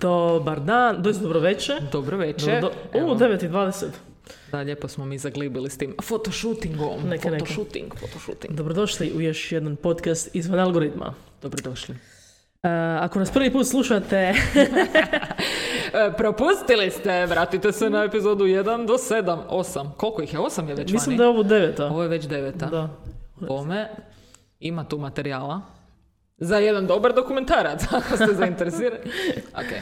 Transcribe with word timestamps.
Dobar 0.00 0.60
dan, 0.60 1.02
doista 1.02 1.22
dobro 1.22 1.40
večer. 1.40 1.82
Dobro 1.92 2.16
večer. 2.16 2.60
Do, 2.60 2.70
do, 2.92 3.06
u, 3.06 3.14
9.20. 3.14 3.86
Da, 4.52 4.58
lijepo 4.58 4.88
smo 4.88 5.04
mi 5.04 5.18
zaglibili 5.18 5.70
s 5.70 5.78
tim 5.78 5.94
fotoshootingom. 6.02 7.08
Neka, 7.08 7.30
neka. 7.30 7.44
Fotoshooting, 7.44 7.94
fotoshooting. 8.00 8.54
Dobrodošli 8.54 9.12
u 9.16 9.20
još 9.20 9.52
jedan 9.52 9.76
podcast 9.76 10.34
izvan 10.34 10.60
algoritma. 10.60 11.14
Dobrodošli. 11.42 11.94
E, 12.62 12.68
ako 13.00 13.18
nas 13.18 13.30
prvi 13.30 13.52
put 13.52 13.66
slušate, 13.66 14.34
E, 15.94 16.12
propustili 16.16 16.90
ste, 16.90 17.26
vratite 17.26 17.72
se 17.72 17.90
na 17.90 18.04
epizodu 18.04 18.44
1 18.44 18.86
do 18.86 18.94
7, 18.94 19.38
8. 19.50 19.90
Koliko 19.96 20.22
ih 20.22 20.32
je? 20.32 20.40
8 20.40 20.68
je 20.68 20.74
već 20.74 20.92
mislim 20.92 21.12
vani? 21.12 21.18
da 21.18 21.24
je 21.24 21.28
ovo 21.28 21.42
deveta. 21.42 21.86
Ovo 21.86 22.02
je 22.02 22.08
već 22.08 22.26
deveta. 22.26 22.66
Da. 22.66 22.88
Bome, 23.40 23.88
ima 24.60 24.84
tu 24.84 24.98
materijala. 24.98 25.60
Za 26.38 26.56
jedan 26.56 26.86
dobar 26.86 27.14
dokumentarac, 27.14 27.82
ako 27.92 28.16
ste 28.16 28.34
zainteresirani. 28.34 29.10
Ok. 29.54 29.72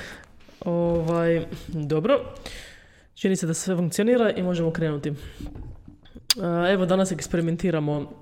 Ovaj, 0.65 1.47
dobro. 1.69 2.35
Čini 3.15 3.37
se 3.37 3.47
da 3.47 3.55
sve 3.55 3.77
funkcionira 3.77 4.31
i 4.33 4.43
možemo 4.43 4.71
krenuti. 4.73 5.09
E, 5.09 6.73
evo 6.73 6.87
danas 6.87 7.13
eksperimentiramo 7.13 8.13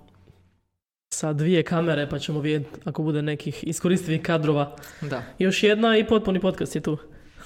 sa 1.14 1.32
dvije 1.32 1.62
kamere 1.62 2.08
pa 2.08 2.18
ćemo 2.18 2.40
vidjeti 2.40 2.80
ako 2.84 3.02
bude 3.02 3.22
nekih 3.22 3.64
iskoristivih 3.66 4.22
kadrova. 4.22 4.76
Da, 5.00 5.22
Još 5.38 5.62
jedna 5.62 5.96
i 5.98 6.06
potpuni 6.06 6.40
podcast 6.40 6.74
je 6.76 6.80
tu. 6.80 6.96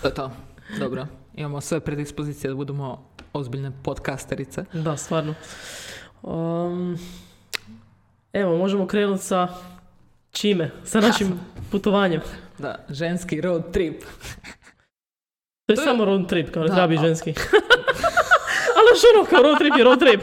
to 0.02 0.08
je 0.08 0.14
to. 0.14 0.30
Dobro. 0.78 1.06
Imamo 1.34 1.60
sve 1.60 1.80
predispozicije 1.80 2.48
da 2.48 2.54
budemo 2.56 3.10
ozbiljne 3.32 3.72
podcasterice. 3.82 4.64
Da, 4.72 4.96
stvarno. 4.96 5.34
Um, 6.22 6.98
evo, 8.32 8.56
možemo 8.56 8.86
krenuti 8.86 9.22
sa 9.24 9.48
čime? 10.34 10.70
Sa 10.84 11.00
našim 11.00 11.40
putovanjem. 11.70 12.20
Da, 12.58 12.76
ženski 12.88 13.40
road 13.40 13.72
trip. 13.72 14.02
To 15.66 15.72
je 15.72 15.76
To 15.76 15.82
je- 15.82 15.84
samo 15.84 16.04
road 16.04 16.28
trip, 16.28 16.50
kao 16.50 16.62
ne 16.62 16.68
Da, 16.68 16.74
treba 16.76 17.02
ženski. 17.02 17.34
Ali 18.76 18.98
što 18.98 19.06
ono, 19.14 19.24
kao 19.24 19.42
road 19.42 19.58
trip 19.58 19.72
je 19.78 19.84
road 19.84 19.98
trip. 19.98 20.20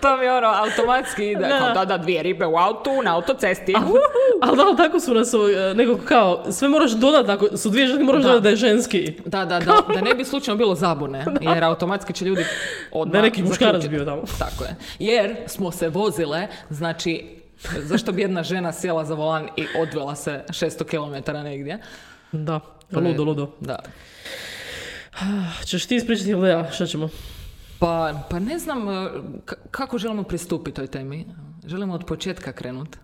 to 0.00 0.16
mi 0.16 0.28
ono 0.28 0.48
automatski 0.48 1.26
ide. 1.26 1.40
Da. 1.40 1.58
Kao, 1.58 1.74
da, 1.74 1.84
da, 1.86 1.98
dvije 1.98 2.22
ribe 2.22 2.46
u 2.46 2.56
autu, 2.56 2.90
na 3.04 3.14
autocesti. 3.16 3.74
Ali 4.42 4.56
da, 4.56 4.76
tako 4.78 5.00
su 5.00 5.14
nas, 5.14 5.32
e, 5.34 5.74
nego 5.74 5.98
kao, 5.98 6.44
sve 6.50 6.68
moraš 6.68 6.90
dodati, 6.90 7.30
ako 7.30 7.56
su 7.56 7.70
dvije 7.70 7.86
ženske, 7.86 8.04
moraš 8.04 8.22
Da. 8.22 8.28
dodati 8.28 8.42
da 8.42 8.48
je 8.48 8.56
ženski. 8.56 9.12
Da, 9.24 9.44
da, 9.44 9.60
da, 9.60 9.80
da 9.94 10.00
ne 10.00 10.14
bi 10.14 10.24
slučajno 10.24 10.58
bilo 10.58 10.74
zabune, 10.74 11.24
jer 11.42 11.64
automatski 11.64 12.12
će 12.12 12.24
ljudi 12.24 12.44
odmah 12.92 13.12
Da 13.12 13.22
neki 13.22 13.42
muškarac 13.42 13.86
bio 13.86 14.04
tamo. 14.04 14.22
Tako 14.38 14.64
je. 14.64 14.76
Jer 15.00 15.36
smo 15.46 15.70
se 15.72 15.88
vozile, 15.88 16.46
znači, 16.70 17.24
zašto 17.82 18.12
bi 18.12 18.22
jedna 18.22 18.42
žena 18.42 18.72
sjela 18.72 19.04
za 19.04 19.14
volan 19.14 19.48
i 19.56 19.66
odvela 19.78 20.14
se 20.14 20.44
600 20.48 20.84
km 21.24 21.44
negdje? 21.44 21.78
Da, 22.32 22.60
ludo, 22.92 23.24
ludo. 23.24 23.50
Da. 23.60 23.78
Ćeš 25.66 25.86
ti 25.86 25.96
ispričati 25.96 26.30
ili 26.30 26.48
ja, 26.48 26.70
šta 26.70 26.86
ćemo? 26.86 27.08
Pa, 27.78 28.20
pa 28.30 28.38
ne 28.38 28.58
znam 28.58 28.88
e, 28.88 29.08
k- 29.44 29.54
kako 29.70 29.98
želimo 29.98 30.22
pristupiti 30.22 30.74
toj 30.76 30.86
temi. 30.86 31.26
Želimo 31.66 31.94
od 31.94 32.04
početka 32.06 32.52
krenuti. 32.52 32.98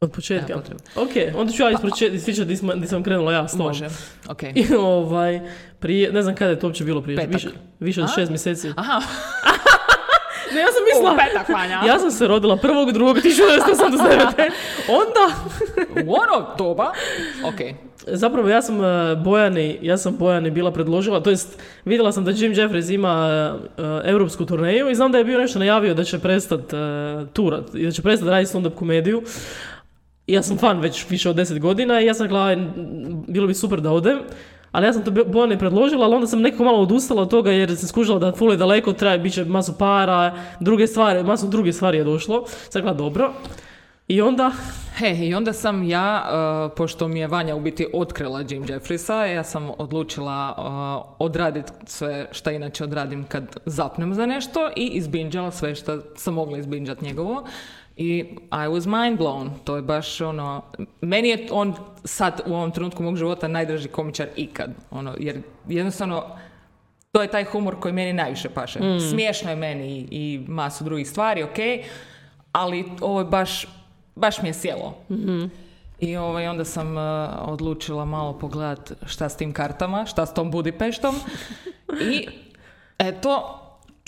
Od 0.00 0.12
početka. 0.12 0.52
Ja, 0.52 0.58
ok, 0.96 1.10
onda 1.36 1.52
ću 1.52 1.62
ja 1.62 1.70
ispričati, 1.70 2.44
di 2.44 2.56
di 2.80 2.86
sam 2.86 3.02
krenula 3.02 3.32
ja 3.32 3.48
s 3.48 3.52
tobom. 3.52 3.66
Može. 3.66 3.88
Ok. 4.28 4.42
I 4.42 4.74
ovaj, 4.78 5.40
prije, 5.78 6.12
ne 6.12 6.22
znam 6.22 6.34
kada 6.34 6.50
je 6.50 6.58
to 6.58 6.66
uopće 6.66 6.84
bilo 6.84 7.02
prije, 7.02 7.16
Petak. 7.16 7.32
više, 7.34 7.48
više 7.80 8.02
od 8.02 8.08
A? 8.10 8.12
šest 8.14 8.30
mjeseci. 8.30 8.72
Aha, 8.76 9.00
Ne, 10.54 10.60
ja 10.60 10.66
sam 10.66 10.82
mislila, 10.94 11.12
u 11.12 11.16
petak, 11.16 11.48
Vanja. 11.48 11.80
ja 11.86 11.98
sam 11.98 12.10
se 12.10 12.26
rodila 12.28 12.56
prvog, 12.56 12.92
drugog, 12.92 13.16
1989. 13.16 14.50
Onda, 15.00 15.34
U 16.06 16.14
ono 16.14 16.54
doba. 16.58 16.92
Ok. 17.44 17.54
zapravo 18.06 18.48
ja 18.48 18.62
sam 18.62 18.84
eh, 18.84 19.16
Bojani, 19.16 19.78
ja 19.82 19.96
sam 19.96 20.16
Bojani 20.16 20.50
bila 20.50 20.70
predložila, 20.72 21.20
to 21.20 21.30
jest 21.30 21.58
vidjela 21.84 22.12
sam 22.12 22.24
da 22.24 22.30
Jim 22.30 22.52
Jeffries 22.52 22.88
ima 22.90 23.30
eh, 23.78 23.82
europsku 24.04 24.46
turneju 24.46 24.90
i 24.90 24.94
znam 24.94 25.12
da 25.12 25.18
je 25.18 25.24
bio 25.24 25.38
nešto 25.38 25.58
najavio 25.58 25.94
da 25.94 26.04
će 26.04 26.18
prestat 26.18 26.60
uh, 26.72 26.78
turat 27.32 27.74
i 27.74 27.84
da 27.86 27.90
će 27.90 28.02
prestat 28.02 28.28
raditi 28.28 28.52
stand-up 28.52 28.74
komediju. 28.74 29.22
I 30.26 30.32
ja 30.32 30.42
sam 30.42 30.58
fan 30.58 30.80
već 30.80 31.10
više 31.10 31.30
od 31.30 31.36
10 31.36 31.58
godina 31.58 32.00
i 32.00 32.06
ja 32.06 32.14
sam 32.14 32.24
rekla, 32.26 32.44
"Aj, 32.44 32.52
m, 32.52 32.72
bilo 33.28 33.46
bi 33.46 33.54
super 33.54 33.80
da 33.80 33.90
odem. 33.90 34.18
Ali 34.72 34.86
ja 34.86 34.92
sam 34.92 35.04
to 35.04 35.10
Bojani 35.10 35.58
predložila, 35.58 36.04
ali 36.04 36.14
onda 36.14 36.26
sam 36.26 36.40
nekako 36.40 36.64
malo 36.64 36.82
odustala 36.82 37.22
od 37.22 37.30
toga 37.30 37.50
jer 37.50 37.76
sam 37.76 37.88
skužila 37.88 38.18
da 38.18 38.32
ful 38.32 38.50
je 38.50 38.56
daleko, 38.56 38.92
traje, 38.92 39.18
bit 39.18 39.32
će 39.32 39.44
masu 39.44 39.78
para, 39.78 40.34
druge 40.60 40.86
stvari, 40.86 41.22
masu 41.22 41.48
druge 41.48 41.72
stvari 41.72 41.98
je 41.98 42.04
došlo. 42.04 42.44
Sam 42.46 42.80
rekla, 42.80 42.94
dobro. 42.94 43.32
I 44.08 44.20
onda, 44.20 44.50
He, 44.96 45.16
i 45.26 45.34
onda 45.34 45.52
sam 45.52 45.82
ja, 45.82 46.24
uh, 46.24 46.72
pošto 46.76 47.08
mi 47.08 47.20
je 47.20 47.26
Vanja 47.26 47.56
u 47.56 47.60
biti 47.60 47.86
otkrila 47.92 48.42
Jim 48.48 48.64
Jeffrisa, 48.68 49.24
ja 49.24 49.44
sam 49.44 49.70
odlučila 49.78 50.54
uh, 50.58 51.14
odraditi 51.18 51.72
sve 51.86 52.28
što 52.32 52.50
inače 52.50 52.84
odradim 52.84 53.24
kad 53.24 53.56
zapnem 53.66 54.14
za 54.14 54.26
nešto 54.26 54.70
i 54.76 54.86
izbinđala 54.86 55.50
sve 55.50 55.74
što 55.74 55.98
sam 56.16 56.34
mogla 56.34 56.58
izbinđat 56.58 57.00
njegovo. 57.00 57.44
I 58.00 58.24
I 58.50 58.68
was 58.68 58.86
mind 58.86 59.18
blown. 59.18 59.50
To 59.64 59.76
je 59.76 59.82
baš 59.82 60.20
ono, 60.20 60.62
meni 61.00 61.28
je 61.28 61.48
on 61.50 61.74
sad 62.04 62.40
u 62.46 62.54
ovom 62.54 62.70
trenutku 62.70 63.02
mog 63.02 63.16
života 63.16 63.48
najdraži 63.48 63.88
komičar 63.88 64.28
ikad. 64.36 64.70
Ono, 64.90 65.14
jer 65.18 65.42
jednostavno 65.68 66.24
to 67.12 67.22
je 67.22 67.28
taj 67.28 67.44
humor 67.44 67.80
koji 67.80 67.94
meni 67.94 68.12
najviše 68.12 68.48
paše. 68.48 68.78
Smiješno 69.10 69.50
je 69.50 69.56
meni 69.56 69.98
i, 69.98 70.08
i 70.10 70.44
masu 70.48 70.84
drugih 70.84 71.08
stvari, 71.08 71.42
ok, 71.42 71.58
ali 72.52 72.84
ovo 73.00 73.18
je 73.18 73.24
baš, 73.24 73.66
baš 74.14 74.42
mi 74.42 74.48
je 74.48 74.54
sjelo. 74.54 74.94
I 75.98 76.16
ovaj, 76.16 76.48
onda 76.48 76.64
sam 76.64 76.96
uh, 76.96 77.02
odlučila 77.40 78.04
malo 78.04 78.38
pogledat 78.38 78.92
šta 79.06 79.28
s 79.28 79.36
tim 79.36 79.52
kartama, 79.52 80.06
šta 80.06 80.26
s 80.26 80.34
tom 80.34 80.50
Budipeštom. 80.50 81.14
I 82.12 82.28
eto, 82.98 83.59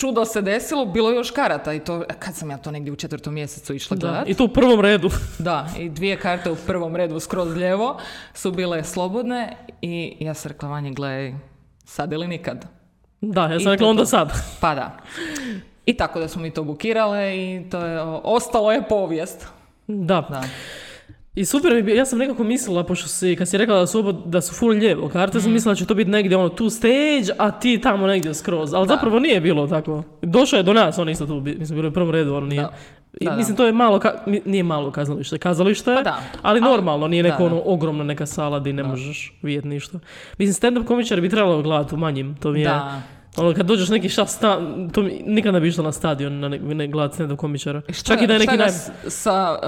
čudo 0.03 0.25
se 0.25 0.41
desilo, 0.41 0.85
bilo 0.85 1.09
je 1.09 1.15
još 1.15 1.31
karata 1.31 1.73
i 1.73 1.79
to, 1.79 2.03
kad 2.19 2.35
sam 2.35 2.51
ja 2.51 2.57
to 2.57 2.71
negdje 2.71 2.93
u 2.93 2.95
četvrtom 2.95 3.33
mjesecu 3.33 3.73
išla 3.73 3.97
da, 3.97 4.07
gledat. 4.07 4.29
i 4.29 4.33
to 4.33 4.43
u 4.43 4.47
prvom 4.47 4.81
redu. 4.81 5.09
Da, 5.39 5.69
i 5.79 5.89
dvije 5.89 6.17
karte 6.17 6.51
u 6.51 6.55
prvom 6.55 6.95
redu 6.95 7.19
skroz 7.19 7.55
lijevo 7.55 7.99
su 8.33 8.51
bile 8.51 8.83
slobodne 8.83 9.57
i 9.81 10.17
ja 10.19 10.33
sam 10.33 10.51
rekla 10.51 10.69
Vanje, 10.69 10.91
gledaj, 10.91 11.33
sad 11.85 12.13
ili 12.13 12.27
nikad. 12.27 12.65
Da, 13.21 13.47
ja 13.47 13.55
I 13.55 13.59
sam 13.59 13.71
rekla 13.71 13.85
to 13.85 13.89
onda 13.89 14.05
sad. 14.05 14.31
Pa 14.59 14.75
da. 14.75 14.97
I 15.85 15.97
tako 15.97 16.19
da 16.19 16.27
smo 16.27 16.41
mi 16.41 16.51
to 16.51 16.63
bukirale 16.63 17.37
i 17.37 17.69
to 17.69 17.79
je, 17.79 18.01
ostalo 18.23 18.71
je 18.71 18.83
povijest. 18.89 19.47
Da. 19.87 20.27
Da. 20.29 20.43
I 21.35 21.45
super 21.45 21.73
mi 21.73 21.81
bio, 21.81 21.95
ja 21.95 22.05
sam 22.05 22.19
nekako 22.19 22.43
mislila, 22.43 22.83
pošto 22.83 23.07
si, 23.07 23.35
kad 23.35 23.49
si 23.49 23.57
rekla 23.57 23.75
da 23.75 23.87
su, 23.87 23.99
oba, 23.99 24.11
da 24.25 24.41
su 24.41 24.53
full 24.55 24.71
lijevo 24.71 25.09
karte, 25.09 25.37
Mhm. 25.37 25.43
sam 25.43 25.51
mislila 25.51 25.71
da 25.71 25.77
će 25.77 25.85
to 25.85 25.93
biti 25.93 26.09
negdje 26.09 26.37
ono 26.37 26.49
tu 26.49 26.69
stage, 26.69 26.93
a 27.37 27.51
ti 27.51 27.79
tamo 27.79 28.07
negdje 28.07 28.33
skroz. 28.33 28.73
Ali 28.73 28.87
zapravo 28.87 29.19
nije 29.19 29.41
bilo 29.41 29.67
tako. 29.67 30.03
Došao 30.21 30.57
je 30.57 30.63
do 30.63 30.73
nas, 30.73 30.97
on 30.97 31.09
isto 31.09 31.25
tu, 31.25 31.39
bi- 31.39 31.55
mislim, 31.55 31.75
bilo 31.75 31.85
je 31.85 31.89
u 31.89 31.93
prvom 31.93 32.11
redu, 32.11 32.35
ono 32.35 32.45
nije. 32.47 32.61
Da. 32.61 32.73
I, 33.13 33.25
Da, 33.25 33.31
da. 33.31 33.37
mislim, 33.37 33.57
to 33.57 33.65
je 33.65 33.71
malo, 33.71 33.99
ka- 33.99 34.13
nije 34.45 34.63
malo 34.63 34.91
kazalište, 34.91 35.37
kazalište 35.37 35.95
Pa 35.95 36.01
da. 36.01 36.19
ali 36.41 36.61
normalno, 36.61 37.07
nije 37.07 37.23
neko 37.23 37.43
da, 37.43 37.49
da. 37.49 37.55
ono 37.55 37.63
ogromna 37.65 38.03
neka 38.03 38.25
sala 38.25 38.59
di 38.59 38.73
ne 38.73 38.83
možeš 38.83 39.33
vidjeti 39.41 39.67
ništa. 39.67 39.99
Mislim, 40.37 40.53
stand-up 40.63 40.85
komičari 40.85 41.21
bi 41.21 41.29
trebalo 41.29 41.61
gledati 41.61 41.95
u 41.95 41.99
manjim, 41.99 42.35
to 42.35 42.51
mi 42.51 42.59
je, 42.59 42.65
Da. 42.65 43.01
Ono, 43.37 43.53
kad 43.53 43.65
dođeš 43.65 43.89
neki 43.89 44.09
šta, 44.09 44.25
sta, 44.25 44.59
to 44.91 45.01
mi, 45.01 45.21
nikad 45.25 45.53
ne 45.53 45.59
bi 45.59 45.67
išla 45.67 45.83
na 45.83 45.91
stadion 45.91 46.39
na 46.39 46.49
ne, 46.49 46.59
ne 46.59 46.87
gledati 46.87 47.17
stand-up 47.17 47.35
komičara. 47.35 47.81
Šta- 47.89 48.03
Čak 48.05 48.21
i 48.21 48.27
da 48.27 48.33
je 48.33 48.39
neki 48.39 48.57
naj... 48.57 48.69
sa 49.07 49.59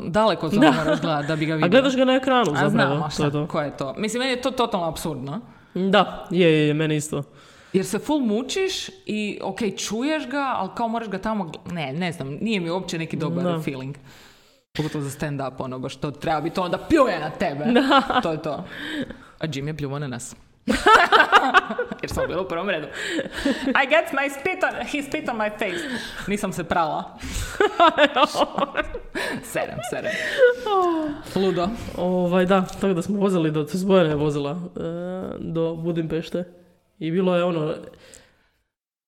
uh, 0.00 0.10
daleko 0.10 0.48
to 0.48 0.56
Da. 0.56 0.70
moraš 0.72 1.00
gledat 1.00 1.26
da 1.26 1.36
bi 1.36 1.46
ga 1.46 1.54
vidio. 1.54 1.66
A 1.66 1.70
gledaš 1.70 1.96
ga 1.96 2.04
na 2.04 2.12
ekranu 2.14 2.40
A 2.42 2.54
zapravo, 2.54 2.70
znam, 2.70 2.92
a 2.94 3.04
to 3.04 3.10
šta, 3.10 3.24
je 3.24 3.30
to. 3.30 3.46
ko 3.46 3.60
je 3.60 3.76
to? 3.76 3.94
Mislim, 3.94 4.20
meni 4.20 4.32
je 4.32 4.40
to 4.40 4.50
totalno 4.50 4.86
absurdno. 4.86 5.40
Da, 5.74 6.26
je, 6.30 6.52
je, 6.52 6.66
je, 6.66 6.74
meni 6.74 6.96
isto. 6.96 7.22
Jer 7.72 7.84
se 7.84 7.98
full 7.98 8.20
mučiš 8.20 8.72
i 9.06 9.38
ok, 9.42 9.58
čuješ 9.78 10.28
ga, 10.28 10.54
ali 10.56 10.70
kao 10.74 10.88
moraš 10.88 11.08
ga 11.08 11.18
tamo... 11.18 11.52
Ne, 11.66 11.92
ne 11.92 12.12
znam, 12.12 12.28
nije 12.30 12.60
mi 12.60 12.70
uopće 12.70 12.98
neki 12.98 13.16
dobar 13.16 13.44
Da. 13.44 13.60
feeling. 13.60 13.96
Pogotovo 14.72 15.04
za 15.04 15.10
stand-up, 15.10 15.52
ono, 15.58 15.78
baš 15.78 15.96
to 15.96 16.10
treba 16.10 16.40
biti 16.40 16.60
on 16.60 16.70
da 16.70 16.78
pljuje 16.78 17.18
na 17.20 17.30
tebe. 17.30 17.64
To 18.22 18.32
je 18.32 18.42
to. 18.42 18.64
A 19.38 19.46
Jim 19.46 19.68
je 19.68 19.76
pljuvo 19.76 19.98
na 19.98 20.06
nas. 20.06 20.36
Jer 22.02 22.10
smo 22.10 22.26
bili 22.26 22.40
u 22.40 22.48
prvom 22.48 22.68
redu. 22.68 22.86
I 23.66 23.88
get 23.88 24.04
my 24.12 24.30
spit 24.30 24.62
on, 24.64 24.86
he 24.86 25.02
spit 25.02 25.28
on 25.28 25.36
my 25.36 25.50
face. 25.50 25.84
Nisam 26.26 26.52
se 26.52 26.64
prala. 26.64 27.18
serem, 29.44 29.78
serem. 29.90 30.12
Ludo. 31.36 31.68
Ovaj, 31.96 32.46
da, 32.46 32.62
tako 32.62 32.86
da 32.88 33.02
smo 33.02 33.18
vozili 33.18 33.50
do, 33.50 33.64
je 34.00 34.14
vozila 34.14 34.50
e, 34.50 34.80
do 35.38 35.74
Budimpešte. 35.74 36.44
I 36.98 37.10
bilo 37.10 37.36
je 37.36 37.44
ono, 37.44 37.74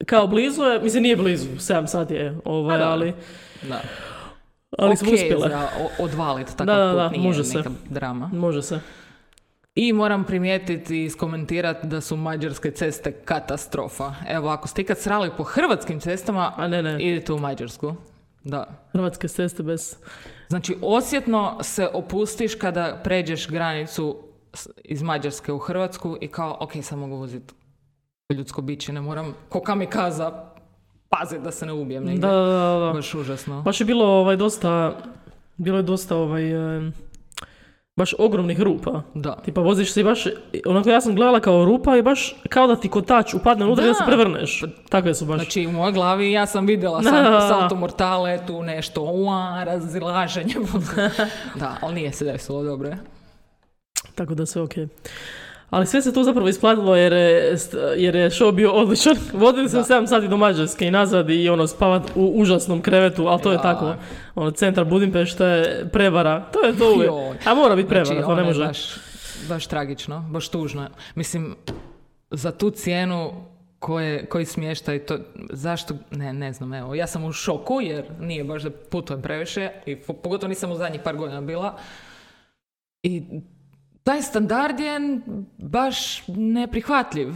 kao 0.06 0.26
blizu 0.26 0.62
je, 0.62 0.80
mislim 0.80 1.02
nije 1.02 1.16
blizu, 1.16 1.48
7 1.48 1.86
sati 1.86 2.14
je, 2.14 2.38
ovaj, 2.44 2.74
A, 2.74 2.78
dobro. 2.78 2.92
ali, 2.92 3.14
Da. 3.62 3.80
ali 4.78 4.96
smo 4.96 5.08
Ok 5.08 5.14
uspjele. 5.14 5.50
odvalit 5.98 6.46
takav 6.48 6.66
Da, 6.66 6.74
da, 6.76 6.92
da, 6.92 7.02
put, 7.04 7.12
nije 7.12 7.26
može 7.26 7.44
se. 7.44 7.62
drama. 7.90 8.30
Može 8.32 8.62
se. 8.62 8.80
I 9.80 9.92
moram 9.92 10.24
primijetiti 10.24 10.96
i 10.96 11.04
iskomentirati 11.04 11.86
da 11.86 12.00
su 12.00 12.16
mađarske 12.16 12.70
ceste 12.70 13.12
katastrofa. 13.12 14.14
Evo, 14.28 14.48
ako 14.48 14.68
ste 14.68 14.82
ikad 14.82 14.98
srali 14.98 15.30
po 15.36 15.42
hrvatskim 15.42 16.00
cestama, 16.00 16.52
A 16.56 16.68
ne, 16.68 16.82
ne, 16.82 17.02
idite 17.02 17.32
u 17.32 17.38
Mađarsku. 17.38 17.94
Da. 18.44 18.66
hrvatske 18.92 19.28
ceste 19.28 19.62
bez... 19.62 19.96
Znači, 20.48 20.76
osjetno 20.82 21.58
se 21.62 21.88
opustiš 21.92 22.54
kada 22.54 23.00
pređeš 23.04 23.48
granicu 23.48 24.16
iz 24.84 25.02
Mađarske 25.02 25.52
u 25.52 25.58
Hrvatsku 25.58 26.16
i 26.20 26.28
kao, 26.28 26.56
ok, 26.60 26.72
sad 26.82 26.98
mogu 26.98 27.16
voziti 27.16 27.54
ljudsko 28.34 28.62
biće, 28.62 28.92
ne 28.92 29.00
moram 29.00 29.34
ko 29.48 29.60
kamikaza 29.60 30.44
pazit 31.08 31.40
da 31.40 31.50
se 31.50 31.66
ne 31.66 31.72
ubijem 31.72 32.04
negdje. 32.04 32.20
da, 32.20 32.32
da, 32.32 32.78
da. 32.86 32.92
Baš 32.94 33.14
užasno. 33.14 33.62
Baš 33.62 33.80
je 33.80 33.84
bilo 33.84 34.04
ovaj, 34.04 34.36
dosta, 34.36 34.96
bilo 35.56 35.76
je 35.76 35.82
dosta 35.82 36.16
ovaj, 36.16 36.76
e, 36.78 36.90
baš 37.98 38.14
ogromnih 38.18 38.60
rupa. 38.60 39.02
Da. 39.14 39.32
Tipa 39.34 39.60
voziš 39.60 39.92
se 39.92 40.00
i 40.00 40.04
baš, 40.04 40.24
onako 40.66 40.90
ja 40.90 41.00
sam 41.00 41.14
gledala 41.14 41.40
kao 41.40 41.64
rupa 41.64 41.96
i 41.96 42.02
baš 42.02 42.36
kao 42.48 42.66
da 42.66 42.76
ti 42.76 42.88
kotač 42.88 43.34
upadne 43.34 43.64
unutra 43.64 43.84
i 43.84 43.88
da 43.88 43.94
se 43.94 44.00
Da. 44.00 44.06
prevrneš. 44.06 44.64
Takve 44.88 45.14
su 45.14 45.24
baš. 45.26 45.36
Znači, 45.36 45.66
u 45.66 45.72
mojoj 45.72 45.92
glavi 45.92 46.32
ja 46.32 46.46
sam 46.46 46.66
vidjela 46.66 47.00
Da, 47.00 47.10
sam 47.10 47.24
da, 47.24 47.30
da. 47.30 47.40
salto 47.40 47.74
mortale, 47.74 48.40
tu 48.46 48.62
nešto, 48.62 49.02
ua, 49.02 49.64
razilaženje. 49.64 50.54
da, 51.60 51.76
ali 51.80 51.94
nije 51.94 52.12
se 52.12 52.24
desilo, 52.24 52.62
dobro. 52.62 52.90
Tako 54.14 54.34
da 54.34 54.46
sve 54.46 54.62
okej. 54.62 54.86
Ali 55.70 55.86
sve 55.86 56.02
se 56.02 56.12
to 56.12 56.24
zapravo 56.24 56.48
isplatilo 56.48 56.96
jer 56.96 57.12
je, 57.12 57.56
jer 57.96 58.14
je 58.14 58.30
show 58.30 58.52
bio 58.52 58.72
odličan. 58.72 59.16
Vodili 59.34 59.68
Da. 59.68 59.78
7 59.78 60.06
sati 60.06 60.28
do 60.28 60.36
Mađarske 60.36 60.86
i 60.86 60.90
nazad 60.90 61.30
i 61.30 61.48
ono 61.48 61.66
spavat 61.66 62.02
u 62.14 62.32
užasnom 62.34 62.82
krevetu, 62.82 63.26
ali 63.26 63.42
to 63.42 63.50
je 63.50 63.54
Ja. 63.54 63.62
tako. 63.62 63.94
Ono, 64.34 64.50
centar 64.50 64.84
Budimpešte, 64.84 65.64
prevara, 65.92 66.40
to 66.42 66.60
je 66.60 66.76
to 66.78 66.92
uvijek. 66.92 67.10
A 67.46 67.54
mora 67.54 67.76
biti 67.76 67.88
prevara, 67.88 68.04
Znači, 68.06 68.20
to 68.20 68.26
ono 68.26 68.34
ne 68.34 68.42
je 68.42 68.46
može. 68.46 68.64
Baš, 68.64 68.78
baš 69.48 69.66
tragično, 69.66 70.24
baš 70.30 70.48
tužno. 70.48 70.88
Mislim, 71.14 71.56
za 72.30 72.52
tu 72.52 72.70
cijenu 72.70 73.30
koje, 73.78 74.26
koji 74.26 74.44
smještaj, 74.44 74.98
to, 74.98 75.18
zašto, 75.50 75.94
ne, 76.10 76.32
ne 76.32 76.52
znam, 76.52 76.74
evo, 76.74 76.94
ja 76.94 77.06
sam 77.06 77.24
u 77.24 77.32
šoku 77.32 77.80
jer 77.80 78.04
nije 78.20 78.44
baš 78.44 78.62
da 78.62 78.70
putujem 78.70 79.22
previše 79.22 79.70
i 79.86 79.96
po- 79.96 80.12
pogotovo 80.12 80.48
nisam 80.48 80.72
u 80.72 80.76
zadnjih 80.76 81.00
par 81.00 81.16
godina 81.16 81.40
bila. 81.40 81.76
I 83.02 83.22
taj 84.08 84.22
standard 84.22 84.80
je 84.80 85.20
baš 85.58 86.22
neprihvatljiv. 86.26 87.28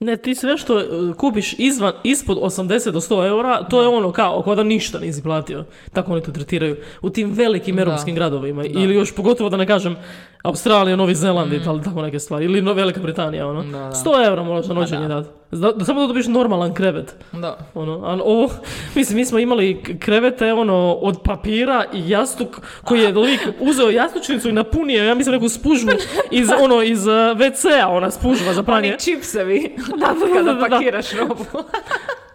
Ne, 0.00 0.16
ti 0.16 0.34
sve 0.34 0.56
što 0.56 0.80
e, 0.80 0.84
kupiš 1.16 1.54
izvan, 1.58 1.92
ispod 2.04 2.38
80 2.38 2.90
do 2.90 3.00
100 3.00 3.26
eura, 3.26 3.64
to 3.64 3.82
je 3.82 3.88
ono 3.88 4.12
kao, 4.12 4.42
kao 4.42 4.54
da 4.54 4.62
ništa 4.62 4.98
nisi 4.98 5.22
platio. 5.22 5.64
Tako 5.92 6.12
oni 6.12 6.22
to 6.22 6.32
tretiraju. 6.32 6.76
U 7.02 7.10
tim 7.10 7.32
velikim 7.32 7.76
Da. 7.76 7.82
europskim 7.82 8.14
gradovima. 8.14 8.64
Ili 8.64 8.94
još 8.94 9.14
pogotovo 9.14 9.50
da 9.50 9.56
ne 9.56 9.66
kažem 9.66 9.96
Australija, 10.42 10.96
Novi 10.96 11.14
Zeland 11.14 11.52
i 11.52 11.60
tal- 11.60 11.84
tako 11.84 12.02
neke 12.02 12.18
stvari. 12.18 12.44
Ili 12.44 12.60
Velika 12.60 13.00
Britanija, 13.00 13.46
ono. 13.46 13.62
Mm. 13.62 13.72
Da, 13.72 13.78
da. 13.78 13.90
100 13.92 14.26
eura 14.26 14.42
moraš 14.42 14.66
na 14.66 14.74
noćenje 14.74 15.08
da. 15.08 15.14
dati. 15.14 15.28
Da, 15.50 15.72
da 15.72 15.84
samo 15.84 16.00
da 16.00 16.06
dobiš 16.06 16.26
normalan 16.26 16.74
krevet. 16.74 17.14
Da. 17.32 17.58
Ono, 17.74 17.92
a 18.04 18.18
ovo, 18.24 18.50
mislim, 18.96 19.16
mi 19.16 19.24
smo 19.24 19.38
imali 19.38 19.82
krevete 20.00 20.52
ono, 20.52 20.92
od 20.92 21.18
papira 21.24 21.84
i 21.94 22.08
jastuk 22.10 22.60
koji 22.84 23.00
je 23.00 23.12
lik 23.12 23.40
uzeo 23.60 23.90
jastučnicu 23.90 24.48
i 24.48 24.52
napunio, 24.52 25.04
ja 25.04 25.14
mislim, 25.14 25.34
neku 25.34 25.48
spužvu 25.48 25.90
iz, 26.30 26.48
ono, 26.62 26.82
iz 26.82 27.06
uh, 27.06 27.12
WC-a, 27.12 27.88
ona 27.88 28.10
spužva 28.10 28.52
za 28.54 28.62
pranje. 28.62 28.88
Oni 28.88 28.98
čipsevi 29.00 29.76
da, 30.00 30.06
da, 30.06 30.32
kada 30.36 30.52
da. 30.52 30.68
pakiraš 30.68 31.12
robu. 31.12 31.44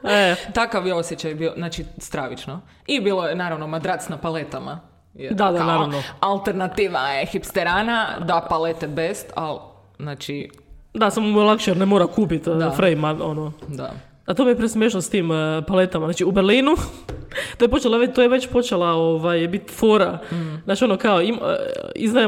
E, 0.03 0.35
Takav 0.53 0.87
je 0.87 0.93
osjećaj 0.93 1.35
bio, 1.35 1.53
znači 1.57 1.85
stravično. 1.97 2.61
I 2.87 2.99
bilo 2.99 3.27
je 3.27 3.35
naravno 3.35 3.67
madrac 3.67 4.09
na 4.09 4.17
paletama. 4.17 4.92
Jer 5.13 5.33
Da, 5.33 5.51
da, 5.51 5.57
kao 5.57 5.67
naravno. 5.67 6.01
Alternativa 6.19 6.99
je 6.99 7.25
hipsterana, 7.25 8.07
da 8.19 8.45
palete 8.49 8.87
best, 8.87 9.31
ali 9.35 9.59
znači, 9.99 10.49
da, 10.93 11.09
samo 11.09 11.27
mu 11.27 11.39
je 11.39 11.45
lakše 11.45 11.71
jer 11.71 11.77
ne 11.77 11.85
mora 11.85 12.07
kupiti 12.07 12.49
Da. 12.49 12.71
frame, 12.71 13.07
ono. 13.07 13.51
da. 13.67 13.91
A 14.25 14.33
to 14.33 14.43
mi 14.45 14.51
je 14.51 14.55
presmiješno 14.57 15.01
s 15.01 15.09
tim 15.09 15.31
uh, 15.31 15.37
paletama. 15.67 16.05
Znači, 16.05 16.25
u 16.25 16.31
Berlinu, 16.31 16.75
to 17.57 17.65
je, 17.65 17.69
počela, 17.69 18.07
to 18.07 18.21
je 18.21 18.27
već 18.27 18.47
počela 18.47 18.87
ovaj, 18.91 19.47
biti 19.47 19.73
fora. 19.73 20.19
Mm. 20.31 20.61
Znači, 20.65 20.83
ono, 20.85 20.97
kao, 20.97 21.21
im, 21.21 21.39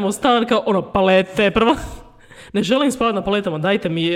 uh, 0.06 0.12
stan, 0.14 0.46
kao, 0.46 0.64
ono, 0.66 0.82
palete, 0.82 1.52
prva. 1.58 1.76
Ne 2.54 2.64
želim 2.64 2.92
spavati 2.92 3.16
na 3.16 3.24
paletama, 3.24 3.58
dajte 3.58 3.90
mi, 3.90 4.12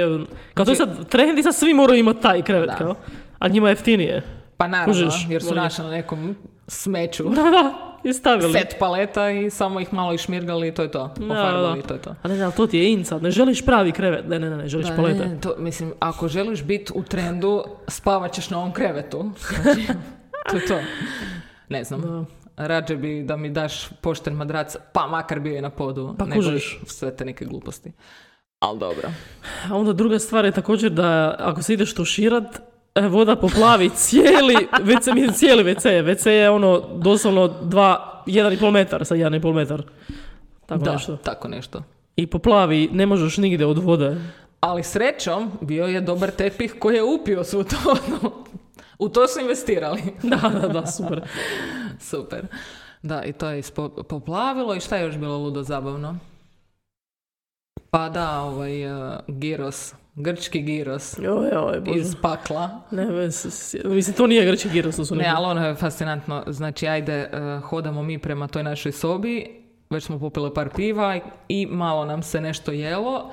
kao 0.53 0.65
to 0.65 0.71
je 0.71 0.75
sad 0.75 1.09
trend 1.09 1.39
i 1.39 1.43
sad 1.43 1.55
svi 1.55 1.73
moraju 1.73 1.99
imati 1.99 2.21
taj 2.21 2.41
krevet, 2.41 2.69
Da. 2.69 2.75
kao. 2.75 2.95
A 3.39 3.47
njima 3.47 3.67
je 3.67 3.71
jeftinije. 3.71 4.21
Pa 4.57 4.67
naravno, 4.67 4.93
Kužiš, 4.93 5.25
jer 5.29 5.41
su 5.41 5.47
voli. 5.49 5.59
našli 5.61 5.83
na 5.83 5.91
nekom 5.91 6.35
smeću. 6.67 7.23
Da, 7.23 7.43
da, 7.43 7.88
i 8.03 8.13
stavili. 8.13 8.53
Set 8.53 8.75
paleta 8.79 9.29
i 9.29 9.49
samo 9.49 9.79
ih 9.79 9.93
malo 9.93 10.13
išmirgali 10.13 10.67
i 10.67 10.71
to 10.71 10.81
je 10.81 10.91
to. 10.91 11.03
Da, 11.07 11.27
Pofarbali 11.27 11.73
da. 11.73 11.79
i 11.79 11.87
to 11.87 11.93
je 11.93 12.01
to. 12.01 12.15
A 12.23 12.27
ne, 12.27 12.35
ne, 12.35 12.43
ali 12.43 12.53
to 12.53 12.67
ti 12.67 12.77
je 12.77 12.91
in 12.91 13.05
sad. 13.05 13.23
Ne 13.23 13.31
želiš 13.31 13.65
pravi 13.65 13.91
krevet. 13.91 14.27
Ne, 14.27 14.39
ne, 14.39 14.49
ne, 14.49 14.57
ne 14.57 14.67
želiš 14.67 14.87
Da, 14.87 14.95
palete. 14.95 15.25
ne, 15.25 15.39
to, 15.41 15.55
mislim, 15.57 15.93
ako 15.99 16.27
želiš 16.27 16.63
biti 16.63 16.91
u 16.95 17.03
trendu, 17.03 17.63
spavat 17.87 18.33
ćeš 18.33 18.49
na 18.49 18.57
ovom 18.57 18.73
krevetu. 18.73 19.31
Znači, 19.53 19.87
to 20.49 20.55
je 20.55 20.65
to. 20.67 20.79
Ne 21.69 21.83
znam. 21.83 22.27
Rađe 22.57 22.95
bi 22.95 23.23
da 23.23 23.37
mi 23.37 23.49
daš 23.49 23.89
pošten 24.01 24.33
madrac, 24.33 24.75
pa 24.93 25.07
makar 25.07 25.39
bio 25.39 25.57
i 25.57 25.61
na 25.61 25.69
podu, 25.69 26.15
Pa 26.17 26.25
nego 26.25 26.35
kužiš. 26.37 26.79
sve 26.85 27.15
te 27.15 27.25
neke 27.25 27.45
gluposti. 27.45 27.91
Ali 28.59 28.79
dobro. 28.79 29.09
A 29.69 29.75
onda 29.75 29.93
druga 29.93 30.19
stvar 30.19 30.45
je 30.45 30.51
također 30.51 30.91
da 30.91 31.35
ako 31.39 31.61
se 31.63 31.73
ideš 31.73 31.93
tuširat, 31.93 32.61
voda 33.07 33.35
poplavi 33.35 33.89
cijeli 33.89 34.55
WC, 34.71 35.13
mislim 35.13 35.33
cijeli 35.33 35.63
WC. 35.63 36.03
WC 36.03 36.27
je 36.29 36.49
ono 36.49 36.79
doslovno 36.95 37.47
dva, 37.47 38.23
jedan 38.25 38.53
i 38.53 38.57
pol 38.57 38.71
metar, 38.71 39.05
sad 39.05 39.17
jedan 39.17 39.35
i 39.35 39.41
pol 39.41 39.53
metar. 39.53 39.83
Tako 40.65 40.83
da, 40.83 40.91
nešto. 40.91 41.17
tako 41.17 41.47
nešto. 41.47 41.83
I 42.15 42.27
poplavi, 42.27 42.89
ne 42.91 43.05
možeš 43.05 43.37
nigdje 43.37 43.65
od 43.65 43.77
vode. 43.77 44.17
Ali 44.59 44.83
srećom, 44.83 45.51
bio 45.61 45.85
je 45.85 46.01
dobar 46.01 46.31
tepih 46.31 46.75
koji 46.79 46.95
je 46.95 47.03
upio 47.03 47.43
svu 47.43 47.63
to. 47.63 47.75
vodu. 47.85 48.35
U 48.99 49.09
to 49.09 49.27
su 49.27 49.39
investirali. 49.39 50.01
Da, 50.23 50.49
da, 50.61 50.67
da, 50.67 50.87
super. 50.87 51.21
Super. 51.99 52.45
Da, 53.01 53.23
i 53.23 53.33
to 53.33 53.49
je 53.49 53.59
ispo- 53.61 54.03
poplavilo 54.03 54.75
i 54.75 54.79
šta 54.79 54.97
je 54.97 55.03
još 55.05 55.17
bilo 55.17 55.37
ludo 55.37 55.63
zabavno? 55.63 56.17
Pa 57.91 58.09
da, 58.09 58.41
ovaj 58.41 58.93
uh, 58.93 59.13
giros, 59.27 59.93
grčki 60.19 60.61
giros 60.61 61.17
Joj, 61.17 61.49
joj, 61.53 61.79
bože. 61.79 61.99
iz 61.99 62.15
pakla. 62.21 62.81
Ne, 62.91 63.07
mislim, 63.85 64.15
to 64.17 64.27
nije 64.27 64.45
grči 64.45 64.69
giros, 64.69 64.95
to 64.95 65.05
su 65.05 65.15
Ne, 65.15 65.33
ali 65.35 65.45
ono 65.45 65.67
je 65.67 65.75
fascinantno. 65.75 66.43
Znači, 66.47 66.87
ajde, 66.87 67.29
uh, 67.33 67.63
hodamo 67.63 68.03
mi 68.03 68.19
prema 68.19 68.47
toj 68.47 68.63
našoj 68.63 68.91
sobi, 68.91 69.63
već 69.89 70.03
smo 70.03 70.19
popili 70.19 70.53
par 70.53 70.69
piva 70.75 71.19
i, 71.47 71.65
malo 71.65 72.05
nam 72.05 72.23
se 72.23 72.41
nešto 72.41 72.71
jelo. 72.71 73.31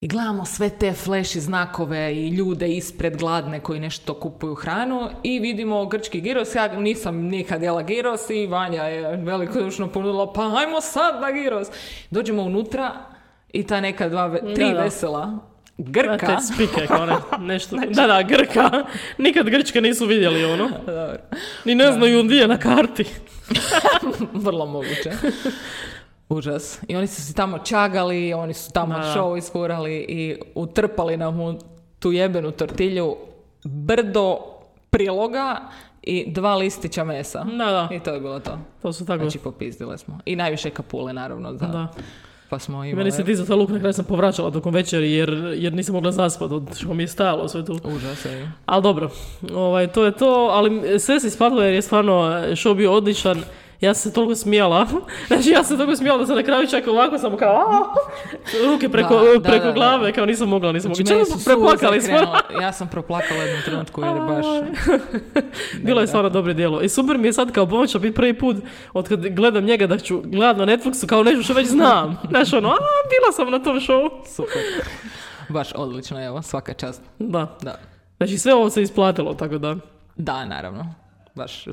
I 0.00 0.08
gledamo 0.08 0.44
sve 0.44 0.70
te 0.70 0.92
flash 0.92 1.36
znakove 1.36 2.14
i 2.14 2.28
ljude 2.28 2.68
ispred 2.68 3.16
gladne 3.16 3.60
koji 3.60 3.80
nešto 3.80 4.14
kupuju 4.14 4.54
hranu 4.54 5.08
i 5.22 5.38
vidimo 5.38 5.86
grčki 5.86 6.20
giros. 6.20 6.54
Ja 6.54 6.80
nisam 6.80 7.16
nikad 7.16 7.62
jela 7.62 7.82
giros 7.82 8.30
i 8.30 8.46
Vanja 8.46 8.82
je 8.82 9.16
velikodušno 9.16 9.88
ponudila 9.88 10.32
pa 10.32 10.42
ajmo 10.42 10.80
sad 10.80 11.20
na 11.20 11.32
giros. 11.32 11.68
Dođemo 12.10 12.42
unutra 12.42 13.13
i 13.54 13.66
ta 13.66 13.80
neka 13.80 14.08
dva, 14.08 14.38
tri 14.54 14.64
Da, 14.64 14.72
da. 14.72 14.82
vesela 14.82 15.38
Grka. 15.78 16.26
te 16.26 16.36
spike, 16.42 16.86
kao 16.86 17.06
ne, 17.06 17.16
nešto. 17.38 17.76
Da, 17.96 18.06
da, 18.06 18.22
Grka. 18.22 18.84
Nikad 19.18 19.50
Grčke 19.50 19.80
nisu 19.80 20.06
vidjeli, 20.06 20.44
ono. 20.44 20.68
Dobro. 20.86 21.16
Ni 21.64 21.74
ne 21.74 21.92
znaju 21.92 22.22
gdje 22.22 22.36
je 22.36 22.48
na 22.48 22.56
karti. 22.58 23.04
Vrlo 24.46 24.66
moguće. 24.66 25.10
Užas. 26.28 26.80
I 26.88 26.96
oni 26.96 27.06
su 27.06 27.22
se 27.22 27.34
tamo 27.34 27.58
čagali, 27.58 28.34
oni 28.34 28.54
su 28.54 28.72
tamo 28.72 28.94
Da, 28.94 29.14
show 29.16 29.38
isfurali 29.38 29.94
i 30.08 30.36
utrpali 30.54 31.16
nam 31.16 31.40
u 31.40 31.58
tu 31.98 32.12
jebenu 32.12 32.50
tortilju 32.50 33.16
brdo 33.64 34.38
priloga 34.90 35.60
i 36.02 36.32
dva 36.32 36.54
listića 36.54 37.04
mesa. 37.04 37.44
Da, 37.44 37.64
da, 37.64 37.88
I 37.92 38.00
to 38.00 38.14
je 38.14 38.20
bilo 38.20 38.40
to. 38.40 38.58
to 38.82 38.92
su 38.92 39.06
tako. 39.06 39.22
Znači 39.24 39.38
popizdile 39.38 39.98
smo. 39.98 40.18
I 40.24 40.36
najviše 40.36 40.70
kapule 40.70 41.12
naravno. 41.12 41.52
Za, 41.52 41.66
Da. 41.66 41.88
Pa 42.48 42.58
smo 42.58 42.84
imali... 42.84 42.94
meni 42.94 43.36
se 43.36 43.46
taj 43.46 43.56
luk 43.56 43.70
na 43.70 43.78
kraju 43.78 43.92
sam 43.92 44.04
povraćala 44.04 44.50
tokom 44.50 44.74
večeri 44.74 45.12
jer, 45.12 45.54
jer 45.56 45.72
nisam 45.72 45.94
mogla 45.94 46.12
zaspat 46.12 46.50
od 46.50 46.76
što 46.76 46.94
mi 46.94 47.02
je 47.02 47.08
stajalo 47.08 47.48
sve 47.48 47.64
tu. 47.64 47.80
Užas 47.84 48.24
je. 48.24 48.52
Ali 48.66 48.82
dobro, 48.82 49.10
ovaj, 49.54 49.86
to 49.86 50.04
je 50.04 50.12
to, 50.12 50.48
ali 50.52 51.00
sve 51.00 51.20
se 51.20 51.26
isplatilo 51.26 51.62
jer 51.62 51.74
je 51.74 51.82
stvarno 51.82 52.12
show 52.50 52.74
bio 52.74 52.92
odličan. 52.92 53.42
Ja 53.80 53.94
sam 53.94 54.10
se 54.10 54.14
toliko 54.14 54.34
smijala. 54.34 54.86
Znači 55.26 55.50
ja 55.50 55.64
sam 55.64 55.64
se 55.64 55.76
toliko 55.76 55.96
smijala 55.96 56.18
da 56.18 56.26
sam 56.26 56.36
na 56.36 56.42
kraju 56.42 56.68
čak 56.68 56.86
ovako 56.86 57.18
samo 57.18 57.36
kao 57.36 57.94
ruke 58.66 58.88
preko, 58.88 59.14
Da, 59.14 59.38
da, 59.38 59.48
preko 59.48 59.64
da, 59.64 59.70
da. 59.70 59.72
glave, 59.72 60.12
kao 60.12 60.26
nisam 60.26 60.48
mogla, 60.48 60.72
nisam 60.72 60.94
Znači, 60.94 61.12
mogla. 61.14 61.24
Čemu 61.24 61.44
preplakali 61.44 62.00
smo? 62.00 62.16
Ja 62.60 62.72
sam 62.72 62.88
proplakala 62.88 63.40
u 63.40 63.42
jednom 63.42 63.62
trenutku 63.64 64.02
jer 64.02 64.16
je 64.16 64.20
baš... 64.20 64.46
Bilo 65.86 66.00
je 66.00 66.06
stvarno 66.06 66.30
dobro 66.30 66.52
djelo. 66.52 66.80
I 66.80 66.88
super 66.88 67.18
mi 67.18 67.28
je 67.28 67.32
sad 67.32 67.52
kao 67.52 67.66
pomoća 67.66 67.98
biti 67.98 68.14
prvi 68.14 68.38
put 68.38 68.56
od 68.92 69.08
kad 69.08 69.26
gledam 69.28 69.64
njega 69.64 69.86
da 69.86 69.98
ću 69.98 70.20
gledat 70.24 70.56
na 70.56 70.66
Netflixu 70.66 71.06
kao 71.06 71.22
nešto 71.22 71.42
što 71.42 71.52
već 71.54 71.66
znam. 71.68 72.18
Znaš 72.30 72.52
ono, 72.52 72.68
a 72.68 72.76
bila 73.10 73.32
sam 73.32 73.50
na 73.50 73.58
tom 73.58 73.76
show. 73.80 74.10
Super. 74.36 74.62
Baš 75.48 75.72
odlično, 75.74 76.24
evo, 76.24 76.42
svaka 76.42 76.74
čast. 76.74 77.02
Da. 77.18 77.58
Da. 77.62 77.78
Znači 78.16 78.38
sve 78.38 78.54
ovo 78.54 78.70
se 78.70 78.82
isplatilo, 78.82 79.34
tako 79.34 79.58
da. 79.58 79.76
Da, 80.16 80.44
naravno. 80.44 80.94
Baš 81.34 81.64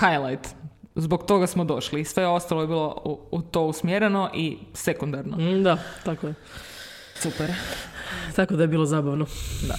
highlight. 0.00 0.48
Zbog 0.94 1.26
toga 1.26 1.46
smo 1.46 1.64
došli. 1.64 2.00
I 2.00 2.04
sve 2.04 2.26
ostalo 2.26 2.60
je 2.60 2.66
bilo 2.66 3.02
u, 3.04 3.28
u 3.30 3.42
to 3.42 3.62
usmjereno 3.62 4.30
i 4.34 4.58
sekundarno. 4.74 5.36
Mm, 5.36 5.62
Da, 5.62 5.78
tako 6.04 6.26
je. 6.26 6.34
Super. 7.14 7.50
Tako 8.36 8.56
da 8.56 8.62
je 8.62 8.68
bilo 8.68 8.86
zabavno. 8.86 9.26
Da. 9.62 9.74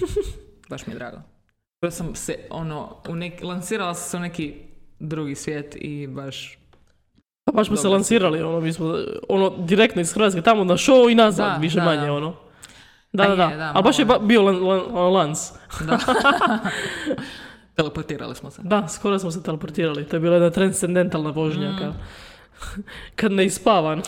Baš 0.70 0.86
mi 0.86 0.92
je 0.92 0.96
drago. 0.96 1.16
Ja 1.82 1.90
sam 1.90 2.14
se, 2.14 2.36
ono, 2.50 2.96
u 3.08 3.14
neki, 3.14 3.44
lansirala 3.44 3.94
sam 3.94 4.10
se 4.10 4.16
u 4.16 4.20
neki 4.20 4.54
drugi 4.98 5.34
svijet 5.34 5.76
i 5.76 6.06
baš 6.06 6.58
Pa 7.44 7.52
baš 7.52 7.66
smo 7.66 7.76
se 7.76 7.88
lansirali, 7.88 8.42
ono, 8.42 8.60
mi 8.60 8.72
smo, 8.72 8.94
ono, 9.28 9.50
direktno 9.58 10.00
iz 10.02 10.12
Hrvatske, 10.12 10.42
tamo 10.42 10.64
na 10.64 10.74
show 10.74 11.12
i 11.12 11.14
nazad, 11.14 11.52
Da, 11.52 11.56
više 11.56 11.76
da, 11.76 11.84
manje, 11.84 12.06
da. 12.06 12.12
ono. 12.12 12.34
Da, 13.12 13.22
A 13.22 13.36
da, 13.36 13.44
je, 13.44 13.56
da, 13.56 13.72
Ali 13.74 13.84
baš 13.84 13.98
je 13.98 14.04
ba- 14.04 14.18
bio 14.18 14.42
lan, 14.42 14.56
lan- 14.56 15.12
lans. 15.12 15.52
Da. 15.80 15.98
Teleportirali 17.78 18.34
smo 18.34 18.50
se. 18.50 18.62
Da, 18.64 18.88
skoro 18.88 19.18
smo 19.18 19.30
se 19.30 19.42
teleportirali. 19.42 20.08
To 20.08 20.16
je 20.16 20.20
bila 20.20 20.34
jedna 20.34 20.50
transcendentalna 20.50 21.30
vožnja. 21.30 21.70
Mm. 21.70 21.78
Kad, 21.78 21.92
kad 23.16 23.32
ne 23.32 23.44
ispavan. 23.46 24.02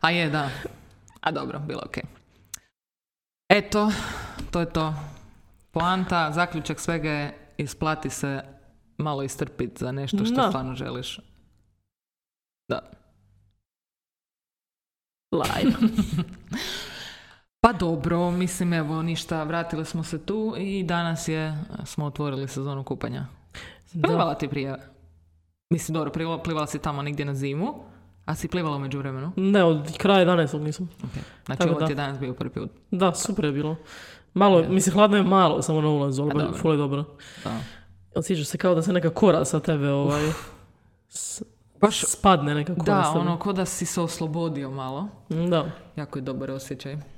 A 0.00 0.10
je, 0.10 0.30
da. 0.30 0.50
A 1.20 1.30
dobro, 1.30 1.58
bilo 1.58 1.80
ok. 1.86 1.98
Eto, 3.48 3.90
to 4.50 4.60
je 4.60 4.72
to. 4.72 4.94
Poanta, 5.70 6.32
zaključak 6.32 6.80
svega 6.80 7.10
je 7.10 7.52
isplati 7.58 8.10
se 8.10 8.42
malo 8.98 9.22
istrpiti 9.22 9.84
za 9.84 9.92
nešto 9.92 10.24
što 10.24 10.34
Da. 10.34 10.48
stvarno 10.48 10.74
želiš. 10.74 11.20
Da. 12.68 12.80
Live. 15.32 15.72
Pa 17.66 17.72
dobro, 17.72 18.30
mislim 18.30 18.72
evo 18.72 19.02
ništa, 19.02 19.42
vratili 19.42 19.84
smo 19.84 20.02
se 20.02 20.18
tu 20.18 20.54
i 20.58 20.82
danas 20.82 21.28
je, 21.28 21.58
smo 21.84 22.04
otvorili 22.06 22.48
sezonu 22.48 22.84
kupanja. 22.84 23.26
Plivala 24.02 24.34
ti 24.34 24.48
prije? 24.48 24.76
Mislim, 25.70 25.94
dobro, 25.94 26.10
plivala, 26.10 26.42
plivala 26.42 26.66
si 26.66 26.78
tamo 26.78 27.02
negdje 27.02 27.24
na 27.24 27.34
zimu, 27.34 27.74
a 28.24 28.34
si 28.34 28.48
plivala 28.48 28.76
umeđu 28.76 28.98
vremenu? 28.98 29.32
Ne, 29.36 29.64
od 29.64 29.96
kraja 29.98 30.26
11. 30.26 30.58
nisam. 30.58 30.88
Znači, 31.46 31.58
Tako 31.58 31.70
ovo 31.70 31.80
da. 31.80 31.86
ti 31.86 31.92
je 31.92 31.96
danas 31.96 32.18
bio 32.18 32.32
prvi 32.32 32.50
put. 32.50 32.70
Da, 32.90 33.14
super 33.14 33.44
je 33.44 33.52
bilo. 33.52 33.76
Malo, 34.34 34.60
Ja. 34.60 34.68
mislim, 34.68 34.94
hladno 34.94 35.16
je 35.16 35.22
malo, 35.22 35.62
samo 35.62 35.80
na 35.80 35.88
ulazu, 35.88 36.22
ali 36.22 36.30
A 36.30 36.34
baš 36.34 36.42
dobro. 36.42 36.58
ful 36.58 36.72
je 36.72 36.76
dobro. 36.76 37.04
Da. 37.44 37.58
Osjećaš 38.14 38.46
se 38.46 38.58
kao 38.58 38.74
da 38.74 38.82
se 38.82 38.92
neka 38.92 39.10
kora 39.10 39.44
sa 39.44 39.60
tebe, 39.60 39.90
ovaj, 39.90 40.30
s- 41.08 41.42
Baš, 41.80 42.00
spadne 42.02 42.54
neka 42.54 42.74
kora 42.74 42.84
da, 42.94 43.10
ono, 43.10 43.38
ko 43.38 43.52
da 43.52 43.64
si 43.64 43.86
se 43.86 44.00
oslobodio 44.00 44.70
malo. 44.70 45.08
Da. 45.28 45.70
Jako 45.96 46.18
je 46.18 46.22
dobar 46.22 46.50
osjećaj. 46.50 47.15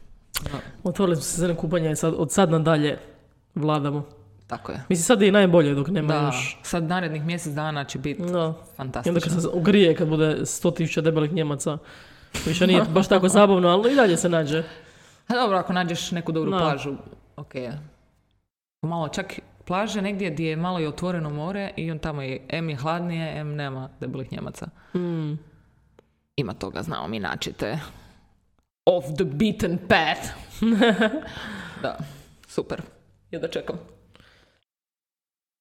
Otvorili 0.84 1.16
smo 1.16 1.22
sezonu 1.22 1.54
kupanja 1.54 1.90
i 1.90 1.96
sad, 1.96 2.14
od 2.16 2.32
sad 2.32 2.50
nadalje 2.50 2.98
vladamo. 3.54 4.04
tako 4.46 4.72
je. 4.72 4.82
Mislim, 4.88 5.04
sad 5.04 5.22
je 5.22 5.28
i 5.28 5.32
najbolje 5.32 5.74
dok 5.74 5.88
nema 5.88 6.08
Da, 6.08 6.26
još. 6.26 6.58
sad 6.62 6.84
narednih 6.84 7.24
mjesec 7.24 7.52
dana 7.54 7.84
će 7.84 7.98
biti 7.98 8.22
Da. 8.22 8.26
I 8.28 8.32
onda 8.32 8.54
fantastično. 8.76 9.20
kad 9.22 9.42
se 9.42 9.48
ugrije, 9.48 9.94
kad 9.94 10.08
bude 10.08 10.36
100.000 10.36 11.00
debelih 11.00 11.32
Njemaca, 11.32 11.78
više 12.46 12.66
nije 12.66 12.82
baš 12.84 13.08
tako 13.08 13.28
zabavno, 13.38 13.68
ali 13.68 13.92
i 13.92 13.96
dalje 13.96 14.16
se 14.16 14.28
nađe. 14.28 14.62
A 15.28 15.34
dobro, 15.34 15.58
ako 15.58 15.72
nađeš 15.72 16.10
neku 16.10 16.32
dobru 16.32 16.50
Da. 16.50 16.58
plažu, 16.58 16.94
ok. 17.36 17.52
Malo 18.82 19.08
čak 19.08 19.32
plaže 19.64 20.02
negdje 20.02 20.30
gdje 20.30 20.44
je 20.44 20.56
malo 20.56 20.80
i 20.80 20.86
otvoreno 20.86 21.30
more 21.30 21.70
i 21.76 21.90
on 21.90 21.98
tamo 21.98 22.22
je, 22.22 22.46
em 22.48 22.70
je 22.70 22.76
hladnije, 22.76 23.38
em 23.38 23.54
nema 23.56 23.88
debelih 24.00 24.32
Njemaca. 24.32 24.66
Mm. 24.94 25.32
Ima 26.36 26.54
toga, 26.54 26.82
znamo 26.82 27.08
mi 27.08 27.20
načite. 27.20 27.78
Off 28.88 29.06
the 29.16 29.24
beaten 29.24 29.78
path. 29.78 30.20
da, 31.82 31.98
super. 32.48 32.82
Ja 33.30 33.38
da 33.40 33.48
čekam. 33.48 33.76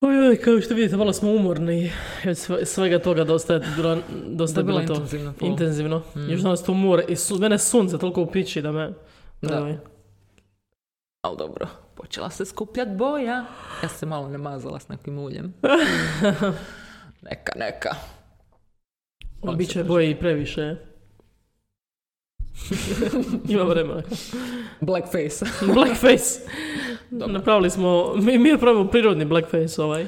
Oj, 0.01 0.19
oj, 0.19 0.38
kao 0.38 0.62
što 0.62 0.74
vidite, 0.74 0.98
malo 0.98 1.13
smo 1.13 1.31
umorni 1.31 1.91
od 2.25 2.38
sve- 2.38 2.65
svega 2.65 3.00
toga 3.00 3.24
dosta 3.24 3.53
je, 3.53 3.62
dosta 4.27 4.55
Da 4.55 4.62
je 4.62 4.65
bilo 4.65 4.79
bilo 4.79 4.88
to 4.88 4.93
intenzivno. 4.93 5.34
full. 5.34 5.51
intenzivno. 5.51 6.01
Još 6.29 6.41
danas 6.41 6.63
to 6.63 6.74
more 6.74 7.03
i 7.07 7.15
su, 7.15 7.36
mene 7.38 7.57
sunce 7.60 7.98
toliko 7.98 8.22
upiči 8.22 8.62
da 8.62 8.72
me... 8.72 8.93
Da. 9.41 9.60
Ovaj, 9.60 9.77
Ali 11.22 11.38
dobro, 11.38 11.67
počela 11.96 12.29
se 12.29 12.46
skupljat 12.46 12.88
boja. 12.89 13.46
Ja 13.84 13.89
se 13.89 14.05
malo 14.05 14.27
namazala 14.27 14.79
s 14.79 14.88
nekim 14.89 15.19
uljem. 15.19 15.53
neka, 17.29 17.51
neka. 17.55 17.96
On 19.41 19.57
bit 19.57 19.67
se 19.67 19.74
će 19.74 19.84
boje 19.84 20.12
i 20.12 20.15
previše. 20.15 20.75
Ima 23.50 23.64
vremena. 23.64 24.02
Blackface. 24.82 25.46
Blackface. 25.74 26.40
Dobro. 27.10 27.34
Napravili 27.34 27.70
smo, 27.70 28.14
mi, 28.16 28.38
mi 28.38 28.58
pravimo 28.58 28.88
prirodni 28.88 29.26
blackface 29.26 29.82
ovaj. 29.82 30.08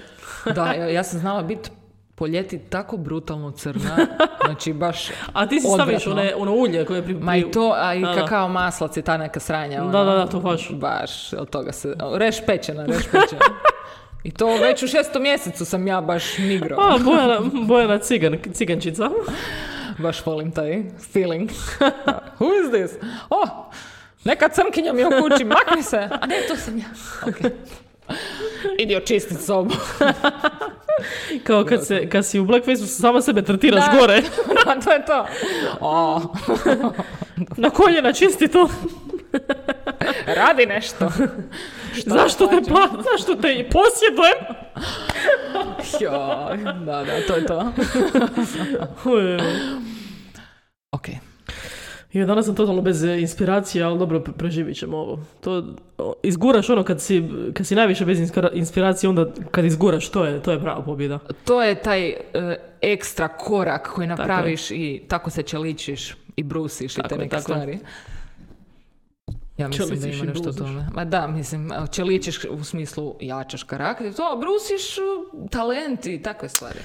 da, 0.55 0.65
ja, 0.73 0.89
ja 0.89 1.03
sam 1.03 1.19
znala 1.19 1.43
biti 1.43 1.69
po 2.15 2.27
ljeti 2.27 2.59
tako 2.59 2.97
brutalno 2.97 3.51
crna. 3.51 3.97
Znači 4.45 4.73
baš... 4.73 5.09
A 5.33 5.47
ti 5.47 5.59
si 5.59 5.67
staviš 5.67 6.07
Odvratno. 6.07 6.11
one, 6.11 6.35
ono 6.35 6.53
ulje 6.55 6.85
koje 6.85 7.03
pri... 7.03 7.13
Ma 7.13 7.35
i 7.37 7.51
to, 7.51 7.73
a 7.77 7.93
i 7.93 8.01
Da, 8.01 8.07
da. 8.07 8.13
kakao 8.15 8.47
maslac 8.47 8.97
i 8.97 9.01
ta 9.01 9.17
neka 9.17 9.39
sranja. 9.39 9.81
ono. 9.81 9.91
Da, 9.91 10.03
da, 10.03 10.15
da, 10.15 10.27
to 10.27 10.39
baš. 10.39 10.69
Baš, 10.71 11.33
od 11.33 11.49
toga 11.49 11.71
se... 11.71 11.95
Reš 12.15 12.45
pečena, 12.45 12.85
reš 12.85 13.03
pečena. 13.05 13.41
I 14.23 14.31
to 14.31 14.47
već 14.57 14.83
u 14.83 14.87
šestom 14.87 15.21
mjesecu 15.21 15.65
sam 15.65 15.87
ja 15.87 16.01
baš 16.01 16.37
nigro. 16.37 16.75
A, 16.79 16.97
Bojana, 17.03 17.39
Bojana 17.67 17.97
cigan, 17.99 18.37
cigančica. 18.53 19.09
Baš 19.99 20.25
volim 20.25 20.51
taj 20.51 20.83
feeling. 21.13 21.49
Who 22.39 22.49
is 22.55 22.69
this? 22.71 23.01
Oh, 23.29 23.49
neka 24.23 24.49
crnkinja 24.49 24.93
mi 24.93 25.01
je 25.01 25.07
u 25.07 25.11
kući, 25.11 25.45
makni 25.45 25.83
se. 25.83 25.97
A 26.11 26.25
ne, 26.27 26.35
to 26.47 26.55
sam 26.55 26.77
ja. 26.77 26.85
Ok. 27.27 27.35
Idi 28.79 28.95
očistit 28.95 29.41
sobu. 29.41 29.75
Kao 31.43 31.65
kad, 31.65 31.87
se, 31.87 32.09
kad 32.09 32.25
si 32.25 32.39
u 32.39 32.45
blackfaceu 32.45 32.85
sama 32.85 33.21
sebe 33.21 33.41
tretiraš 33.41 33.83
Da. 33.85 33.99
gore. 33.99 34.21
Da, 34.65 34.81
to 34.81 34.91
je 34.91 35.05
to. 35.05 35.25
O, 35.79 36.21
Na 37.57 37.69
koljena 37.69 38.13
čisti 38.13 38.47
to. 38.47 38.69
radi 40.39 40.65
nešto. 40.65 41.11
Zašto 42.05 42.47
te 42.47 42.61
pla... 42.67 42.87
Zašto 43.11 43.35
te 43.35 43.53
i 43.53 43.69
posjedujem? 43.69 44.39
Joj, 46.01 46.73
da, 46.85 47.03
da, 47.03 47.27
to 47.27 47.35
je 47.35 47.45
to. 47.45 47.73
Ok. 50.91 51.07
I 52.13 52.25
danas 52.25 52.45
sam 52.45 52.55
totalno 52.55 52.81
bez 52.81 53.03
e, 53.03 53.19
inspiracije, 53.19 53.83
ali 53.83 53.99
dobro, 53.99 54.19
pre- 54.19 54.31
preživit 54.31 54.77
ćemo 54.77 54.97
ovo. 54.97 55.19
To, 55.41 55.75
izguraš 56.23 56.69
ono 56.69 56.83
kad 56.83 57.01
si, 57.01 57.23
kad 57.53 57.67
si 57.67 57.75
najviše 57.75 58.05
bez 58.05 58.19
inspiracije, 58.53 59.09
onda 59.09 59.25
kad 59.51 59.65
izguraš, 59.65 60.09
to 60.09 60.25
je, 60.25 60.41
to 60.41 60.51
je 60.51 60.59
prava 60.59 60.81
pobjeda. 60.81 61.19
To 61.45 61.63
je 61.63 61.75
taj 61.75 62.07
e, 62.09 62.15
ekstra 62.81 63.27
korak 63.27 63.89
koji 63.93 64.07
napraviš 64.07 64.71
i 64.71 65.01
tako 65.07 65.29
se 65.29 65.43
čeličiš 65.43 66.15
i 66.35 66.43
brusiš 66.43 66.93
i 66.93 66.95
Tako 66.95 67.09
te 67.09 67.15
je, 67.15 67.19
neke 67.19 67.35
tako 67.35 67.53
je. 67.53 67.79
Ja 69.59 69.67
mislim 69.67 69.89
da 69.89 69.95
Čeličiš 69.95 70.21
ima 70.21 70.23
i 70.23 70.27
nešto 70.27 70.53
tome. 70.53 70.87
Ma 70.93 71.05
da, 71.05 71.27
mislim, 71.27 71.71
čeličiš 71.91 72.45
u 72.49 72.63
smislu 72.63 73.15
jačaš 73.21 73.63
karakter, 73.63 74.13
to 74.13 74.39
brusiš 74.41 74.97
uh, 74.97 75.49
talent 75.49 76.05
i 76.05 76.21
takve 76.21 76.49
stvari. 76.49 76.79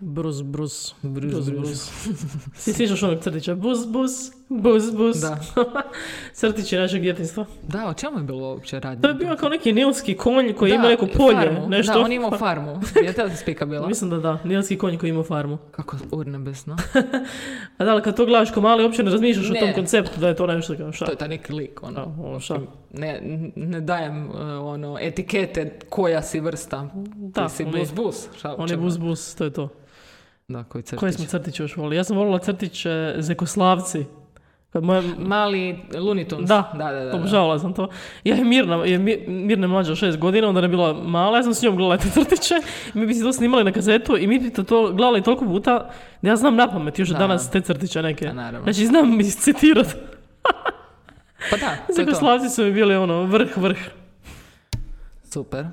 Brus, 0.00 0.42
brus. 0.42 0.94
Brus, 1.02 1.32
Brus, 1.32 1.50
brus. 1.50 1.60
brus. 1.60 1.90
Si 2.62 2.72
sjećaš 2.72 3.02
onog 3.02 3.22
crtića? 3.22 3.54
Bus, 3.54 3.86
bus, 3.86 4.10
bus, 4.50 4.92
bus. 4.96 5.16
Da. 5.16 5.38
Crtići 6.32 6.76
našeg 6.76 7.02
djetinstva. 7.02 7.46
Da, 7.68 7.88
o 7.88 7.94
čemu 7.94 8.18
je 8.18 8.22
bilo 8.24 8.48
uopće 8.48 8.80
radnje? 8.80 9.02
To 9.02 9.08
je 9.08 9.14
bio 9.14 9.36
kao 9.36 9.48
neki 9.48 9.72
nilski 9.72 10.14
konj 10.16 10.52
koji 10.52 10.70
Da, 10.70 10.74
ima 10.74 10.88
neko 10.88 11.06
polje, 11.16 11.36
farmu. 11.36 11.68
nešto. 11.68 11.92
Da, 11.92 12.00
on 12.00 12.12
imao 12.12 12.30
farmu. 12.38 12.80
Je 13.28 13.36
spika 13.36 13.66
bila? 13.66 13.88
Mislim 13.88 14.10
da 14.10 14.16
da, 14.16 14.38
nilski 14.44 14.78
konj 14.78 14.98
koji 14.98 15.10
ima 15.10 15.22
farmu. 15.22 15.58
Kako 15.76 15.96
urnebesno. 16.12 16.76
A 17.78 17.84
da, 17.84 17.90
ali 17.92 18.02
kad 18.02 18.16
to 18.16 18.26
gledaš 18.26 18.50
ko 18.50 18.60
mali, 18.60 18.84
uopće 18.84 19.02
ne 19.02 19.10
razmišljaš 19.10 19.48
Ne. 19.50 19.58
o 19.58 19.60
tom 19.60 19.72
konceptu 19.74 20.20
da 20.20 20.28
je 20.28 20.36
to 20.36 20.46
nešto 20.46 20.76
kao 20.76 20.92
šta. 20.92 21.04
To 21.04 21.12
je 21.12 21.16
taj 21.18 21.28
neki 21.28 21.52
lik, 21.52 21.80
Da, 21.80 21.86
ono. 21.86 22.14
ono 22.24 22.40
šta. 22.40 22.58
Ne, 22.92 23.20
ne 23.56 23.80
dajem 23.80 24.28
uh, 24.28 24.34
ono, 24.62 24.98
etikete 25.00 25.78
koja 25.88 26.22
si 26.22 26.40
vrsta. 26.40 26.90
Da, 27.14 27.48
Ti 27.48 27.54
si 27.54 27.64
bus 27.64 27.92
bus. 27.94 28.28
Šta, 28.36 28.54
On 28.58 28.70
je 28.70 28.76
bus, 28.76 28.98
bus, 28.98 29.34
to 29.34 29.44
je 29.44 29.52
to. 29.52 29.68
Da, 30.48 30.64
koji 30.64 30.82
crtić. 30.82 31.00
Koje 31.00 31.12
smo 31.12 31.24
crtiće 31.24 31.62
još 31.62 31.76
volili? 31.76 31.96
Ja 31.96 32.04
sam 32.04 32.16
volila 32.16 32.38
crtiće 32.38 33.14
Zekoslavci. 33.18 34.04
Kad 34.72 34.84
moja, 34.84 35.02
Mali 35.18 35.78
Looney 35.92 36.28
Tunes. 36.28 36.48
Da, 36.48 36.72
da, 36.78 36.92
da. 36.92 37.04
da, 37.04 37.16
obožavala 37.16 37.58
sam 37.58 37.72
to. 37.74 37.88
Ja 38.24 38.36
je 38.36 38.44
Mirna, 38.44 38.76
je 38.76 38.98
Mi- 38.98 39.24
Mirna 39.28 39.64
je 39.64 39.68
mlađa 39.68 39.92
od 39.92 39.98
šest 39.98 40.18
godina, 40.18 40.48
onda 40.48 40.60
je 40.60 40.68
bila 40.68 40.92
mala, 40.92 41.36
ja 41.36 41.42
sam 41.42 41.54
s 41.54 41.62
njom 41.62 41.76
gledala 41.76 41.96
te 41.96 42.08
crtiće. 42.10 42.54
Mi 42.94 43.06
bi 43.06 43.14
si 43.14 43.22
to 43.22 43.32
snimali 43.32 43.64
na 43.64 43.72
kazetu 43.72 44.16
i 44.16 44.26
mi 44.26 44.38
bi 44.38 44.50
to, 44.52 44.62
to 44.62 44.92
gledali 44.92 45.22
toliko 45.22 45.44
puta 45.44 45.90
da 46.22 46.28
ja 46.28 46.36
znam 46.36 46.56
na 46.56 46.68
pamet 46.70 46.98
još 46.98 47.08
Da. 47.08 47.18
danas 47.18 47.50
te 47.50 47.60
crtiće 47.60 48.02
neke. 48.02 48.26
Da, 48.26 48.32
naravno. 48.32 48.72
Znači 48.72 48.86
znam 48.86 49.16
mi 49.16 49.24
citirati. 49.24 49.94
Pa 51.50 51.56
da, 51.56 51.76
to 51.94 52.00
je 52.00 52.06
to. 52.06 52.48
Su 52.50 52.62
mi 52.64 52.72
bili 52.72 52.96
ono, 52.96 53.22
vrh, 53.24 53.56
vrh. 53.56 53.78
Super. 55.24 55.66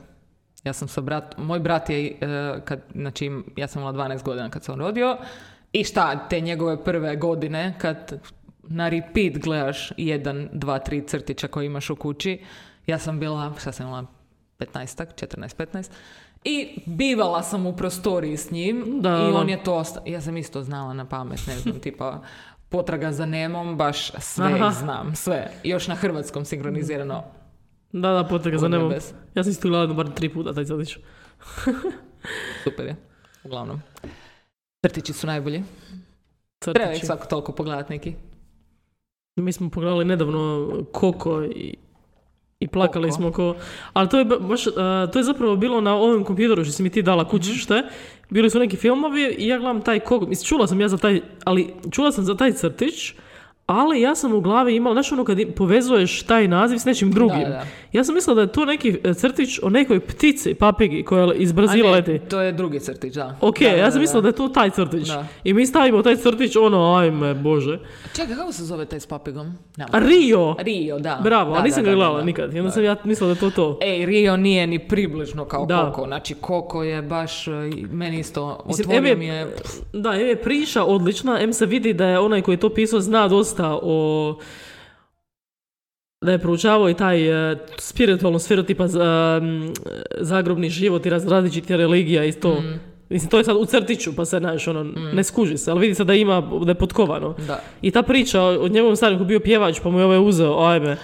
Ja 0.64 0.74
sam 0.74 0.88
sa 0.88 1.02
brat, 1.02 1.38
moj 1.38 1.60
brat 1.60 1.90
je, 1.90 2.18
e, 2.22 2.60
kad, 2.66 2.80
znači 2.96 3.32
ja 3.56 3.68
sam 3.68 3.82
imala 3.82 3.98
12 4.08 4.24
godina 4.24 4.50
kad 4.50 4.64
se 4.64 4.72
on 4.72 4.80
rodio 4.80 5.18
i 5.74 5.84
šta, 5.84 6.28
te 6.30 6.42
njegove 6.42 6.84
prve 6.84 7.16
godine 7.16 7.76
kad 7.78 8.20
na 8.70 8.90
repeat 8.90 9.38
gledaš 9.38 9.92
jedan, 9.98 10.50
dva, 10.54 10.80
tri 10.80 11.02
crtića 11.02 11.48
koje 11.48 11.66
imaš 11.66 11.90
u 11.90 11.96
kući, 11.96 12.40
ja 12.88 13.00
sam 13.00 13.20
bila, 13.20 13.54
šta 13.62 13.72
sam 13.72 13.88
imala, 13.88 14.06
15-ak, 14.60 15.08
14-15 15.28 15.92
i 16.44 16.80
bivala 16.86 17.44
sam 17.44 17.66
u 17.66 17.76
prostoriji 17.76 18.38
s 18.38 18.52
njim 18.52 18.86
Da, 19.02 19.10
i 19.10 19.34
on 19.34 19.50
je 19.50 19.64
to, 19.64 19.76
osta- 19.76 20.02
ja 20.06 20.22
sam 20.22 20.38
isto 20.38 20.64
znala 20.64 20.94
na 20.94 21.06
pamet, 21.06 21.48
ne 21.48 21.58
znam, 21.58 21.80
tipa 21.84 22.22
potraga 22.70 23.12
za 23.12 23.26
Nemom, 23.26 23.78
baš 23.78 24.12
sve 24.20 24.46
Aha. 24.46 24.70
znam, 24.72 25.16
sve. 25.16 25.52
Još 25.64 25.88
na 25.88 25.96
hrvatskom 25.96 26.46
sinkronizirano. 26.46 27.24
Da, 27.92 28.12
da, 28.12 28.24
potrega 28.24 28.58
za 28.58 28.68
nebom. 28.68 28.86
Urnebes. 28.86 29.14
Ja 29.36 29.44
sam 29.44 29.52
isto 29.52 29.68
gledala 29.70 29.94
bar 29.94 30.10
tri 30.10 30.30
puta 30.30 30.54
taj 30.54 30.66
crtić. 30.66 30.98
Super 32.64 32.86
je. 32.86 32.96
Uglavnom. 33.44 33.82
Crtići 34.86 35.14
su 35.14 35.28
najbolji. 35.28 35.64
Treba 36.60 36.84
ih 36.84 36.88
crtići. 36.88 37.06
svako 37.06 37.26
toliko 37.26 37.52
pogledati 37.52 37.94
neki. 37.94 38.16
Mi 39.38 39.52
smo 39.52 39.70
pogledali 39.70 40.06
nedavno 40.06 40.70
Koko 40.92 41.44
i, 41.46 41.74
i 42.60 42.68
plakali 42.68 43.04
Koko. 43.04 43.16
smo 43.16 43.32
ko... 43.32 43.56
Ali 43.94 44.10
to 44.10 44.20
je 44.20 44.26
ba- 44.26 44.40
baš, 44.40 44.64
to 45.14 45.20
je 45.20 45.24
zapravo 45.24 45.56
bilo 45.56 45.82
na 45.82 45.96
ovom 45.96 46.24
kompjuteru 46.24 46.64
što 46.64 46.74
si 46.74 46.84
mi 46.84 46.90
ti 46.90 47.02
dala 47.02 47.24
Mhm. 47.24 47.30
kućište. 47.32 47.84
Bili 48.30 48.50
su 48.50 48.60
neki 48.60 48.78
filmovi 48.78 49.24
i 49.30 49.48
ja 49.48 49.58
gledam 49.58 49.82
taj 49.82 50.00
Koko. 50.00 50.26
Mislim, 50.26 50.46
čula 50.46 50.68
sam 50.68 50.82
ja 50.82 50.88
za 50.88 50.98
taj, 50.98 51.22
ali 51.44 51.74
čula 51.92 52.12
sam 52.12 52.24
za 52.24 52.36
taj 52.36 52.52
crtić, 52.54 53.14
ali 53.68 54.02
ja 54.02 54.16
sam 54.16 54.34
u 54.34 54.42
glavi 54.42 54.76
imala, 54.76 54.94
znaš 54.94 55.12
ono 55.12 55.24
kad 55.26 55.38
povezuješ 55.56 56.24
taj 56.24 56.48
naziv 56.48 56.78
s 56.78 56.86
nečim 56.86 57.12
drugim. 57.12 57.44
Da, 57.44 57.50
da. 57.50 57.64
Ja 57.92 58.04
sam 58.04 58.16
mislila 58.16 58.36
da 58.36 58.42
je 58.42 58.48
to 58.48 58.66
neki 58.66 59.00
e, 59.04 59.14
crtić 59.14 59.60
o 59.64 59.70
nekoj 59.70 60.00
ptici, 60.00 60.54
papigi, 60.54 61.04
koja 61.04 61.34
iz 61.34 61.52
Brazila 61.52 61.92
leti. 61.92 62.20
to 62.30 62.42
je 62.42 62.52
drugi 62.52 62.80
crtić, 62.80 63.14
da. 63.14 63.38
Ok, 63.42 63.60
Da, 63.60 63.70
da, 63.70 63.76
ja 63.76 63.92
sam 63.92 64.02
mislila 64.02 64.22
da 64.22 64.28
je 64.28 64.32
to 64.32 64.50
taj 64.50 64.70
crtić. 64.70 65.08
Da. 65.08 65.26
I 65.44 65.54
mi 65.54 65.66
stavimo 65.66 66.02
taj 66.02 66.16
crtić, 66.16 66.56
ono, 66.56 66.96
ajme, 66.96 67.34
bože. 67.34 67.80
Čekaj, 68.16 68.36
kako 68.36 68.52
se 68.52 68.64
zove 68.64 68.86
taj 68.86 69.00
s 69.00 69.06
papigom? 69.06 69.54
A 69.92 70.00
Rio! 70.00 70.56
Rio, 70.60 71.00
da. 71.00 71.20
Bravo, 71.24 71.54
Da, 71.54 71.60
a 71.60 71.64
nisam 71.64 71.84
da, 71.84 71.90
ga 71.90 71.90
da, 71.90 71.96
gledala 71.96 72.20
da. 72.20 72.26
nikad. 72.26 72.56
Onda 72.56 72.72
sam 72.72 72.84
ja 72.84 72.96
mislila 73.04 73.28
da 73.28 73.34
je 73.34 73.40
to 73.40 73.50
to. 73.50 73.80
Ej, 73.82 74.06
Rio 74.06 74.38
nije 74.38 74.68
ni 74.68 74.88
približno 74.88 75.46
kao 75.46 75.66
Da. 75.66 75.86
Koko. 75.86 76.08
Znači, 76.08 76.34
Koko 76.34 76.84
je 76.84 77.02
baš, 77.02 77.48
e, 77.48 77.52
meni 77.92 78.20
isto, 78.20 78.64
otvorio 78.66 79.18
mi 79.18 79.26
je... 79.26 79.56
Da, 79.94 80.14
je 80.14 80.36
priča 80.36 80.84
odlična, 80.84 81.40
em 81.42 81.54
se 81.54 81.66
vidi 81.66 81.94
da 81.94 82.06
je 82.08 82.20
onaj 82.20 82.42
koji 82.42 82.56
je 82.56 82.60
to 82.60 82.70
pisao 82.70 83.00
zna 83.00 83.28
dosta 83.28 83.57
o 83.82 84.38
da 86.22 86.32
je 86.32 86.40
proučavao 86.40 86.90
i 86.90 86.94
taj 86.94 87.52
uh, 87.52 87.58
spiritualnu 87.78 88.40
sferu 88.40 88.64
tipa 88.64 88.88
za, 88.88 89.40
mm, 89.44 89.74
zagrobni 90.20 90.70
život 90.70 91.06
i 91.06 91.10
raz, 91.10 91.28
različitih 91.28 91.76
religija 91.76 92.26
i 92.26 92.32
to. 92.32 92.54
Mm. 92.54 92.80
Mislim, 93.10 93.30
to 93.30 93.38
je 93.38 93.44
sad 93.44 93.56
u 93.56 93.66
crtiću, 93.66 94.16
pa 94.16 94.26
se, 94.26 94.40
znaš, 94.40 94.68
ono, 94.68 94.84
ne 95.14 95.24
skuži 95.24 95.58
se, 95.58 95.72
ali 95.72 95.80
vidi 95.80 95.96
se 95.96 96.04
da 96.04 96.14
ima, 96.14 96.42
da 96.42 96.72
je 96.72 96.76
potkovano. 96.76 97.36
Da. 97.48 97.60
I 97.82 97.92
ta 97.92 98.04
priča 98.04 98.42
o 98.44 98.68
njegovom 98.68 98.96
starom 98.96 99.18
koji 99.18 99.28
bio 99.28 99.40
pjevač, 99.40 99.80
pa 99.84 99.90
mu 99.90 100.00
je 100.00 100.06
ovaj 100.06 100.28
uzeo, 100.28 100.60
ajme, 100.60 100.98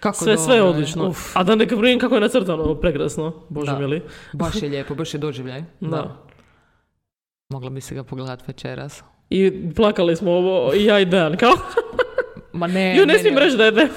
Kako 0.00 0.24
sve, 0.24 0.38
sve 0.38 0.54
je 0.54 0.60
dobro 0.60 0.74
odlično. 0.74 1.08
Uf, 1.08 1.36
A 1.36 1.42
da 1.42 1.54
ne 1.54 1.66
govorim 1.66 1.98
kako 1.98 2.14
je 2.14 2.20
nacrtano, 2.20 2.74
prekrasno, 2.74 3.32
bože 3.48 3.72
Da. 3.72 3.78
mili. 3.78 4.02
baš 4.32 4.62
je 4.62 4.68
lijepo, 4.74 4.94
baš 4.94 5.14
je 5.14 5.18
doživljaj. 5.18 5.64
Da. 5.80 6.16
Mogla 7.52 7.70
bi 7.70 7.80
se 7.80 7.94
ga 7.94 8.04
pogledati 8.04 8.44
večeras. 8.46 9.02
I 9.30 9.70
plakali 9.76 10.16
smo 10.16 10.32
ovo, 10.32 10.74
i 10.74 10.84
ja 10.84 11.00
i 11.00 11.04
Dejan, 11.04 11.36
kao, 11.36 11.52
Ma 12.56 12.66
ne, 12.66 12.96
ju 12.96 13.00
ne 13.00 13.06
meni 13.06 13.18
smijem 13.18 13.36
je- 13.36 13.44
reći 13.44 13.56
da 13.56 13.64
je 13.64 13.72
ne. 13.72 13.88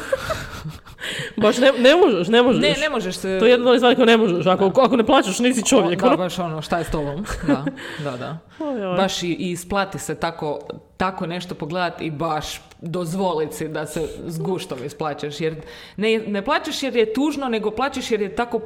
Baš 1.38 1.58
ne, 1.58 1.72
ne 1.80 1.96
možeš, 1.96 2.28
ne 2.28 2.44
možeš. 2.44 2.62
Ne, 2.62 2.76
ne 2.82 2.90
možeš 2.90 3.16
se... 3.16 3.40
To 3.40 3.46
je 3.46 3.52
jedna 3.52 3.72
od 3.72 3.78
stvari 3.78 3.96
koju 3.96 4.06
ne 4.06 4.18
možeš. 4.18 4.46
Ako, 4.46 4.66
ako 4.66 4.98
ne 4.98 5.06
plaćaš, 5.06 5.40
nisi 5.40 5.66
čovjek. 5.66 6.02
Da, 6.02 6.08
ono. 6.08 6.18
baš 6.18 6.40
ono, 6.40 6.62
šta 6.62 6.78
je 6.78 6.84
s 6.84 6.92
tobom? 6.92 7.26
Da, 7.48 7.66
da, 8.04 8.18
da. 8.18 8.38
Oj, 8.60 8.86
oj. 8.86 8.98
Baš 8.98 9.24
i, 9.24 9.28
i 9.30 9.52
isplati 9.52 10.00
se 10.00 10.16
tako, 10.16 10.60
tako 10.98 11.28
nešto 11.28 11.56
pogledati 11.56 12.06
i 12.06 12.12
baš 12.12 12.62
dozvoliti 12.82 13.56
si 13.56 13.68
da 13.68 13.86
se 13.86 14.08
s 14.26 14.40
guštom 14.40 14.78
isplaćaš. 14.86 15.42
Jer 15.42 15.56
ne, 15.98 16.18
ne 16.18 16.42
plaćaš 16.42 16.84
jer 16.84 16.96
je 16.96 17.14
tužno, 17.14 17.50
nego 17.50 17.72
plaćaš 17.72 18.12
jer 18.12 18.22
je 18.22 18.36
tako 18.36 18.60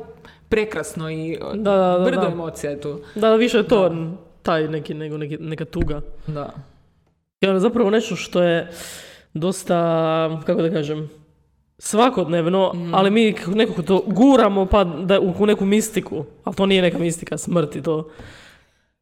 prekrasno 0.49 1.09
i 1.09 1.37
Da, 1.53 1.71
da, 1.71 1.97
da, 1.97 2.03
brdo 2.05 2.21
da. 2.21 2.27
emocija 2.27 2.71
je 2.71 2.81
tu. 2.81 2.99
Da, 3.15 3.29
da, 3.29 3.35
više 3.35 3.57
je 3.57 3.67
to 3.67 3.91
taj 4.41 4.67
neki, 4.67 4.93
nego 4.93 5.17
neki, 5.17 5.37
neka 5.37 5.65
tuga. 5.65 6.01
Da. 6.27 6.49
I 7.41 7.47
ono 7.47 7.59
zapravo 7.59 7.89
nešto 7.89 8.15
što 8.15 8.43
je 8.43 8.71
dosta, 9.33 9.75
kako 10.45 10.61
da 10.61 10.71
kažem, 10.71 11.09
svakodnevno, 11.77 12.71
Mm. 12.73 12.93
ali 12.95 13.11
mi 13.11 13.33
kako 13.33 13.51
nekako 13.51 13.81
to 13.81 14.03
guramo 14.07 14.65
pa 14.65 14.83
da 14.83 15.19
u 15.19 15.33
u 15.39 15.45
neku 15.45 15.65
mistiku. 15.65 16.25
Ali 16.43 16.55
to 16.55 16.65
nije 16.65 16.81
neka 16.81 16.97
mistika 16.97 17.37
smrti, 17.37 17.81
to. 17.81 18.09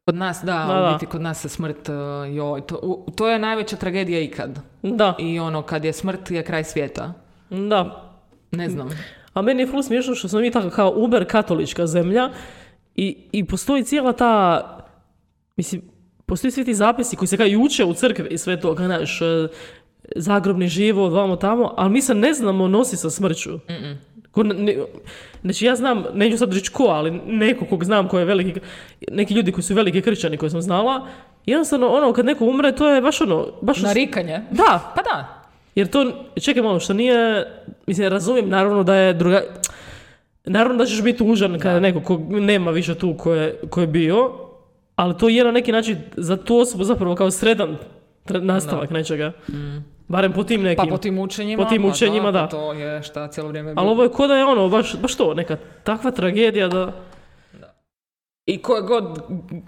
Kod 0.04 0.14
nas, 0.14 0.40
da, 0.44 0.64
Da, 0.68 0.74
da. 0.74 0.88
u 0.88 0.92
biti 0.92 1.06
kod 1.06 1.20
nas 1.20 1.40
se 1.40 1.48
smrt, 1.48 1.88
uh, 1.88 1.94
joj, 2.34 2.60
to, 2.60 2.76
to 3.16 3.28
je 3.28 3.38
najveća 3.38 3.76
tragedija 3.76 4.20
ikad. 4.20 4.58
Da, 4.82 5.14
I 5.18 5.40
ono, 5.40 5.62
kad 5.62 5.84
je 5.84 5.92
smrt 5.92 6.30
je 6.30 6.44
kraj 6.44 6.64
svijeta. 6.64 7.12
da. 7.50 8.08
Ne 8.50 8.68
znam. 8.68 8.88
A 9.34 9.42
meni 9.42 9.62
je 9.62 9.66
ful 9.66 9.82
smiješno 9.82 10.14
što 10.14 10.28
smo 10.28 10.40
mi 10.40 10.50
tako 10.50 10.70
kao 10.70 10.92
uber 10.96 11.24
katolička 11.26 11.86
zemlja 11.86 12.30
i, 12.94 13.16
i 13.32 13.44
postoji 13.44 13.84
cijela 13.84 14.12
ta, 14.12 14.60
mislim, 15.56 15.82
postoji 16.26 16.50
svi 16.50 16.64
ti 16.64 16.74
zapisi 16.74 17.16
koji 17.16 17.28
se 17.28 17.36
kao 17.36 17.46
i 17.46 17.56
uče 17.56 17.84
u 17.84 17.94
crkvi 17.94 18.28
i 18.30 18.38
sve 18.38 18.60
to, 18.60 18.74
kao 18.74 18.86
znaš, 18.86 19.20
e, 19.22 19.48
zagrobni 20.16 20.68
život, 20.68 21.12
vamo 21.12 21.36
tamo, 21.36 21.74
ali 21.76 21.90
mi 21.90 22.02
se 22.02 22.14
ne 22.14 22.34
znamo 22.34 22.68
nosi 22.68 22.96
sa 22.96 23.10
smrću. 23.10 23.50
Ko 24.30 24.42
ne- 24.42 24.76
znači 25.42 25.64
ja 25.64 25.76
znam, 25.76 26.04
neću 26.14 26.38
sad 26.38 26.52
reći 26.54 26.70
ko, 26.70 26.84
ali 26.84 27.10
neko 27.26 27.64
kog 27.64 27.84
znam 27.84 28.08
ko 28.08 28.18
je 28.18 28.24
veliki, 28.24 28.60
neki 29.10 29.34
ljudi 29.34 29.52
koji 29.52 29.64
su 29.64 29.74
veliki 29.74 30.02
kršćani 30.02 30.36
koje 30.36 30.50
sam 30.50 30.62
znala, 30.62 31.06
jednostavno 31.46 31.86
ono 31.88 32.12
kad 32.12 32.24
neko 32.26 32.44
umre 32.44 32.72
to 32.72 32.88
je 32.88 33.00
baš 33.00 33.20
ono, 33.20 33.46
baš 33.62 33.80
Narikanje. 33.82 34.40
da, 34.50 34.92
Pa 34.96 35.02
da. 35.02 35.42
jer 35.74 35.86
to, 35.88 36.12
čekaj 36.42 36.62
malo, 36.62 36.80
što 36.80 36.92
nije, 36.92 37.46
mislim, 37.86 38.08
razumijem 38.08 38.48
naravno 38.48 38.82
da 38.82 38.94
je 38.94 39.12
druga, 39.14 39.42
naravno 40.44 40.78
da 40.78 40.86
ćeš 40.86 41.02
biti 41.02 41.18
tužan 41.18 41.58
kada 41.58 41.80
neko 41.80 42.00
ko 42.00 42.20
nema 42.30 42.70
više 42.70 42.94
tu 42.94 43.14
ko 43.16 43.34
je, 43.34 43.60
ko 43.70 43.80
je 43.80 43.86
bio, 43.86 44.32
ali 44.96 45.16
to 45.18 45.28
je 45.28 45.44
na 45.44 45.50
neki 45.52 45.72
način 45.72 45.96
za 46.16 46.36
tu 46.36 46.56
osobu 46.58 46.84
zapravo 46.84 47.14
kao 47.14 47.30
sredan 47.30 47.76
nastavak 48.28 48.90
nečega. 48.90 49.32
Barem 50.12 50.32
po 50.32 50.44
tim 50.44 50.62
nekim. 50.62 50.84
Pa 50.84 50.90
po 50.90 50.98
tim 50.98 51.18
učenjima. 51.18 51.64
Po 51.64 51.70
tim 51.70 51.82
pa 51.82 51.88
učenjima, 51.88 52.24
pa 52.24 52.30
da. 52.32 52.48
To 52.48 52.72
je 52.72 53.02
šta 53.02 53.28
cijelo 53.28 53.48
vrijeme 53.48 53.74
Ali 53.76 53.88
ovo 53.88 54.02
je 54.02 54.08
ko 54.08 54.26
da 54.26 54.34
je 54.34 54.44
ono, 54.44 54.68
baš, 54.68 54.96
baš 54.96 55.14
to, 55.16 55.34
neka 55.34 55.56
takva 55.84 56.10
tragedija 56.10 56.68
da... 56.68 56.92
I 58.46 58.62
koje 58.62 58.82
god 58.82 59.18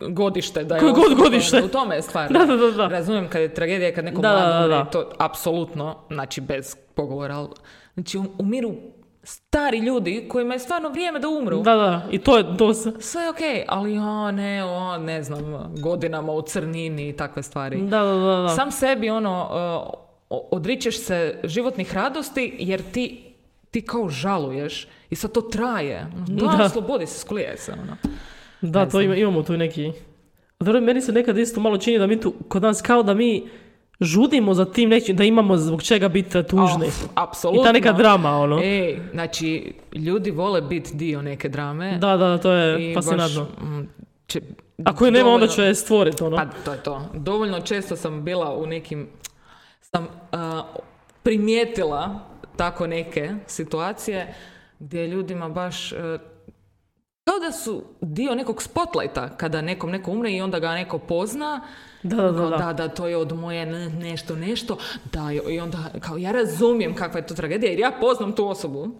godište 0.08 0.64
da 0.64 0.74
je 0.74 0.80
Koje 0.80 0.92
god 0.92 1.04
osuđen, 1.04 1.18
godište. 1.18 1.62
U 1.62 1.68
tome 1.68 1.94
je 1.96 2.02
stvar. 2.02 2.32
Da, 2.32 2.44
da, 2.44 2.56
da, 2.56 2.70
da. 2.70 2.88
Razumijem 2.88 3.28
kad 3.28 3.42
je 3.42 3.54
tragedija, 3.54 3.94
kad 3.94 4.04
neko 4.04 4.22
Da, 4.22 4.28
mlad 4.28 4.42
da, 4.42 4.58
da, 4.58 4.64
umre, 4.64 4.76
da. 4.76 4.84
to 4.84 5.10
apsolutno, 5.18 5.96
znači 6.10 6.40
bez 6.40 6.76
pogovora, 6.94 7.36
ali, 7.36 7.48
znači 7.94 8.18
um- 8.18 8.30
umiru 8.38 8.74
stari 9.22 9.78
ljudi 9.78 10.26
kojima 10.28 10.54
je 10.54 10.58
stvarno 10.58 10.88
vrijeme 10.88 11.18
da 11.18 11.28
umru. 11.28 11.62
Da, 11.62 11.74
da, 11.74 12.02
i 12.10 12.18
to 12.18 12.36
je, 12.38 12.74
se... 12.74 12.92
Sve 13.00 13.22
je 13.22 13.30
okej, 13.30 13.64
ali 13.68 13.98
o 13.98 14.30
ne, 14.30 14.64
o, 14.64 14.98
ne 14.98 15.22
znam, 15.22 15.74
godinama 15.78 16.32
u 16.32 16.42
crnini 16.42 17.08
i 17.08 17.16
takve 17.16 17.42
stvari. 17.42 17.76
Da, 17.76 18.02
da, 18.02 18.14
da, 18.14 18.42
da. 18.42 18.48
Sam 18.48 18.70
sebi 18.70 19.10
ono, 19.10 19.48
odričeš 20.30 20.98
se 20.98 21.40
životnih 21.44 21.94
radosti 21.94 22.56
jer 22.58 22.82
ti, 22.84 23.24
ti 23.70 23.82
kao 23.82 24.08
žaluješ 24.08 24.86
i 25.10 25.16
sad 25.16 25.32
to 25.32 25.40
traje. 25.40 26.06
Da, 26.18 26.46
Da. 26.48 26.68
slobodi 26.68 27.06
se, 27.06 27.18
sklije 27.18 27.56
se. 27.56 27.72
Ono. 27.72 27.96
Da, 28.62 28.84
Ne 28.84 28.90
to 28.90 29.00
ima, 29.00 29.14
imamo 29.16 29.42
tu 29.42 29.52
neki... 29.52 29.92
Dobro, 30.60 30.80
meni 30.80 31.00
se 31.00 31.12
nekad 31.12 31.38
isto 31.38 31.60
malo 31.60 31.78
čini 31.78 31.98
da 31.98 32.06
mi 32.06 32.20
tu, 32.20 32.34
kod 32.48 32.62
nas 32.62 32.82
kao 32.82 33.02
da 33.02 33.14
mi 33.14 33.48
žudimo 34.00 34.54
za 34.54 34.64
tim 34.64 34.88
nečim, 34.88 35.16
da 35.16 35.24
imamo 35.24 35.56
zbog 35.56 35.82
čega 35.82 36.08
biti 36.08 36.42
tužni. 36.42 36.86
Oh, 36.86 36.92
apsolutno. 37.16 37.62
I 37.62 37.64
ta 37.64 37.72
neka 37.72 37.92
drama, 37.92 38.30
ono. 38.32 38.58
Ej, 38.58 38.98
znači, 39.12 39.72
ljudi 39.94 40.30
vole 40.30 40.62
biti 40.62 40.96
dio 40.96 41.22
neke 41.22 41.48
drame. 41.48 41.98
Da, 41.98 42.16
da, 42.16 42.38
to 42.38 42.52
je 42.52 42.94
fascinantno. 42.94 43.42
mm, 43.42 43.88
će- 44.26 44.40
Ako 44.84 45.04
je 45.04 45.10
nema, 45.12 45.24
onda 45.24 45.32
dovoljno- 45.36 45.54
ću 45.54 45.62
je 45.62 45.74
stvoriti, 45.74 46.22
ono. 46.22 46.36
Pa 46.36 46.44
to 46.64 46.72
je 46.72 46.78
to. 46.78 47.08
Dovoljno 47.14 47.60
često 47.60 47.96
sam 47.96 48.24
bila 48.24 48.54
u 48.54 48.66
nekim, 48.66 49.08
sam 49.94 50.06
a, 50.32 50.62
primijetila 51.22 52.20
tako 52.56 52.86
neke 52.86 53.34
situacije 53.46 54.34
gdje 54.78 55.06
ljudima 55.06 55.48
baš 55.48 55.92
e, 55.92 55.96
kao 57.24 57.38
da 57.40 57.52
su 57.54 57.82
dio 58.00 58.34
nekog 58.34 58.62
spotlighta 58.62 59.28
kada 59.28 59.60
nekom 59.62 59.90
neko 59.90 60.10
umre 60.10 60.32
i 60.32 60.40
onda 60.40 60.58
ga 60.58 60.72
neko 60.72 60.98
pozna 60.98 61.60
Da, 62.02 62.16
da, 62.16 62.30
da, 62.32 62.48
da. 62.48 62.72
da, 62.72 62.88
to 62.88 63.06
je 63.08 63.16
od 63.16 63.32
moje 63.34 63.66
ne- 63.66 63.88
nešto, 63.90 64.36
nešto. 64.36 64.76
Da, 65.06 65.20
i 65.48 65.60
onda, 65.60 65.78
kao, 66.00 66.16
ja 66.16 66.32
razumijem 66.32 66.94
kakva 66.94 67.20
je 67.20 67.26
to 67.26 67.34
tragedija, 67.34 67.70
jer 67.70 67.80
ja 67.80 67.92
poznam 67.92 68.32
tu 68.32 68.48
osobu. 68.48 68.90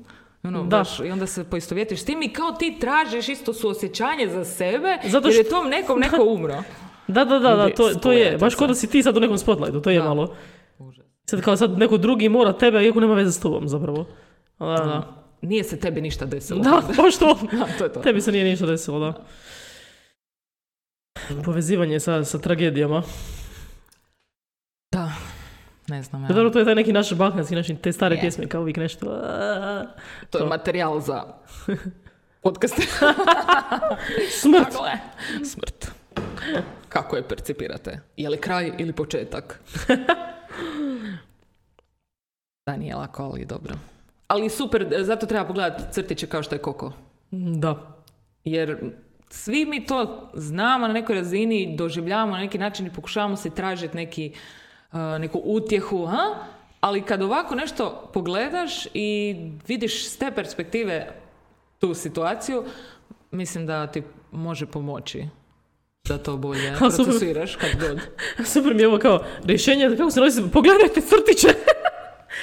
Ono, 0.43 0.59
Da. 0.61 0.79
baš, 0.79 1.01
I 1.01 1.11
onda 1.11 1.27
se 1.27 1.45
poistovjetiš 1.45 2.01
s 2.01 2.05
tim 2.05 2.23
i 2.23 2.29
kao 2.29 2.53
ti 2.53 2.77
tražiš 2.81 3.29
isto 3.29 3.53
suosjećanje 3.55 4.29
za 4.29 4.45
sebe, 4.45 4.99
Zato 5.05 5.29
jer 5.29 5.37
je 5.37 5.45
što- 5.45 5.51
tom 5.53 5.69
nekom 5.69 5.99
neko 6.01 6.25
umro. 6.37 6.63
Da, 7.09 7.25
da, 7.25 7.39
da, 7.39 7.57
da, 7.57 7.71
to, 7.71 7.91
to 7.93 8.13
je. 8.13 8.39
Baš 8.39 8.55
kao 8.55 8.67
da 8.67 8.75
si 8.75 8.87
ti 8.87 9.03
sad 9.03 9.17
u 9.17 9.21
nekom 9.21 9.39
spotlightu, 9.39 9.81
to 9.81 9.91
je 9.91 9.99
Da. 9.99 10.05
malo. 10.05 10.35
Sad 11.25 11.41
kao 11.41 11.57
sad 11.57 11.79
neko 11.79 11.97
drugi 11.97 12.29
mora 12.29 12.53
tebe, 12.53 12.85
iako 12.85 13.01
nema 13.01 13.15
veze 13.15 13.33
s 13.33 13.41
tobom, 13.41 13.69
zapravo. 13.69 14.07
Da, 14.59 14.67
da. 14.67 15.13
Nije 15.43 15.65
se 15.65 15.81
tebi 15.81 16.01
ništa 16.01 16.27
desilo. 16.27 16.61
Da, 16.61 16.71
baš 16.97 17.19
to. 17.19 17.39
Da, 17.53 17.67
to 17.79 17.85
je 17.85 17.93
to. 17.93 18.01
Tebi 18.01 18.21
se 18.21 18.33
nije 18.33 18.45
ništa 18.45 18.67
desilo, 18.67 18.99
da. 19.01 19.25
Povezivanje 21.45 22.01
sa, 22.01 22.25
sa 22.25 22.39
tragedijama. 22.39 23.03
Da. 24.93 25.13
Ne 25.89 26.03
znam, 26.03 26.23
Ja. 26.23 26.29
Dobro, 26.29 26.51
to 26.51 26.59
je 26.59 26.65
taj 26.65 26.75
neki 26.75 26.93
naš 26.93 27.13
balkanski 27.13 27.55
način, 27.55 27.77
te 27.77 27.93
stare 27.93 28.15
Je. 28.15 28.21
pjesme, 28.21 28.47
kao 28.47 28.61
uvijek 28.61 28.77
nešto. 28.77 29.07
"Aaaa." 29.09 29.87
To 30.31 30.39
je 30.39 30.43
to. 30.43 30.49
materijal 30.49 31.01
za 31.01 31.23
podcast. 32.43 32.75
Smrt! 34.41 34.73
Smrt. 35.45 35.91
Kako 36.89 37.17
je 37.17 37.29
percipirate? 37.29 38.01
Je 38.17 38.29
li 38.29 38.37
kraj 38.39 38.73
ili 38.79 38.93
početak? 38.93 39.61
Da, 42.67 42.77
nije 42.77 42.95
lako, 42.95 43.23
ali 43.23 43.45
dobro. 43.45 43.75
Ali 44.29 44.51
super, 44.51 44.95
zato 45.01 45.27
treba 45.27 45.45
pogledati 45.45 45.83
crtiće 45.93 46.27
kao 46.27 46.43
što 46.43 46.55
je 46.55 46.59
Koko. 46.59 46.93
Da. 47.31 47.97
Jer 48.45 48.93
svi 49.31 49.67
mi 49.67 49.87
to 49.87 50.31
znamo 50.35 50.87
na 50.87 50.93
nekoj 50.93 51.15
razini, 51.15 51.77
doživljavamo 51.77 52.33
na 52.33 52.39
neki 52.39 52.59
način 52.59 52.87
i 52.87 52.93
pokušavamo 52.93 53.37
se 53.37 53.51
tražiti 53.51 53.97
neki 53.97 54.33
a, 54.93 55.19
neku 55.19 55.41
utjehu, 55.45 56.07
ha? 56.07 56.35
ali 56.81 57.03
kad 57.03 57.23
ovako 57.23 57.55
nešto 57.55 58.11
pogledaš 58.13 58.87
i 58.95 59.37
vidiš 59.69 60.09
s 60.09 60.17
te 60.17 60.33
perspektive 60.35 61.13
tu 61.79 61.95
situaciju, 61.95 62.65
mislim 63.31 63.67
da 63.67 63.87
ti 63.87 64.03
može 64.33 64.67
pomoći 64.67 65.25
da 66.09 66.19
to 66.19 66.37
bolje 66.37 66.75
procesiraš 66.79 67.57
kad 67.57 67.71
god. 67.81 68.01
Super 68.53 68.75
mi 68.75 68.83
je 68.83 68.89
ovo 68.89 68.99
kao 68.99 69.25
rješenje, 69.45 69.97
kako 69.97 70.11
se 70.11 70.21
nosi, 70.21 70.43
pogledajte 70.53 71.01
crtiće. 71.01 71.49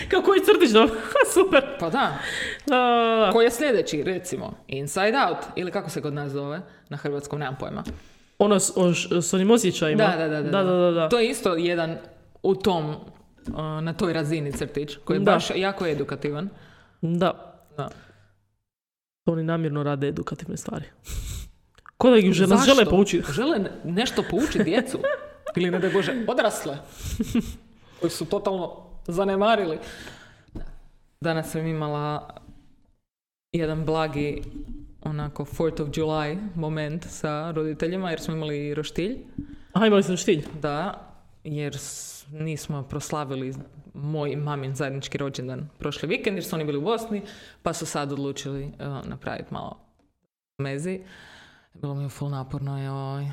Kao 0.10 0.22
koji 0.22 0.42
crtić 0.42 0.72
dobro? 0.72 0.96
super. 1.36 1.64
Pa 1.80 1.90
da. 1.90 2.18
A, 2.72 3.30
Koji 3.32 3.46
je 3.46 3.52
sljedeći, 3.52 4.04
recimo? 4.04 4.54
Inside 4.68 5.14
Out. 5.30 5.38
Ili 5.56 5.72
kako 5.72 5.90
se 5.90 6.02
kod 6.02 6.14
nas 6.14 6.32
zove? 6.32 6.62
Na 6.90 6.98
hrvatskom, 6.98 7.40
nemam 7.40 7.56
pojma. 7.56 7.84
ono 8.40 8.60
s, 8.60 8.72
o 8.76 8.94
s 9.22 9.34
onim 9.34 9.52
osjećajima. 9.52 10.04
Da, 10.06 10.18
da, 10.18 10.28
da. 10.30 10.42
da, 10.42 10.64
da, 10.64 10.74
da, 10.74 10.92
da. 10.92 11.10
To 11.10 11.20
je 11.20 11.30
isto 11.30 11.56
jedan 11.56 11.98
u 12.44 12.56
tom, 12.56 12.90
uh, 12.90 12.96
na 13.82 13.94
toj 13.94 14.14
razini 14.14 14.52
crtić, 14.52 14.98
koji 14.98 15.16
je 15.16 15.20
Da. 15.20 15.32
baš 15.32 15.46
jako 15.56 15.88
edukativan. 15.88 16.50
Da. 17.02 17.58
Da. 17.78 17.90
Oni 19.26 19.44
namjerno 19.44 19.84
rade 19.84 20.08
edukativne 20.08 20.58
stvari. 20.58 20.86
Ko 21.98 22.10
da 22.10 22.18
ih 22.18 22.32
že- 22.34 22.42
nas 22.42 22.60
Zašto? 22.60 22.66
žele 22.66 22.86
poučiti. 22.86 23.32
Žele 23.34 23.60
ne- 23.60 23.72
nešto 23.84 24.24
poučiti 24.30 24.64
djecu. 24.64 25.00
Ili 25.56 25.72
ne 25.72 25.80
da 25.80 25.90
Bože, 25.90 26.14
odrasle. 26.28 26.78
Koji 28.00 28.12
su 28.12 28.26
totalno 28.26 28.91
zanemarili. 29.08 29.80
Danas 31.22 31.52
sam 31.52 31.68
imala 31.68 32.36
jedan 33.52 33.86
blagi 33.86 34.42
onako 35.02 35.46
4th 35.46 35.82
of 35.82 35.90
July 35.90 36.38
moment 36.56 37.06
sa 37.10 37.52
roditeljima 37.52 38.10
jer 38.10 38.20
smo 38.20 38.34
imali 38.34 38.74
roštilj. 38.74 39.18
Aha, 39.74 39.86
imali 39.86 40.04
ste 40.04 40.18
štilj. 40.18 40.46
Da, 40.62 41.08
jer 41.44 41.78
nismo 42.32 42.84
proslavili 42.84 43.54
moj 43.94 44.36
mamin 44.36 44.76
zajednički 44.76 45.18
rođendan 45.18 45.70
prošli 45.80 46.08
vikend 46.08 46.38
jer 46.38 46.44
su 46.44 46.56
oni 46.56 46.66
bili 46.66 46.78
u 46.78 46.82
Bosni, 46.82 47.22
pa 47.64 47.74
su 47.74 47.86
sad 47.86 48.12
odlučili 48.12 48.64
uh, 48.64 49.08
napraviti 49.08 49.54
malo 49.54 49.80
mezi. 50.58 51.02
Bilo 51.74 51.96
mi 51.96 52.04
je 52.04 52.10
full 52.10 52.32
naporno, 52.32 52.84
joj. 52.84 53.32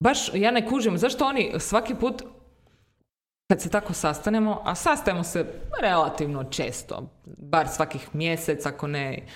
Baš 0.00 0.34
ja 0.34 0.50
ne 0.50 0.66
kužim, 0.66 0.98
zašto 0.98 1.26
oni 1.26 1.52
svaki 1.58 1.94
put 1.94 2.22
kad 3.48 3.62
se 3.62 3.70
tako 3.70 3.92
sastanemo, 3.92 4.60
a 4.64 4.74
sastajemo 4.74 5.24
se 5.24 5.46
relativno 5.80 6.44
često, 6.44 7.08
bar 7.24 7.68
svakih 7.68 8.08
mjesec, 8.12 8.66
ako 8.66 8.86
ne 8.86 9.26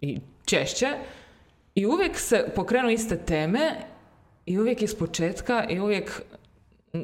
i 0.00 0.20
češće, 0.44 0.88
i 1.74 1.86
uvijek 1.86 2.18
se 2.18 2.52
pokrenu 2.54 2.90
iste 2.90 3.16
teme 3.16 3.76
i 4.46 4.58
uvijek 4.58 4.82
iz 4.82 4.94
početka 4.94 5.64
i 5.68 5.80
uvijek 5.80 6.22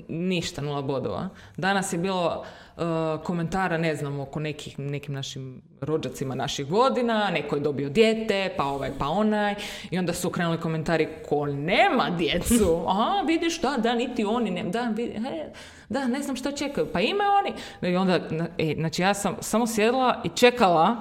ništa, 0.08 0.62
nula 0.62 0.82
bodova. 0.82 1.28
Danas 1.56 1.92
je 1.92 1.98
bilo 1.98 2.44
uh, 2.76 2.82
komentara, 3.24 3.78
ne 3.78 3.96
znam, 3.96 4.20
oko 4.20 4.40
nekih, 4.40 4.78
nekim 4.78 5.14
našim 5.14 5.62
rođacima 5.80 6.34
naših 6.34 6.66
godina, 6.66 7.30
neko 7.30 7.56
je 7.56 7.60
dobio 7.60 7.88
dijete, 7.88 8.54
pa 8.56 8.64
ovaj, 8.64 8.90
pa 8.98 9.08
onaj, 9.08 9.54
i 9.90 9.98
onda 9.98 10.12
su 10.12 10.30
krenuli 10.30 10.60
komentari 10.60 11.08
ko 11.28 11.46
nema 11.46 12.10
djecu, 12.18 12.84
a 12.98 13.22
vidiš, 13.26 13.60
da, 13.60 13.76
da, 13.78 13.94
niti 13.94 14.24
oni, 14.24 14.50
ne, 14.50 14.64
da, 14.64 14.82
vidi, 14.82 15.12
he, 15.12 15.52
da, 15.88 16.06
ne 16.06 16.22
znam 16.22 16.36
šta 16.36 16.52
čekaju, 16.52 16.86
pa 16.92 17.00
imaju 17.00 17.30
oni. 17.30 17.52
I 17.92 17.96
onda, 17.96 18.20
e, 18.58 18.74
znači 18.76 19.02
ja 19.02 19.14
sam 19.14 19.36
samo 19.40 19.66
sjedla 19.66 20.22
i 20.24 20.28
čekala 20.28 20.96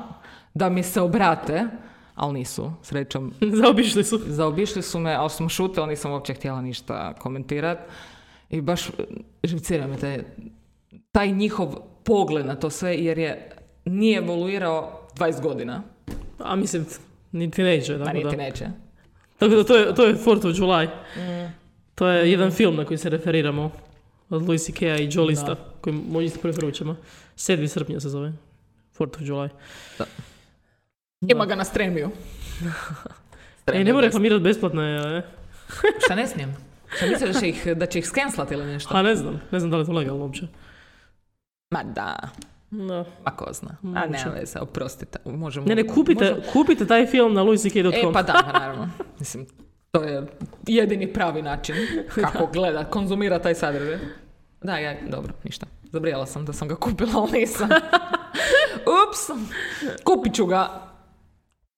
da 0.54 0.70
mi 0.70 0.84
se 0.84 1.02
obrate, 1.02 1.66
ali 2.16 2.34
nisu, 2.34 2.72
srećom, 2.84 3.34
Zaobišli 3.62 4.04
su. 4.04 4.20
Zaobišli 4.26 4.82
su 4.82 5.00
me, 5.00 5.14
ali 5.14 5.30
sam 5.30 5.50
šutila, 5.50 5.86
nisam 5.86 6.12
uopće 6.12 6.34
htjela 6.34 6.62
ništa 6.62 7.14
komentirati. 7.14 7.82
I 8.56 8.62
baš 8.62 8.90
e, 8.90 8.92
živcira 9.44 9.88
me 9.88 9.98
taj, 9.98 10.24
taj 11.12 11.32
njihov 11.32 11.76
pogled 12.04 12.46
na 12.46 12.56
to 12.56 12.70
sve, 12.70 12.96
jer 12.96 13.18
je 13.18 13.52
nije 13.86 14.18
evoluirao 14.18 15.08
20 15.18 15.42
godina. 15.42 15.84
A 16.40 16.56
mislim, 16.56 16.86
niti 17.32 17.64
neće. 17.64 17.98
Ma 17.98 18.06
Tako 18.06 18.18
niti 18.18 18.30
da. 18.36 18.44
neće. 18.44 18.66
Tako 19.38 19.56
da 19.56 19.64
to 19.64 19.76
je, 19.76 19.96
to 19.96 20.04
je 20.06 20.16
4th 20.16 20.50
of 20.50 20.58
July. 20.58 20.88
To 21.96 22.08
je 22.08 22.32
jedan 22.32 22.52
film 22.52 22.76
na 22.76 22.86
koji 22.86 22.98
se 22.98 23.10
referiramo. 23.10 23.72
Od 24.30 24.42
Louis 24.42 24.66
C.K.-a 24.66 24.98
i 24.98 25.10
Joe 25.12 25.26
Lista. 25.26 25.56
Koji 25.82 25.96
možda 26.10 26.26
isto 26.26 26.40
preporučamo. 26.40 26.96
7. 27.36 27.68
srpnja 27.68 28.00
se 28.00 28.10
zove. 28.10 28.34
4th 28.98 29.16
of 29.16 29.22
July. 29.22 29.50
Da. 30.00 30.06
Ima 31.22 31.46
ga 31.46 31.56
na 31.56 31.64
stremiju. 31.64 32.10
E, 33.74 33.84
ne 33.84 33.94
mora 33.94 34.06
reklamirati 34.06 34.44
besplatno 34.44 34.82
je. 34.82 35.18
e. 35.18 35.22
Šta 36.06 36.16
ne 36.16 36.28
smijem? 36.28 36.56
Šta 36.90 37.06
misliš 37.06 37.34
da 37.34 37.40
će 37.40 37.50
ih, 37.50 37.68
da 37.68 37.86
će 37.86 38.00
ih 38.00 38.08
skenslati 38.08 38.54
ili 38.54 38.66
nešto? 38.66 38.98
A 38.98 39.02
ne 39.02 39.16
znam. 39.16 39.42
Ne 39.52 39.60
znam 39.60 39.72
da 39.72 39.78
li 39.78 39.84
je 39.84 39.86
to 39.86 39.92
legalno 39.92 40.24
uopće. 40.24 40.48
Ma 41.72 41.84
da, 41.84 42.16
No. 42.72 43.06
ma 43.26 43.32
ko 43.32 43.54
zna. 43.54 43.70
A 43.96 44.06
nema 44.06 44.32
veze, 44.32 44.60
oprostite. 44.60 45.20
Možemo, 45.26 45.66
Ne, 45.66 45.76
ne, 45.76 45.88
kupite, 45.88 46.26
možemo- 46.26 46.52
kupite 46.54 46.88
taj 46.88 47.06
film 47.08 47.34
na 47.34 47.42
louisck.com. 47.42 47.86
E, 48.10 48.14
pa 48.14 48.22
da, 48.22 48.34
pa 48.46 48.52
naravno. 48.60 48.90
Mislim, 49.20 49.48
to 49.92 50.04
je 50.04 50.28
jedini 50.68 51.14
pravi 51.14 51.42
način 51.42 51.76
kako 52.16 52.48
gleda, 52.48 52.84
konzumira 52.86 53.40
taj 53.40 53.56
sadržaj. 53.56 53.98
Da, 54.62 54.78
ja, 54.78 54.96
dobro, 55.08 55.34
ništa. 55.44 55.66
Zabrijala 55.86 56.26
sam 56.26 56.46
da 56.46 56.54
sam 56.54 56.68
ga 56.68 56.76
kupila, 56.76 57.12
ali 57.16 57.32
nisam. 57.32 57.70
Ups! 59.00 59.40
Kupit 60.04 60.34
ću 60.36 60.46
ga. 60.46 60.82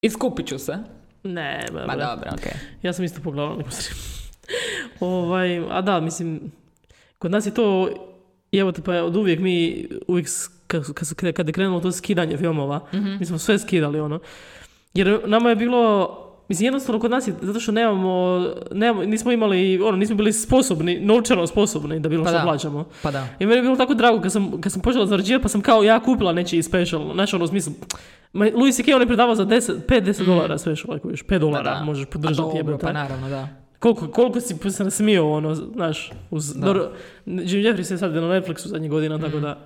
Iskupit 0.02 0.48
ću 0.48 0.60
se. 0.60 0.78
Ne, 1.24 1.66
ba, 1.74 1.86
Ma 1.86 1.96
dobro, 1.96 2.30
okej. 2.34 2.52
Ja 2.82 2.94
sam 2.94 3.06
isto 3.06 3.22
pogledala 3.22 3.56
neku. 3.56 3.70
ovaj, 5.00 5.60
a 5.70 5.82
da, 5.82 6.00
mislim, 6.00 6.52
kod 7.18 7.32
nas 7.32 7.46
je 7.46 7.54
to, 7.54 7.90
evo 8.52 8.72
te 8.72 8.82
pa 8.82 8.94
od 8.94 9.16
uvijek 9.16 9.40
mi, 9.40 9.88
uvijek 10.08 10.28
kad, 10.68 10.94
kad, 10.94 11.34
kad 11.34 11.48
je 11.48 11.54
krenulo 11.54 11.80
to 11.80 11.92
skidanje 11.92 12.38
filmova, 12.38 12.80
mi 13.20 13.26
smo 13.26 13.38
sve 13.38 13.60
skidali 13.60 14.00
ono. 14.00 14.20
Jer 14.94 15.20
nama 15.26 15.50
je 15.50 15.56
bilo, 15.56 16.10
mislim 16.50 16.66
jednostavno 16.66 17.02
kod 17.02 17.12
nas 17.12 17.28
je, 17.28 17.34
zato 17.42 17.60
što 17.60 17.72
nemamo, 17.72 18.46
nemamo 18.72 19.04
nismo 19.04 19.32
imali, 19.32 19.82
ono, 19.82 19.98
nismo 19.98 20.16
bili 20.16 20.34
sposobni, 20.34 21.00
novčano 21.00 21.48
sposobni 21.48 22.00
da 22.00 22.10
bilo 22.10 22.24
Pa 22.24 22.30
što 22.30 22.38
da. 22.38 22.44
plaćamo. 22.44 22.86
Pa 23.04 23.12
da. 23.12 23.28
I 23.40 23.46
meni 23.46 23.58
je 23.58 23.62
bilo 23.62 23.76
tako 23.76 23.94
drago 23.94 24.22
kad 24.22 24.32
sam, 24.32 24.62
kad 24.62 24.72
sam 24.72 24.82
počela 24.82 25.06
zarađivati 25.06 25.44
pa 25.44 25.50
sam 25.50 25.62
kao 25.62 25.84
ja 25.84 26.00
kupila 26.00 26.34
nečiji 26.34 26.64
special. 26.64 27.14
Znači 27.14 27.36
ono 27.36 27.46
u 27.46 27.50
smislu, 27.50 27.74
Louis 28.34 28.76
C.K. 28.76 28.96
on 28.96 29.02
je 29.02 29.08
predavao 29.08 29.36
za 29.36 29.46
10, 29.46 29.72
5-10 29.88 30.26
dolara 30.26 30.58
special, 30.58 30.96
ako 30.96 31.10
još 31.10 31.24
5 31.24 31.40
dolara 31.40 31.72
Mm. 31.72 31.76
da. 31.76 31.84
možeš 31.84 32.04
A 32.04 32.10
podržati 32.10 32.38
dobro, 32.38 32.58
jebote. 32.58 32.78
pa 32.80 32.92
naravno, 32.92 33.30
da. 33.30 33.48
Koliko, 33.80 34.08
koliko 34.08 34.40
si 34.42 34.72
se 34.72 34.84
nasmio, 34.84 35.32
ono, 35.32 35.56
znaš, 35.56 36.12
uz, 36.32 36.54
dobro, 36.56 36.92
Jim 37.26 37.62
Jeffries 37.62 37.92
je 37.92 37.98
sad 37.98 38.14
na 38.14 38.22
Netflixu 38.22 38.68
zadnjih 38.68 38.92
godina, 38.92 39.18
Mm. 39.18 39.22
tako 39.22 39.40
da, 39.40 39.58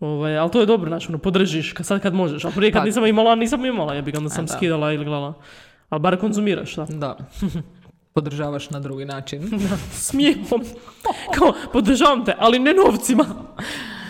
ovaj, 0.00 0.38
ali 0.38 0.50
to 0.50 0.60
je 0.60 0.66
dobro, 0.66 0.88
znaš, 0.90 1.08
ono, 1.08 1.18
podržiš 1.18 1.72
kad, 1.72 1.86
sad 1.86 2.02
kad 2.02 2.14
možeš, 2.14 2.44
a 2.44 2.50
prije 2.50 2.72
kad 2.72 2.80
Pa- 2.80 2.86
nisam 2.86 3.06
imala, 3.06 3.34
nisam 3.34 3.64
imala, 3.64 3.94
ja 3.94 4.02
bih 4.02 4.14
onda 4.16 4.30
sam 4.30 4.46
da. 4.46 4.52
skidala 4.52 4.92
ili 4.92 5.04
gledala, 5.04 5.34
ali 5.88 6.00
bar 6.00 6.16
konzumiraš, 6.16 6.74
da. 6.76 6.84
Da. 6.86 7.16
Podržavaš 8.14 8.70
na 8.70 8.80
drugi 8.80 9.04
način. 9.04 9.50
Smijehom, 9.92 10.64
kao, 11.34 11.52
podržavam 11.72 12.24
te, 12.24 12.34
ali 12.38 12.58
ne 12.58 12.74
novcima. 12.74 13.24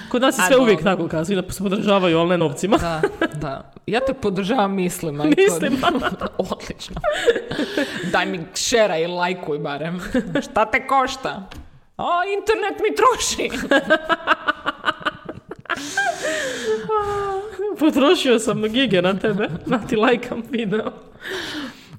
Kod 0.09 0.23
nas 0.23 0.39
je 0.39 0.43
A 0.43 0.47
sve 0.47 0.57
uvijek 0.57 0.79
dobro. 0.83 0.97
tako, 0.97 1.09
kao, 1.09 1.25
svi 1.25 1.37
da 1.37 1.53
se 1.53 1.63
podržavaju, 1.63 2.19
ali 2.19 2.29
ne 2.29 2.39
novcima. 2.39 2.77
Da, 2.77 3.01
da. 3.35 3.73
Ja 3.87 4.01
te 4.01 4.15
podržavam 4.15 4.75
mislima. 4.75 5.25
i 5.25 5.29
Mislima. 5.29 5.87
Odlično. 6.51 6.97
Daj 8.13 8.27
mi 8.27 8.41
šera 8.55 8.99
i 8.99 9.07
lajkuj 9.07 9.59
barem. 9.59 10.01
Šta 10.51 10.65
te 10.65 10.87
košta? 10.87 11.49
A, 11.97 12.05
internet 12.39 12.81
mi 12.83 12.97
troši. 12.97 13.51
Potrošio 17.79 18.39
sam 18.39 18.63
gige 18.63 19.03
na 19.03 19.15
tebe, 19.15 19.49
na 19.67 19.79
ti 19.87 19.97
lajkam 19.97 20.43
video. 20.51 20.93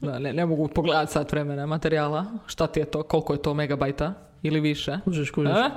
Da, 0.02 0.20
ne, 0.20 0.34
ne 0.34 0.46
mogu 0.46 0.68
pogledati 0.68 1.12
sat 1.12 1.32
vremena 1.32 1.66
materijala. 1.66 2.26
Šta 2.46 2.68
ti 2.68 2.80
je 2.80 2.86
to? 2.86 3.04
Koliko 3.04 3.34
je 3.34 3.42
to 3.42 3.54
megabajta? 3.54 4.14
Ili 4.44 4.60
više? 4.60 4.98
Kužiš, 5.04 5.32
kužiš. 5.32 5.52
E? 5.52 5.70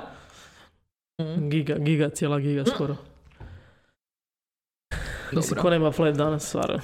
Giga, 1.49 1.75
giga, 1.75 2.09
cijela 2.09 2.39
giga 2.39 2.65
skoro. 2.65 2.95
Mislim, 5.31 5.61
ko 5.61 5.69
nema 5.69 5.91
flat 5.91 6.15
danas, 6.15 6.47
stvarno. 6.47 6.79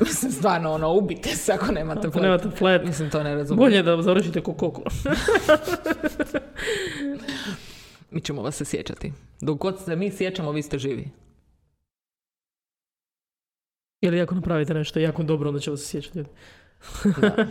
Mislim, 0.00 0.32
stvarno, 0.38 0.72
ono, 0.72 0.92
ubite 0.92 1.28
se 1.28 1.52
ako 1.52 1.72
nemate 1.72 2.00
Ako 2.00 2.10
flat. 2.12 2.22
nemate 2.22 2.50
flat, 2.50 2.84
Mislim, 2.84 3.10
to 3.10 3.22
ne 3.22 3.34
razumijem. 3.34 3.58
bolje 3.58 3.82
da 3.82 4.02
završite 4.02 4.40
ko 4.40 4.54
koko. 4.54 4.82
Mi 8.10 8.20
ćemo 8.20 8.42
vas 8.42 8.56
se 8.56 8.64
sjećati. 8.64 9.12
Dok 9.40 9.58
god 9.58 9.84
se 9.84 9.96
mi 9.96 10.10
sjećamo, 10.10 10.52
vi 10.52 10.62
ste 10.62 10.78
živi. 10.78 11.10
Ili 14.00 14.20
ako 14.20 14.34
napravite 14.34 14.74
nešto 14.74 15.00
jako 15.00 15.22
dobro, 15.22 15.48
onda 15.48 15.60
će 15.60 15.70
vas 15.70 15.80
se 15.80 15.86
sjećati. 15.86 16.18
Da. 16.18 16.24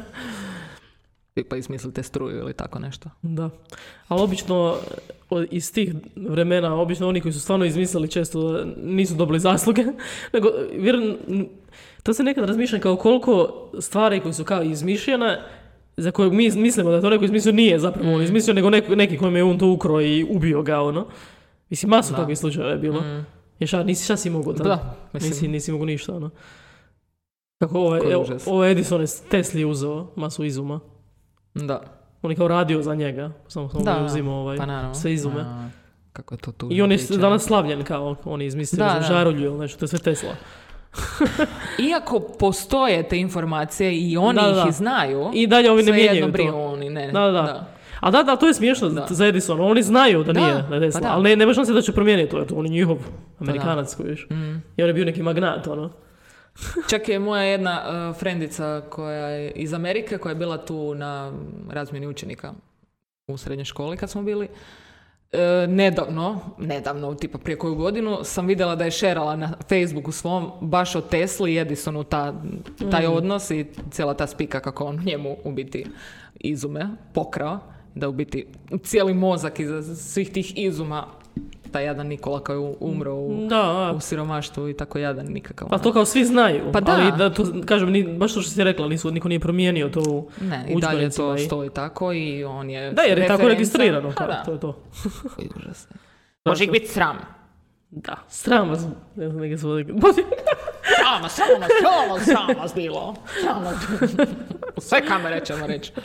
Pa 1.43 1.57
izmislite 1.57 2.03
struju 2.03 2.37
ili 2.37 2.53
tako 2.53 2.79
nešto. 2.79 3.09
Da. 3.21 3.49
Ali 4.07 4.21
obično 4.21 4.75
iz 5.51 5.73
tih 5.73 5.93
vremena, 6.15 6.75
obično 6.75 7.07
oni 7.07 7.21
koji 7.21 7.33
su 7.33 7.39
stvarno 7.39 7.65
izmislili 7.65 8.07
često 8.07 8.65
nisu 8.83 9.15
dobili 9.15 9.39
zasluge. 9.39 9.83
Nego, 10.33 10.49
vjerujem, 10.77 11.17
to 12.03 12.13
se 12.13 12.23
nekad 12.23 12.45
razmišlja 12.45 12.79
kao 12.79 12.95
koliko 12.95 13.49
stvari 13.79 14.19
koje 14.19 14.33
su 14.33 14.43
kao 14.43 14.63
izmišljene 14.63 15.41
za 15.97 16.11
kojeg 16.11 16.33
mi 16.33 16.51
mislimo 16.51 16.91
da 16.91 17.01
to 17.01 17.09
neko 17.09 17.25
izmislio, 17.25 17.53
nije 17.53 17.79
zapravo 17.79 18.13
on 18.13 18.21
izmislio, 18.21 18.53
nego 18.53 18.69
neko, 18.69 18.95
neki 18.95 19.17
kojem 19.17 19.35
je 19.35 19.43
on 19.43 19.59
to 19.59 19.67
ukro 19.67 20.01
i 20.01 20.25
ubio 20.29 20.61
ga, 20.61 20.81
ono. 20.81 21.07
Mislim, 21.69 21.89
masu 21.89 22.11
Da. 22.11 22.17
takvih 22.17 22.37
slučajeva 22.37 22.71
je 22.71 22.77
bilo. 22.77 23.01
Mm. 23.01 23.25
Jer 23.59 23.67
šta, 23.67 23.83
nisi, 23.83 24.03
šta 24.03 24.17
si 24.17 24.29
mogao 24.29 24.53
tad? 24.53 24.67
Da, 24.67 24.95
mislim. 25.13 25.29
Nisi, 25.29 25.47
nisi 25.47 25.71
mogao 25.71 25.85
ništa, 25.85 26.15
ono. 26.15 26.29
Kako 27.59 27.79
ovaj, 27.79 28.01
ovo 28.45 28.65
Edison 28.65 29.01
je 29.01 29.07
Tesli 29.29 29.65
uzeo 29.65 30.07
masu 30.15 30.43
izuma. 30.43 30.79
Da. 31.57 31.81
On 32.21 32.31
je 32.31 32.37
kao 32.37 32.47
radio 32.47 32.81
za 32.81 32.95
njega, 32.95 33.31
samo 33.47 33.69
samo 33.69 33.83
Da, 33.83 33.93
da, 33.93 34.05
uzimao 34.05 34.35
ovaj, 34.35 34.57
Pa 34.57 34.65
naravno. 34.65 34.95
sve 34.95 35.13
izume. 35.13 35.41
A, 35.41 35.69
kako 36.13 36.33
je 36.33 36.39
to 36.39 36.51
tu. 36.51 36.67
I 36.71 36.81
on 36.81 36.91
je 36.91 36.97
danas 37.11 37.43
slavljen 37.43 37.83
kao 37.83 38.15
on 38.25 38.41
je 38.41 38.47
izmislio 38.47 38.77
Da, 38.79 38.89
za 38.91 38.99
da. 38.99 39.05
žarulju 39.05 39.43
ili 39.43 39.57
nešto, 39.57 39.79
to 39.79 39.85
je 39.85 39.89
sve 39.89 39.99
Tesla. 39.99 40.29
Iako 41.89 42.19
postoje 42.19 43.03
te 43.03 43.17
informacije 43.17 43.99
i 43.99 44.17
oni 44.17 44.35
Da, 44.35 44.41
da, 44.41 44.49
ih 44.49 44.55
da. 44.55 44.69
i 44.69 44.73
znaju, 44.73 45.29
I 45.33 45.47
dalje 45.47 45.71
ovi 45.71 45.83
ne 45.83 45.91
mijenjaju 45.91 46.33
to. 46.33 46.55
oni, 46.55 46.89
ne. 46.89 47.11
Da, 47.11 47.19
da. 47.21 47.67
A 47.99 48.11
da, 48.11 48.23
da, 48.23 48.35
to 48.35 48.47
je 48.47 48.53
smiješno 48.53 48.89
Da. 48.89 49.05
za 49.09 49.25
Edison. 49.25 49.61
Oni 49.61 49.83
znaju 49.83 50.23
da 50.23 50.33
Da, 50.33 50.39
nije 50.41 50.63
da 50.69 50.75
je 50.75 50.81
Tesla, 50.81 51.01
pa 51.01 51.07
da. 51.07 51.13
ali 51.13 51.23
ne, 51.23 51.35
nema 51.35 51.53
šanse 51.53 51.73
da 51.73 51.81
će 51.81 51.91
promijeniti 51.91 52.31
to. 52.31 52.55
On 52.55 52.65
je 52.65 52.71
njihov 52.71 52.97
Amerikanac 53.39 53.95
koji 53.95 54.09
viš. 54.09 54.27
Mm. 54.29 54.55
I 54.77 54.83
on 54.83 54.87
je 54.87 54.93
bio 54.93 55.05
neki 55.05 55.23
magnat, 55.23 55.67
ono. 55.67 55.89
Čak 56.89 57.09
je 57.09 57.19
moja 57.19 57.43
jedna 57.43 57.81
uh, 57.81 58.17
frendica 58.19 58.81
koja 58.89 59.27
je 59.27 59.51
iz 59.51 59.73
Amerike, 59.73 60.17
koja 60.17 60.31
je 60.31 60.35
bila 60.35 60.65
tu 60.65 60.95
na 60.95 61.33
razmjeni 61.69 62.07
učenika 62.07 62.53
u 63.27 63.37
srednjoj 63.37 63.65
školi 63.65 63.97
kad 63.97 64.09
smo 64.09 64.23
bili. 64.23 64.47
E, 65.31 65.67
nedavno, 65.67 66.39
nedavno, 66.57 67.15
tipa 67.15 67.37
prije 67.37 67.57
koju 67.57 67.75
godinu, 67.75 68.19
sam 68.23 68.47
vidjela 68.47 68.75
da 68.75 68.85
je 68.85 68.91
šerala 68.91 69.35
na 69.35 69.53
Facebooku 69.69 70.11
svom 70.11 70.51
baš 70.61 70.95
o 70.95 71.01
Tesli 71.01 71.53
i 71.53 71.57
Edisonu 71.57 72.03
ta, 72.03 72.33
taj 72.91 73.07
odnos 73.07 73.51
i 73.51 73.65
cijela 73.91 74.13
ta 74.13 74.27
spika 74.27 74.59
kako 74.59 74.85
on 74.85 74.99
njemu 75.05 75.37
u 75.43 75.51
biti 75.51 75.85
izume 76.39 76.89
pokrao, 77.13 77.59
da 77.95 78.09
u 78.09 78.11
biti 78.11 78.47
cijeli 78.83 79.13
mozak 79.13 79.59
iza 79.59 79.95
svih 79.95 80.31
tih 80.31 80.57
izuma 80.57 81.07
taj 81.67 81.85
jadan 81.85 82.07
Nikola 82.07 82.39
koji 82.39 82.57
je 82.57 82.75
umro 82.79 83.13
u, 83.15 83.37
Da, 83.41 83.55
da. 83.55 83.93
u 83.93 83.99
siromaštvu 83.99 84.69
i 84.69 84.73
tako 84.73 84.99
jadan 84.99 85.25
nikakav. 85.25 85.67
Pa 85.69 85.77
to 85.77 85.93
kao 85.93 86.05
svi 86.05 86.25
znaju. 86.25 86.71
Pa 86.73 86.81
da. 86.81 86.91
Ali 86.91 87.11
da 87.11 87.29
to, 87.29 87.45
kažem, 87.65 87.89
ni, 87.89 88.03
baš 88.05 88.33
to 88.33 88.41
što 88.41 88.51
si 88.51 88.63
rekla, 88.63 88.87
nisu, 88.87 89.11
niko 89.11 89.27
nije 89.27 89.39
promijenio 89.39 89.89
to 89.89 89.99
u 90.01 90.29
Ne, 90.41 90.65
i 90.69 90.81
dalje 90.81 91.09
to 91.09 91.35
i- 91.35 91.39
stoji 91.39 91.69
tako 91.69 92.13
i 92.13 92.43
on 92.43 92.69
je 92.69 92.91
Da, 92.91 93.01
jer 93.01 93.17
je 93.17 93.27
tako 93.27 93.47
registrirano. 93.47 94.09
Pa 94.09 94.15
Kao, 94.15 94.27
da. 94.27 94.43
To 94.43 94.51
je 94.51 94.59
to. 94.59 94.81
Može 96.45 96.63
ih 96.63 96.71
biti 96.71 96.87
sram. 96.87 97.17
Da, 97.89 98.15
sram 98.29 98.69
vas. 98.69 98.81
Ne 99.15 99.29
znam, 99.29 99.41
neke 99.41 99.57
su... 99.57 99.67
Sram 100.97 101.21
vas, 101.23 101.35
sram 101.35 101.47
vas, 101.61 101.69
sram 101.81 102.09
vas, 102.09 102.25
sram 102.25 102.57
vas 102.57 102.75
bilo. 102.75 103.15
Sram 103.41 103.63
vas. 103.63 103.75
U 104.75 104.81
sve 104.81 105.05
kamere 105.05 105.45
ćemo 105.45 105.67
reći. 105.67 105.91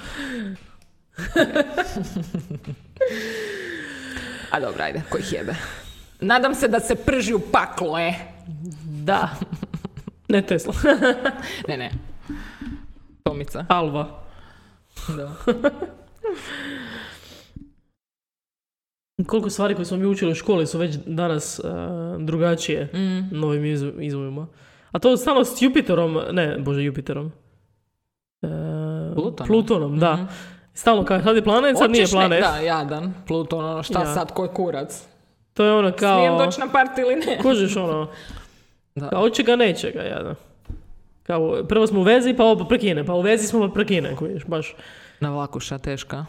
A 4.53 4.61
dobro, 4.61 4.83
ajde, 4.83 5.03
koji 5.09 5.23
jebe. 5.33 5.55
Nadam 6.21 6.55
se 6.55 6.69
da 6.69 6.81
se 6.81 6.95
prži 6.97 7.35
u 7.35 7.41
paklo, 7.43 7.99
e. 7.99 8.13
Da. 8.85 9.29
Ne 10.29 10.43
Tesla. 10.43 10.75
Ne, 11.69 11.77
ne. 11.77 11.91
Tomica. 13.23 13.67
Alva. 13.69 14.23
Da. 15.09 15.35
Koliko 19.27 19.51
stvari 19.51 19.75
koje 19.75 19.85
smo 19.87 19.97
mi 19.97 20.07
učili 20.07 20.33
u 20.33 20.37
školi 20.37 20.67
su 20.67 20.79
već 20.79 20.97
danas 21.07 21.59
uh, 21.59 21.71
drugačije 22.21 22.85
Mm. 22.85 23.39
novim 23.39 23.63
izu- 23.65 24.01
izumima. 24.01 24.47
A 24.93 24.99
to 24.99 25.17
stalno 25.17 25.45
s 25.45 25.63
Jupiterom, 25.63 26.19
ne, 26.33 26.59
bože 26.59 26.83
Jupiterom. 26.83 27.27
Uh, 28.43 28.51
Plutonom. 29.15 29.47
Plutonom, 29.49 29.99
da. 29.99 30.15
Mhm. 30.15 30.25
Stalno 30.75 31.05
kao 31.05 31.23
sad 31.23 31.37
je 31.37 31.45
planet, 31.45 31.79
sad 31.79 31.91
nije 31.91 32.03
Hoćeš 32.03 32.13
ne- 32.13 32.19
planet. 32.19 32.41
Da, 32.43 32.57
jadan. 32.59 33.15
Pluton, 33.27 33.65
ono 33.65 33.83
šta 33.83 34.01
Ja. 34.01 34.15
sad, 34.15 34.33
ko 34.33 34.43
je 34.43 34.49
kurac? 34.49 35.03
To 35.55 35.65
je 35.65 35.73
ono 35.73 35.93
kao... 35.93 36.19
Smijem 36.19 36.39
doći 36.39 36.61
na 36.61 36.69
part 36.69 36.99
ili 36.99 37.17
ne? 37.17 37.39
Kužiš 37.39 37.77
ono, 37.77 38.09
Da. 38.95 39.09
kao 39.09 39.21
hoće 39.21 39.43
ga, 39.43 39.57
neće 39.57 39.91
ga, 39.91 40.03
jada. 40.03 40.35
Kao, 41.23 41.65
prvo 41.65 41.87
smo 41.87 42.01
u 42.01 42.05
vezi, 42.05 42.35
pa 42.35 42.45
ovo 42.45 42.65
prekine, 42.65 43.05
pa 43.05 43.15
u 43.15 43.21
vezi 43.21 43.47
smo 43.47 43.69
pa 43.69 43.75
prekine, 43.75 44.17
kužiš, 44.17 44.45
baš. 44.45 44.75
Na 45.21 45.31
vlakuša 45.31 45.79
teška. 45.79 46.25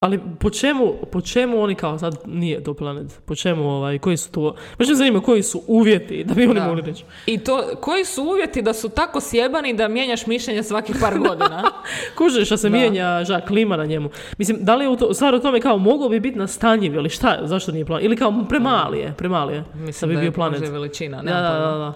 Ali 0.00 0.20
po 0.38 0.50
čemu, 0.50 0.94
po 1.12 1.20
čemu 1.20 1.62
oni 1.62 1.74
kao 1.74 1.98
sad 1.98 2.16
nije 2.26 2.64
to 2.64 2.74
planet? 2.74 3.20
Po 3.24 3.34
čemu 3.34 3.70
ovaj, 3.70 3.98
koji 3.98 4.16
su 4.16 4.30
to, 4.32 4.54
baš 4.78 4.88
me 4.88 4.94
zanima 4.94 5.20
koji 5.20 5.42
su 5.42 5.62
uvjeti 5.66 6.24
da 6.24 6.34
bi 6.34 6.44
oni 6.44 6.54
Da. 6.54 6.66
mogli 6.66 6.82
reći. 6.82 7.04
I 7.26 7.38
to, 7.38 7.64
koji 7.80 8.04
su 8.04 8.22
uvjeti 8.22 8.62
da 8.62 8.72
su 8.72 8.88
tako 8.88 9.20
sjebani 9.20 9.74
da 9.74 9.88
mijenjaš 9.88 10.26
mišljenje 10.26 10.62
svakih 10.62 10.96
par 11.00 11.18
godina? 11.18 11.62
Kužiš, 12.18 12.52
a 12.52 12.56
se 12.56 12.68
Da. 12.68 12.76
mijenja 12.76 13.24
žak 13.24 13.46
klima 13.46 13.76
na 13.76 13.84
njemu. 13.84 14.10
Mislim, 14.38 14.58
da 14.60 14.76
li 14.76 14.84
je 14.84 14.88
u 14.88 14.96
to, 14.96 15.14
stvar 15.14 15.34
u 15.34 15.40
tome 15.40 15.60
kao 15.60 15.78
mogao 15.78 16.08
bi 16.08 16.20
biti 16.20 16.38
nastanjiv 16.38 16.94
ili 16.94 17.08
šta, 17.08 17.38
zašto 17.42 17.72
nije 17.72 17.84
planet? 17.84 18.04
Ili 18.04 18.16
kao 18.16 18.44
premali 18.48 18.98
je, 18.98 19.14
premali 19.18 19.54
je, 19.54 19.64
Mislim 19.74 20.00
da 20.00 20.06
bi 20.08 20.14
da, 20.14 20.20
bio 20.20 20.28
je 20.28 20.32
planet. 20.32 20.60
veličina. 20.62 21.16
Da, 21.16 21.32
da, 21.32 21.40
da, 21.50 21.78
da. 21.78 21.92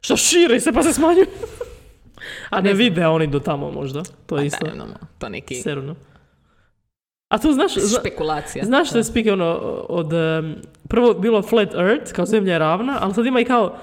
Što 0.00 0.16
širi 0.16 0.60
se 0.60 0.72
pa 0.72 0.82
se 0.82 0.92
smanjuje. 0.92 1.26
A 2.50 2.56
ne, 2.56 2.62
Ne 2.62 2.72
vide 2.74 3.06
oni 3.06 3.26
do 3.26 3.38
tamo 3.38 3.70
možda. 3.70 4.02
To 4.26 4.36
je 4.36 4.40
Pa 4.40 4.44
isto. 4.46 4.66
da, 4.66 4.86
to 5.18 5.28
neki 5.28 5.54
Serno. 5.54 5.94
A 7.34 7.38
tu 7.38 7.52
znaš, 7.52 7.74
zna- 7.74 7.98
špekulacija. 8.00 8.64
znaš 8.64 8.88
što 8.88 8.98
je 8.98 9.04
spike 9.04 9.32
ono 9.32 9.52
od, 9.88 10.10
prvo 10.88 11.14
bilo 11.14 11.42
flat 11.42 11.74
earth, 11.74 12.12
kao 12.12 12.26
zemlja 12.26 12.52
je 12.52 12.58
ravna, 12.58 12.98
ali 13.00 13.14
sad 13.14 13.26
ima 13.26 13.40
i 13.40 13.44
kao, 13.44 13.76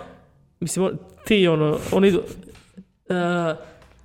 mislim, 0.60 0.86
on- 0.86 0.98
ti 1.26 1.48
ono, 1.48 1.78
oni 1.92 2.08
idu, 2.08 2.18
uh, 2.20 3.16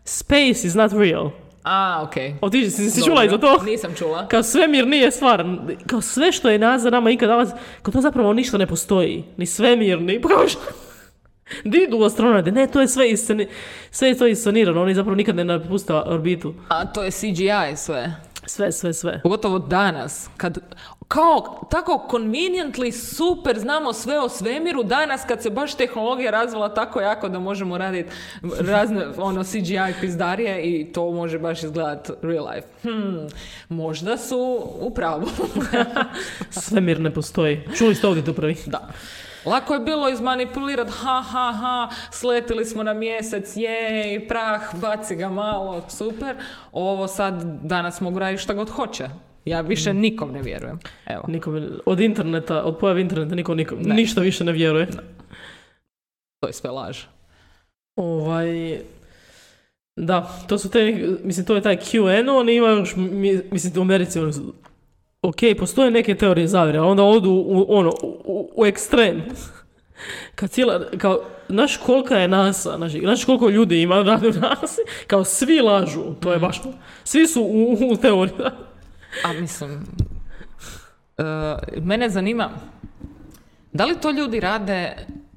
space 0.04 0.66
is 0.66 0.74
not 0.74 0.92
real. 0.92 1.30
A, 1.64 2.02
okej. 2.02 2.35
Otiđi, 2.40 2.70
si, 2.70 2.90
si 2.90 3.04
čula 3.04 3.24
i 3.24 3.28
za 3.28 3.38
to? 3.38 3.62
Nisam 3.64 3.94
čula. 3.94 4.26
Kao 4.28 4.42
svemir 4.42 4.87
nije 4.87 5.11
stvar, 5.11 5.44
kao 5.87 6.00
sve 6.00 6.32
što 6.32 6.50
je 6.50 6.59
nazad 6.59 6.92
nama 6.92 7.11
ikad 7.11 7.28
dala, 7.28 7.46
kao 7.82 7.92
to 7.92 8.00
zapravo 8.00 8.32
ništa 8.32 8.59
ne 8.59 8.66
postoji. 8.66 9.24
Ni 9.37 9.46
svemir, 9.46 10.00
ni... 10.00 10.20
Pa 10.20 10.28
kao 10.28 10.48
što... 10.48 10.61
Di 11.64 11.78
idu 11.78 12.02
astronauti? 12.02 12.52
Ne, 12.52 12.66
to 12.66 12.80
je 12.80 12.88
sve, 12.88 13.11
isceni, 13.11 13.46
sve 13.90 14.09
je 14.09 14.18
to 14.18 14.26
iscenirano, 14.26 14.82
oni 14.82 14.94
zapravo 14.94 15.16
nikad 15.16 15.37
ne 15.37 15.44
napuste 15.44 15.94
orbitu. 15.94 16.54
A 16.68 16.85
to 16.85 17.02
je 17.02 17.11
CGI 17.11 17.76
sve. 17.76 18.14
Sve, 18.46 18.72
sve, 18.72 18.92
sve. 18.92 19.20
Pogotovo 19.22 19.59
danas, 19.59 20.28
kad 20.37 20.59
kao 21.09 21.66
tako 21.70 22.06
conveniently 22.11 22.92
super 22.92 23.59
znamo 23.59 23.92
sve 23.92 24.20
o 24.20 24.28
svemiru 24.28 24.82
danas 24.82 25.22
kad 25.28 25.42
se 25.42 25.50
baš 25.50 25.74
tehnologija 25.74 26.30
razvila 26.30 26.74
tako 26.74 27.00
jako 27.00 27.28
da 27.28 27.38
možemo 27.38 27.78
raditi 27.78 28.11
razne 28.61 29.06
ono 29.18 29.44
CGI 29.44 30.00
pizdarije 30.00 30.62
i 30.62 30.92
to 30.92 31.11
može 31.11 31.38
baš 31.38 31.62
izgledat 31.62 32.11
real 32.22 32.46
life. 32.54 32.66
Hmm, 32.82 33.28
možda 33.68 34.16
su 34.16 34.62
u 34.80 34.90
pravu. 34.90 35.26
Svemir 36.50 37.00
ne 37.00 37.11
postoji. 37.11 37.61
Čuli 37.78 37.94
ste 37.94 38.06
ovdje 38.06 38.24
to 38.24 38.32
prvi. 38.32 38.56
da. 38.66 38.88
Lako 39.46 39.74
je 39.74 39.80
bilo 39.80 40.09
izmanipulirati, 40.09 40.90
ha, 40.92 41.22
ha, 41.22 41.52
ha, 41.52 41.88
sletili 42.11 42.64
smo 42.64 42.82
na 42.82 42.94
mjesec, 42.94 43.56
jej, 43.56 44.28
prah, 44.28 44.74
baci 44.74 45.16
ga 45.16 45.28
malo, 45.28 45.85
super. 45.88 46.37
Ovo 46.72 47.06
sad, 47.09 47.35
danas 47.62 48.00
mogu 48.00 48.18
raditi 48.18 48.42
šta 48.42 48.54
god 48.54 48.70
hoće. 48.70 49.09
Ja 49.44 49.61
više 49.61 49.94
nikom 49.94 50.32
ne 50.32 50.42
vjerujem. 50.42 50.78
Evo. 51.06 51.24
Nikome, 51.28 51.68
od 51.87 52.00
interneta, 52.00 52.62
od 52.62 52.78
pojave 52.78 53.00
interneta 53.00 53.35
niko, 53.35 53.54
niko 53.54 53.74
ništa 53.76 54.20
više 54.20 54.44
ne 54.44 54.52
vjeruje. 54.52 54.87
To 56.40 56.46
je 56.46 56.52
sve 56.52 56.70
laž. 56.70 56.98
Ovaj, 57.96 58.80
da, 59.96 60.30
to 60.48 60.59
su 60.59 60.70
te, 60.70 60.92
mislim, 61.24 61.46
to 61.46 61.54
je 61.54 61.61
taj 61.62 61.76
QN, 61.76 62.28
oni 62.30 62.54
imaju 62.54 62.76
još, 62.78 62.96
mi- 62.96 63.42
mislim, 63.50 63.72
u 63.78 63.82
Americi, 63.82 64.18
oni 64.20 64.32
su, 64.32 64.54
ok, 65.28 65.58
postoje 65.58 65.90
neke 65.90 66.14
teorije 66.14 66.48
zavjere, 66.48 66.78
ali 66.78 66.88
onda 66.88 67.02
odu 67.02 67.30
u, 67.30 67.66
ono, 67.68 67.92
u, 68.02 68.50
u 68.56 68.66
ekstrem. 68.66 69.22
Kad 70.34 70.50
cijela, 70.50 70.80
kao, 70.98 71.20
znaš 71.48 71.76
kolika 71.76 72.16
je 72.16 72.28
NASA, 72.28 72.76
znači, 72.76 73.00
znaš 73.00 73.24
koliko 73.24 73.48
ljudi 73.48 73.82
ima 73.82 74.02
radi 74.02 74.28
u 74.28 74.32
NASA, 74.32 74.82
kao 75.06 75.24
svi 75.24 75.60
lažu, 75.60 76.14
to 76.20 76.32
je 76.32 76.38
baš, 76.38 76.60
svi 77.04 77.26
su 77.26 77.42
u, 77.42 77.92
u 77.92 77.96
teoriji. 77.96 78.36
A 79.24 79.32
mislim, 79.32 79.86
e, 81.18 81.22
mene 81.80 82.10
zanima, 82.10 82.50
da 83.72 83.84
li 83.84 84.00
to 84.00 84.10
ljudi 84.10 84.40
rade 84.40 84.96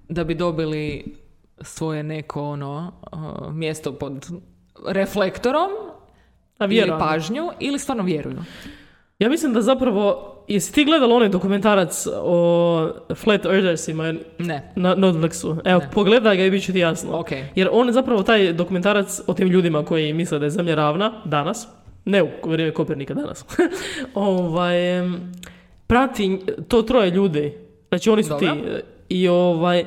da 0.09 0.23
bi 0.23 0.35
dobili 0.35 1.15
svoje 1.61 2.03
neko 2.03 2.43
ono 2.43 2.91
e, 3.03 3.15
mjesto 3.51 3.93
pod 3.93 4.27
reflektorom 4.87 5.69
A 6.57 6.65
ili 6.65 6.93
pažnju 6.99 7.51
ili 7.59 7.79
stvarno 7.79 8.03
vjeruju? 8.03 8.37
Ja 9.19 9.29
mislim 9.29 9.53
da 9.53 9.61
zapravo, 9.61 10.35
jesi 10.47 10.73
ti 10.73 10.85
gledala 10.85 11.15
onaj 11.15 11.29
dokumentarac 11.29 12.07
o 12.13 12.89
Flat 13.15 13.45
Earthersima 13.45 14.13
Ne. 14.37 14.71
na 14.75 14.95
Netflixu? 14.95 15.57
Evo, 15.65 15.79
Ne. 15.79 15.89
pogledaj 15.91 16.37
ga 16.37 16.43
i 16.43 16.51
bit 16.51 16.63
će 16.63 16.73
ti 16.73 16.79
jasno. 16.79 17.19
Ok. 17.19 17.27
Jer 17.55 17.69
on 17.71 17.87
je 17.87 17.93
zapravo 17.93 18.23
taj 18.23 18.53
dokumentarac 18.53 19.21
o 19.27 19.33
tim 19.33 19.47
ljudima 19.47 19.85
koji 19.85 20.13
misle 20.13 20.39
da 20.39 20.45
je 20.45 20.49
zemlja 20.49 20.75
ravna 20.75 21.11
danas, 21.25 21.67
ne 22.05 22.23
u 22.23 22.27
vrijeme 22.43 22.73
Kopernika 22.73 23.13
danas, 23.13 23.45
ovaj, 24.13 24.75
prati 25.87 26.39
to 26.67 26.81
troje 26.81 27.11
ljudi. 27.11 27.53
Znači 27.89 28.09
oni 28.09 28.23
su 28.23 28.29
Dobro. 28.29 28.47
ti. 28.47 28.61
I 29.09 29.27
ovaj, 29.27 29.85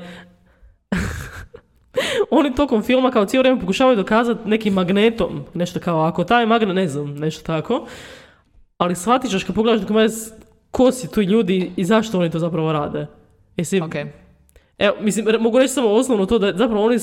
oni 2.30 2.54
tokom 2.54 2.82
filma 2.82 3.10
kao 3.10 3.24
cijelo 3.24 3.42
vrijeme 3.42 3.60
pokušavaju 3.60 3.96
dokazati 3.96 4.48
nekim 4.48 4.74
magnetom, 4.74 5.44
nešto 5.54 5.80
kao 5.80 6.00
ako 6.00 6.24
taj 6.24 6.46
magnet, 6.46 6.74
ne 6.74 6.88
znam, 6.88 7.14
nešto 7.14 7.42
tako, 7.44 7.86
ali 8.82 8.94
shvatit 8.94 9.30
ćeš 9.30 9.44
kad 9.44 9.54
pogledaš 9.54 9.80
dokument 9.80 10.12
ko 10.70 10.92
si 10.92 11.10
tu 11.10 11.22
ljudi 11.22 11.72
i 11.76 11.84
zašto 11.84 12.18
oni 12.18 12.30
to 12.30 12.38
zapravo 12.38 12.72
rade. 12.72 13.06
Jesi, 13.56 13.80
Ok. 13.80 13.94
Evo, 14.78 14.96
mislim, 15.00 15.26
mogu 15.40 15.58
reći 15.58 15.74
samo 15.74 15.88
osnovno 15.88 16.26
to 16.26 16.38
da 16.38 16.52
zapravo 16.56 16.84
oni 16.84 16.98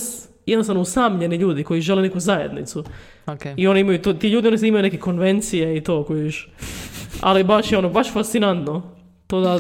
jednostavno 0.46 0.82
usamljeni 0.82 1.36
ljudi 1.36 1.64
koji 1.64 1.82
žele 1.82 2.02
neku 2.02 2.20
zajednicu. 2.20 2.84
Ok. 3.26 3.42
I 3.58 3.68
oni 3.68 3.80
imaju 3.80 4.02
to, 4.02 4.14
ti 4.14 4.30
ljudi 4.30 4.48
oni 4.48 4.68
imaju 4.68 4.84
neke 4.84 4.98
konvencije 4.98 5.78
i 5.78 5.82
to 5.82 6.04
kojiš. 6.04 6.50
Ali 7.22 7.44
baš 7.44 7.72
je 7.72 7.78
ono, 7.78 7.90
baš 7.90 8.14
fascinantno. 8.14 8.82
To 9.28 9.42
da, 9.42 9.60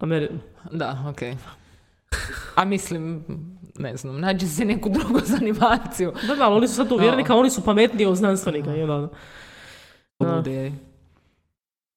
Ameri... 0.00 0.28
Da, 0.72 1.04
ok. 1.10 1.22
A 2.54 2.64
mislim, 2.64 3.24
ne 3.78 3.96
znam, 3.96 4.20
nađi 4.20 4.46
se 4.46 4.64
neku 4.64 4.88
drugu 4.88 5.20
zanimaciju. 5.24 6.12
Da, 6.26 6.34
da, 6.34 6.44
ali 6.44 6.56
oni 6.56 6.68
su 6.68 6.74
sad 6.74 6.92
uvjereni 6.92 7.24
kao 7.24 7.38
oni 7.38 7.50
su 7.50 7.64
pametniji 7.64 8.06
od 8.06 8.16
znanstvenika. 8.16 8.70
je, 8.70 8.86
da. 8.86 9.08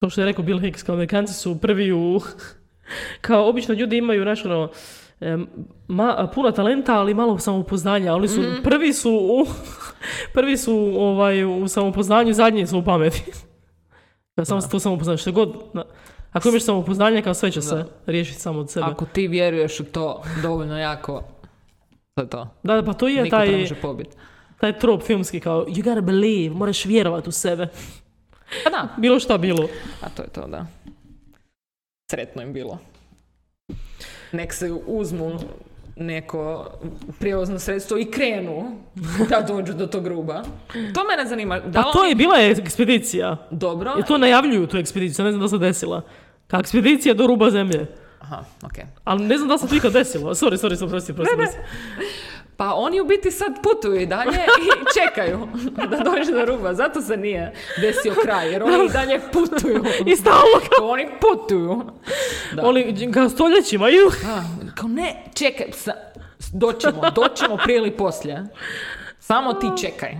To 0.01 0.09
što 0.09 0.21
je 0.21 0.25
rekao 0.25 0.43
Bill 0.45 0.59
Hicks, 0.59 0.83
kao 0.83 0.93
Amerikanci 0.93 1.33
su 1.33 1.57
prvi 1.61 1.91
u... 1.91 2.19
kao 3.27 3.49
obično 3.49 3.73
ljudi 3.73 3.97
imaju 3.97 4.25
nešto 4.25 4.49
ono, 4.49 4.69
ma, 5.87 6.29
puno 6.35 6.51
talenta, 6.51 6.99
ali 6.99 7.13
malo 7.13 7.39
samopouzdanja. 7.39 8.15
Oni 8.15 8.27
su, 8.27 8.41
prvi 8.63 8.93
su 8.93 9.11
u, 9.11 9.45
prvi 10.35 10.57
su 10.57 10.93
ovaj, 10.97 11.43
u 11.43 11.67
samopouznanju, 11.67 12.33
zadnji 12.33 12.67
su 12.67 12.79
u 12.79 12.83
pameti. 12.83 13.23
Ja 14.37 14.45
samo 14.45 14.61
to 14.61 14.79
samopouzdanje, 14.79 15.17
što 15.17 15.31
god... 15.31 15.55
da. 15.73 15.83
Ako 16.31 16.49
imaš 16.49 16.63
samopouzdanje, 16.63 17.21
kao 17.21 17.33
sve 17.33 17.51
će 17.51 17.61
se 17.61 17.85
riješiti 18.05 18.41
samo 18.41 18.59
od 18.59 18.71
sebe. 18.71 18.85
Ako 18.85 19.05
ti 19.05 19.27
vjeruješ 19.27 19.79
u 19.79 19.83
to 19.83 20.23
dovoljno 20.41 20.79
jako, 20.79 21.23
to 22.15 22.21
je 22.21 22.29
to. 22.29 22.47
Da, 22.63 22.83
pa 22.83 22.93
to 22.93 23.07
je 23.07 23.23
Niko 23.23 23.37
te 23.37 23.45
ne 23.45 23.51
taj, 23.51 23.59
može 23.61 23.75
pobiti. 23.75 24.15
taj 24.59 24.79
trop 24.79 25.03
filmski 25.03 25.39
kao 25.39 25.65
you 25.65 25.83
gotta 25.83 26.01
believe, 26.01 26.55
moraš 26.55 26.85
vjerovat 26.85 27.27
u 27.27 27.31
sebe. 27.31 27.67
Pa 28.63 28.69
da, 28.69 28.87
Bilo 28.97 29.19
šta 29.19 29.37
bilo. 29.37 29.67
a 30.01 30.09
to 30.09 30.21
je 30.21 30.29
to, 30.29 30.47
da. 30.47 30.65
Sretno 32.11 32.41
im 32.41 32.53
bilo. 32.53 32.79
Nek 34.31 34.53
se 34.53 34.71
uzmu 34.85 35.39
neko 35.95 36.71
prijevozno 37.19 37.59
sredstvo 37.59 37.97
i 37.97 38.11
krenu 38.11 38.77
da 39.29 39.41
dođu 39.41 39.73
do 39.73 39.87
tog 39.87 40.03
gruba. 40.03 40.43
To 40.93 41.03
mene 41.09 41.29
zanima. 41.29 41.59
Da 41.59 41.81
Pa 41.81 41.87
li 41.87 41.93
to 41.93 42.05
je 42.05 42.15
bila 42.15 42.37
je 42.37 42.51
ekspedicija. 42.51 43.47
Dobro. 43.51 43.95
I 43.99 44.03
to 44.03 44.17
najavljuju 44.17 44.67
tu 44.67 44.77
ekspediciju, 44.77 45.25
ne 45.25 45.31
znam 45.31 45.41
da 45.41 45.47
se 45.47 45.57
desila. 45.57 46.01
Kao 46.47 46.59
ekspedicija 46.59 47.13
do 47.13 47.27
ruba 47.27 47.49
zemlje. 47.49 47.85
Aha, 48.19 48.43
okej. 48.63 48.83
Ali 49.03 49.25
ne 49.25 49.37
znam 49.37 49.49
da 49.49 49.57
se 49.57 49.67
to 49.67 49.75
ikad 49.75 49.93
desilo. 49.93 50.31
Sorry, 50.31 50.57
sorry, 50.57 50.75
sorry, 50.75 50.89
prosti, 50.89 51.13
prosti, 51.13 51.35
prosti. 51.35 51.57
Pa 52.61 52.73
oni 52.73 53.01
u 53.01 53.05
biti 53.05 53.31
sad 53.31 53.53
putuju 53.63 54.01
i 54.01 54.05
dalje 54.05 54.31
i 54.31 54.69
čekaju 54.99 55.47
da 55.89 55.97
dođe 55.97 56.31
do 56.31 56.45
ruba. 56.45 56.73
Zato 56.73 57.01
se 57.01 57.17
nije 57.17 57.53
desio 57.81 58.13
kraj, 58.23 58.51
jer 58.51 58.63
oni 58.63 58.85
i 58.85 58.89
dalje 58.89 59.19
putuju. 59.33 59.83
I 60.05 60.15
stalno 60.15 60.59
kao, 60.77 60.89
Oni 60.89 61.07
putuju. 61.21 61.83
Da. 62.55 62.65
oni 62.65 63.11
kao 63.13 63.29
stoljećima. 63.29 63.85
A, 63.85 64.41
kao 64.75 64.89
ne, 64.89 65.23
čekaj, 65.33 65.71
sa, 65.71 65.93
doćemo, 66.53 67.01
doćemo 67.15 67.57
prije 67.63 67.77
ili 67.77 67.97
poslije. 67.97 68.43
Samo 69.19 69.53
ti 69.53 69.67
čekaj. 69.81 70.15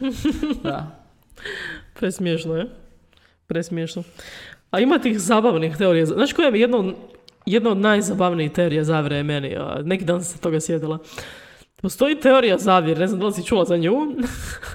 Da. 0.62 1.06
Presmiješno 1.94 2.56
je. 2.56 2.66
Presmiješno. 3.46 4.02
A 4.70 4.80
ima 4.80 4.98
tih 4.98 5.20
zabavnih 5.20 5.76
teorija. 5.76 6.06
Znaš 6.06 6.32
koja 6.32 6.48
je 6.48 6.60
jedna 6.60 6.78
od, 6.78 6.94
jedna 7.46 7.70
od 7.70 7.78
najzabavnijih 7.78 8.52
teorija 8.52 8.84
zavjere 8.84 9.16
je 9.16 9.22
meni? 9.22 9.56
Neki 9.82 10.04
dan 10.04 10.24
sam 10.24 10.32
se 10.32 10.40
toga 10.40 10.60
sjedila. 10.60 10.98
Postoji 11.84 12.20
teorija 12.20 12.58
zavjere, 12.58 13.00
ne 13.00 13.06
znam 13.06 13.20
da 13.20 13.26
li 13.26 13.32
si 13.32 13.44
čula 13.44 13.64
za 13.64 13.76
nju. 13.76 13.92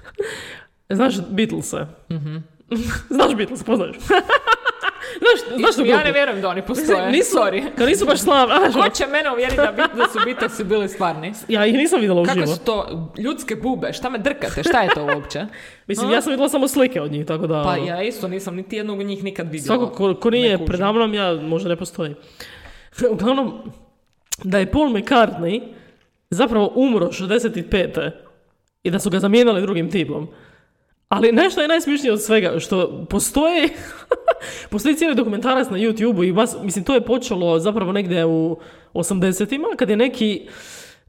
Znaš 0.89 1.15
Beatlese? 1.29 1.77
Znaš 3.15 3.35
Beatles, 3.35 3.63
poznaješ? 3.63 3.95
znaš, 5.23 5.57
znaš 5.57 5.75
tu 5.75 5.85
ja 5.85 6.03
ne 6.03 6.11
vjerujem 6.11 6.41
da 6.41 6.49
oni 6.49 6.61
postoje. 6.61 7.11
Nisu, 7.11 7.37
Sorry. 7.37 7.63
Kao 7.77 7.87
nisu 7.87 8.05
baš 8.05 8.19
slavni. 8.19 8.73
Ko 8.73 8.89
će 8.89 9.07
mene 9.07 9.31
uvjeriti 9.31 9.57
da, 9.57 9.71
bit, 9.71 9.85
da 9.97 10.07
su 10.07 10.19
Beatlesi 10.25 10.63
bili 10.63 10.89
stvarni? 10.89 11.33
Ja 11.47 11.65
ih 11.65 11.75
nisam 11.75 11.99
vidjela 11.99 12.25
Kako 12.25 12.39
uživo. 12.39 12.55
su 12.55 12.63
to 12.63 13.09
ljudske 13.17 13.55
bube? 13.55 13.93
Šta 13.93 14.09
me 14.09 14.17
drkate? 14.17 14.63
Šta 14.63 14.81
je 14.81 14.89
to 14.95 15.05
uopće? 15.15 15.45
Mislim, 15.87 16.11
ja 16.11 16.21
sam 16.21 16.31
vidjela 16.31 16.49
samo 16.49 16.67
slike 16.67 17.01
od 17.01 17.11
njih, 17.11 17.25
tako 17.25 17.47
da... 17.47 17.63
Pa 17.63 17.77
ja 17.77 18.03
isto 18.03 18.27
nisam 18.27 18.55
niti 18.55 18.75
jednog 18.75 18.99
od 18.99 19.05
njih 19.05 19.23
nikad 19.23 19.51
vidjela. 19.51 19.77
Svako 19.77 19.95
ko, 19.95 20.15
ko 20.15 20.29
nije 20.29 20.65
predamnom, 20.65 21.13
ja 21.13 21.33
možda 21.33 21.69
ne 21.69 21.75
postoji. 21.75 22.15
Uglavnom, 23.11 23.71
da 24.43 24.57
je 24.57 24.71
Paul 24.71 24.89
McCartney 24.89 25.78
zapravo 26.29 26.71
umro 26.75 27.07
65. 27.07 28.11
i 28.83 28.91
da 28.91 28.99
su 28.99 29.09
ga 29.09 29.19
zamijenili 29.19 29.61
drugim 29.61 29.91
tipom. 29.91 30.27
Ali 31.09 31.31
nešto 31.31 31.61
je 31.61 31.67
najsmiješnije 31.67 32.13
od 32.13 32.21
svega, 32.21 32.59
što 32.59 33.05
postoji, 33.09 33.69
postoji 34.71 34.95
cijeli 34.95 35.15
dokumentarac 35.15 35.69
na 35.69 35.77
YouTube-u 35.77 36.23
i 36.23 36.33
mas, 36.33 36.55
mislim, 36.63 36.85
to 36.85 36.93
je 36.93 37.05
počelo 37.05 37.59
zapravo 37.59 37.91
negdje 37.91 38.25
u 38.25 38.57
80-ima, 38.93 39.67
kad 39.77 39.89
je 39.89 39.97
neki, 39.97 40.47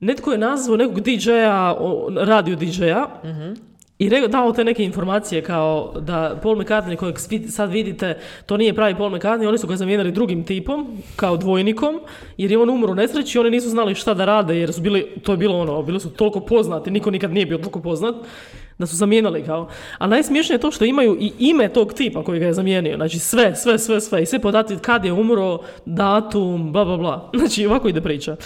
netko 0.00 0.32
je 0.32 0.38
nazvao 0.38 0.76
nekog 0.76 1.00
DJ-a, 1.00 1.76
radio 2.16 2.56
DJ-a, 2.56 3.06
i 4.00 4.08
re- 4.08 4.28
dao 4.28 4.52
te 4.52 4.64
neke 4.64 4.84
informacije 4.84 5.42
kao 5.42 5.92
da 6.00 6.38
Paul 6.42 6.56
McCartney 6.56 6.96
kojeg 6.96 7.16
sad 7.48 7.70
vidite, 7.70 8.18
to 8.46 8.56
nije 8.56 8.74
pravi 8.74 8.94
Paul 8.94 9.10
McCartney, 9.10 9.48
oni 9.48 9.58
su 9.58 9.66
ga 9.66 9.76
zamijenili 9.76 10.12
drugim 10.12 10.44
tipom, 10.44 10.98
kao 11.16 11.36
dvojnikom, 11.36 12.00
jer 12.36 12.50
je 12.50 12.58
on 12.58 12.70
umro 12.70 12.92
u 12.92 12.94
nesreći 12.94 13.38
oni 13.38 13.50
nisu 13.50 13.68
znali 13.68 13.94
šta 13.94 14.14
da 14.14 14.24
rade, 14.24 14.56
jer 14.56 14.72
su 14.72 14.80
bili, 14.80 15.06
to 15.22 15.32
je 15.32 15.38
bilo 15.38 15.58
ono, 15.58 15.82
bili 15.82 16.00
su 16.00 16.10
toliko 16.10 16.40
poznati, 16.40 16.90
niko 16.90 17.10
nikad 17.10 17.32
nije 17.32 17.46
bio 17.46 17.58
toliko 17.58 17.80
poznat, 17.80 18.14
da 18.78 18.86
su 18.86 18.96
zamijenili 18.96 19.44
kao. 19.44 19.68
A 19.98 20.06
najsmiješnije 20.06 20.54
je 20.54 20.60
to 20.60 20.70
što 20.70 20.84
imaju 20.84 21.16
i 21.20 21.32
ime 21.38 21.68
tog 21.68 21.92
tipa 21.92 22.24
koji 22.24 22.40
ga 22.40 22.46
je 22.46 22.52
zamijenio, 22.52 22.96
znači 22.96 23.18
sve, 23.18 23.54
sve, 23.56 23.78
sve, 23.78 24.00
sve, 24.00 24.22
i 24.22 24.26
sve 24.26 24.38
podaci 24.38 24.76
kad 24.82 25.04
je 25.04 25.12
umro, 25.12 25.58
datum, 25.86 26.72
bla, 26.72 26.84
bla, 26.84 26.96
bla. 26.96 27.30
Znači 27.38 27.66
ovako 27.66 27.88
ide 27.88 28.00
priča. 28.00 28.36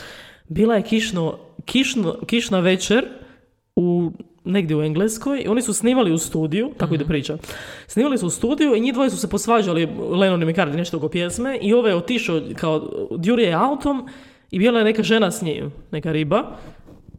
Bila 0.49 0.75
je 0.75 0.83
kišno, 0.83 1.39
kišno, 1.65 2.17
kišna 2.27 2.61
večer 2.61 3.07
u 3.77 4.11
negdje 4.45 4.77
u 4.77 4.83
Engleskoj 4.83 5.43
i 5.45 5.49
oni 5.49 5.63
su 5.63 5.75
snimali 5.75 6.13
u 6.13 6.19
studiju, 6.19 6.71
tako 6.77 6.95
ide 6.95 7.05
priča. 7.05 7.37
Snimali 7.87 8.19
su 8.19 8.27
u 8.27 8.31
studiju 8.31 8.75
i 8.75 8.81
njih 8.81 8.95
dvoje 8.95 9.11
su 9.11 9.17
se 9.17 9.31
posvađali, 9.31 9.89
Lennon 10.11 10.43
i 10.43 10.47
McCartney, 10.47 10.77
nešto 10.77 10.97
oko 10.97 11.09
pjesme 11.09 11.59
i 11.63 11.75
ovaj 11.75 11.91
je 11.91 11.97
otišao 11.97 12.41
kao 12.57 12.91
Djurije 13.19 13.49
je 13.49 13.55
autom 13.55 14.09
i 14.51 14.59
bila 14.59 14.79
je 14.79 14.85
neka 14.85 15.03
žena 15.03 15.31
s 15.31 15.43
njim, 15.43 15.73
neka 15.91 16.13
riba. 16.13 16.57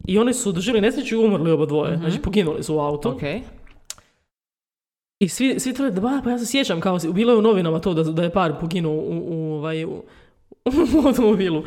I 0.06 0.18
oni 0.18 0.34
su 0.34 0.52
doživjeli 0.52 0.86
nesreću 0.86 1.14
i 1.14 1.24
umrli 1.24 1.50
oba 1.50 1.66
dvoje. 1.66 1.96
Znači 1.96 2.18
poginuli 2.18 2.62
su 2.62 2.76
u 2.76 2.78
autu. 2.78 3.08
Ok. 3.08 3.22
I 5.18 5.28
svi, 5.28 5.60
svi 5.60 5.74
tvrde, 5.74 5.90
da 5.90 6.00
ba, 6.00 6.20
pa 6.24 6.30
ja 6.30 6.38
se 6.38 6.46
sjećam 6.46 6.80
kao 6.80 6.98
bilo 7.12 7.32
je 7.32 7.38
u 7.38 7.42
novinama 7.42 7.80
to 7.80 7.94
da, 7.94 8.02
da 8.02 8.22
je 8.22 8.30
par 8.30 8.52
poginuo 8.60 8.94
u, 8.94 9.22
u, 9.26 9.54
ovaj, 9.54 9.84
u, 9.84 9.88
u 11.02 11.06
automobilu. 11.06 11.62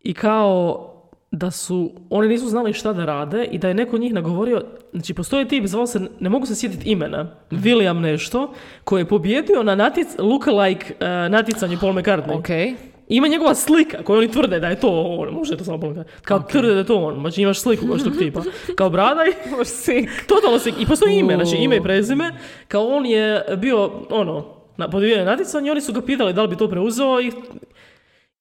I 0.00 0.14
kao 0.14 0.89
da 1.30 1.50
su, 1.50 1.92
oni 2.10 2.28
nisu 2.28 2.48
znali 2.48 2.72
šta 2.72 2.92
da 2.92 3.04
rade 3.04 3.44
i 3.44 3.58
da 3.58 3.68
je 3.68 3.74
neko 3.74 3.98
njih 3.98 4.12
nagovorio, 4.12 4.62
znači 4.92 5.14
postoji 5.14 5.48
tip, 5.48 5.66
zvao 5.66 5.86
se, 5.86 6.00
ne 6.20 6.28
mogu 6.28 6.46
se 6.46 6.54
sjetiti 6.54 6.90
imena, 6.90 7.36
William 7.50 8.00
nešto, 8.00 8.52
koji 8.84 9.00
je 9.00 9.08
pobjedio 9.08 9.62
na 9.62 9.74
natic, 9.74 10.08
lookalike 10.18 10.94
uh, 10.94 11.06
natjecanju 11.30 11.78
Paul 11.80 11.92
McCartney. 11.92 12.38
Ok. 12.38 12.78
Ima 13.08 13.28
njegova 13.28 13.54
slika 13.54 14.02
koju 14.02 14.18
oni 14.18 14.30
tvrde 14.30 14.60
da 14.60 14.68
je 14.68 14.80
to 14.80 14.88
on, 15.18 15.34
možda 15.34 15.54
je 15.54 15.58
to 15.58 15.64
samo 15.64 15.80
Paul 15.80 15.92
McCartney. 15.92 16.20
Kao 16.22 16.42
tvrde 16.42 16.72
da 16.72 16.78
je 16.78 16.86
to 16.86 16.96
on, 16.96 17.20
znači 17.20 17.42
imaš 17.42 17.60
sliku 17.60 17.86
baš 17.86 18.04
tog 18.04 18.16
tipa. 18.18 18.42
Kao 18.78 18.90
brada 18.90 19.20
i 19.24 20.06
Totalno 20.26 20.58
se, 20.58 20.70
i 20.80 20.86
postoji 20.86 21.18
ime, 21.18 21.34
znači 21.34 21.56
ime 21.56 21.76
i 21.76 21.82
prezime, 21.82 22.34
kao 22.68 22.88
on 22.88 23.06
je 23.06 23.44
bio, 23.56 23.90
ono, 24.10 24.44
na 24.76 24.90
podijeljenju 24.90 25.24
natjecanje 25.24 25.70
oni 25.70 25.80
su 25.80 25.92
ga 25.92 26.02
pitali 26.02 26.32
da 26.32 26.42
li 26.42 26.48
bi 26.48 26.56
to 26.56 26.68
preuzeo 26.68 27.20
i 27.20 27.32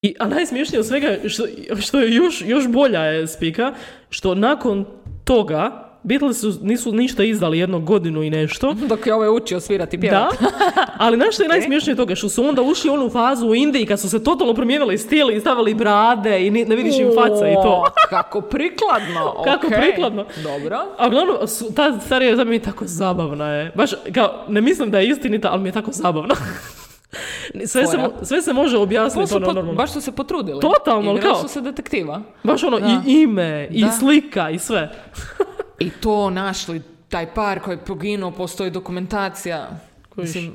i, 0.01 0.15
a 0.19 0.27
najsmiješnije 0.27 0.79
od 0.79 0.87
svega, 0.87 1.17
što, 1.27 1.43
što 1.81 1.99
je 1.99 2.15
još, 2.15 2.43
još 2.45 2.67
bolja 2.67 3.01
je 3.01 3.27
spika, 3.27 3.73
što 4.09 4.35
nakon 4.35 4.85
toga 5.23 5.89
Beatles 6.03 6.39
su, 6.39 6.53
nisu 6.61 6.91
ništa 6.91 7.23
izdali 7.23 7.59
jednu 7.59 7.79
godinu 7.79 8.23
i 8.23 8.29
nešto. 8.29 8.73
Dok 8.89 9.07
je 9.07 9.13
ovaj 9.13 9.29
učio 9.29 9.59
svirati 9.59 9.97
Da, 9.97 10.01
pjevati. 10.01 10.37
ali 10.97 11.17
znaš 11.17 11.33
što 11.33 11.43
je 11.43 11.49
najsmiješnije 11.49 11.95
toga? 11.95 12.15
Što 12.15 12.29
su 12.29 12.43
onda 12.43 12.61
ušli 12.61 12.89
u 12.89 12.93
onu 12.93 13.09
fazu 13.09 13.47
u 13.47 13.55
Indiji 13.55 13.85
kad 13.85 13.99
su 13.99 14.09
se 14.09 14.23
totalno 14.23 14.53
promijenili 14.53 14.97
stil 14.97 15.31
i 15.31 15.39
stavili 15.39 15.73
brade 15.73 16.47
i 16.47 16.51
ne 16.51 16.75
vidiš 16.75 16.99
im 16.99 17.09
faca 17.15 17.49
i 17.49 17.53
to. 17.53 17.85
Kako 18.09 18.41
prikladno. 18.41 19.33
Kako 19.47 19.67
ok. 19.67 19.73
prikladno. 19.73 20.25
Dobro. 20.43 20.79
A 20.97 21.07
uglavnom, 21.07 21.47
su, 21.47 21.73
ta 21.73 21.99
starija 21.99 22.35
za 22.35 22.43
mi 22.43 22.55
je 22.55 22.59
tako 22.61 22.85
zabavna 22.87 23.47
je. 23.49 23.71
Baš, 23.75 23.91
kao, 24.13 24.45
ne 24.47 24.61
mislim 24.61 24.91
da 24.91 24.99
je 24.99 25.07
istinita, 25.07 25.49
ali 25.51 25.61
mi 25.61 25.69
je 25.69 25.73
tako 25.73 25.91
zabavna. 25.91 26.35
sve, 27.65 27.87
se, 27.87 27.97
sve 28.23 28.41
se 28.41 28.53
može 28.53 28.77
objasniti, 28.77 29.33
ono, 29.33 29.45
normalno. 29.45 29.73
baš 29.73 29.91
su 29.91 30.01
se 30.01 30.11
potrudili. 30.11 30.59
Totalno, 30.61 31.11
Igrali 31.11 31.21
kao- 31.23 31.41
su 31.41 31.47
se 31.47 31.61
detektiva. 31.61 32.21
Baš 32.43 32.63
ono, 32.63 32.79
Da. 32.79 33.01
i 33.07 33.13
ime, 33.13 33.67
i 33.71 33.81
Da. 33.81 33.91
slika, 33.91 34.49
i 34.49 34.59
sve. 34.59 34.91
I 35.79 35.89
to 35.91 36.29
našli, 36.29 36.81
taj 37.09 37.33
par 37.33 37.59
koji 37.59 37.75
je 37.75 37.85
poginuo, 37.85 38.31
postoji 38.31 38.71
dokumentacija. 38.71 39.69
Kojiš. 40.09 40.27
Mislim, 40.27 40.53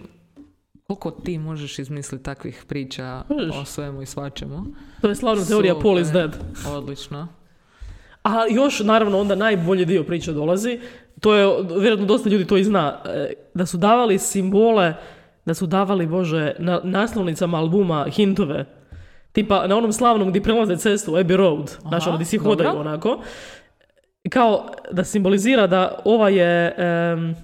koliko 0.84 1.10
ti 1.10 1.38
možeš 1.38 1.78
izmisliti 1.78 2.24
takvih 2.24 2.64
priča 2.68 3.22
Možeš. 3.28 3.56
o 3.56 3.64
svemu 3.64 4.02
i 4.02 4.06
svačemu? 4.06 4.64
To 5.00 5.08
je 5.08 5.14
slavna 5.14 5.44
teorija 5.44 5.74
Paul 5.74 5.98
is 5.98 6.08
dead. 6.08 6.36
Odlično. 6.68 7.28
A 8.24 8.44
još, 8.46 8.80
naravno, 8.80 9.18
onda 9.18 9.34
najbolji 9.34 9.84
dio 9.84 10.02
priče 10.02 10.32
dolazi. 10.32 10.80
To 11.20 11.34
je, 11.34 11.46
vjerojatno 11.70 12.06
dosta 12.06 12.28
ljudi 12.28 12.46
to 12.46 12.56
i 12.56 12.64
zna. 12.64 13.02
e, 13.06 13.32
Da 13.54 13.66
su 13.66 13.76
davali 13.76 14.18
simbole, 14.18 14.94
da 15.44 15.54
su 15.54 15.66
davali, 15.66 16.06
bože, 16.06 16.52
na 16.58 16.80
naslovnicama 16.84 17.58
albuma 17.58 18.06
hintove. 18.08 18.64
Tipa 19.32 19.66
na 19.66 19.76
onom 19.76 19.92
slavnom 19.92 20.28
gdje 20.28 20.42
prelaze 20.42 20.76
cestu, 20.76 21.12
Abbey 21.12 21.36
Road, 21.36 21.70
Aha, 21.84 21.98
ono 22.06 22.18
gdje 22.18 22.38
dobro. 22.38 22.50
hodaju 22.50 22.80
onako. 22.80 23.18
Kao 24.30 24.66
da 24.92 25.04
simbolizira 25.04 25.66
da 25.66 25.98
ova 26.04 26.28
je, 26.28 26.74
em, 26.76 27.34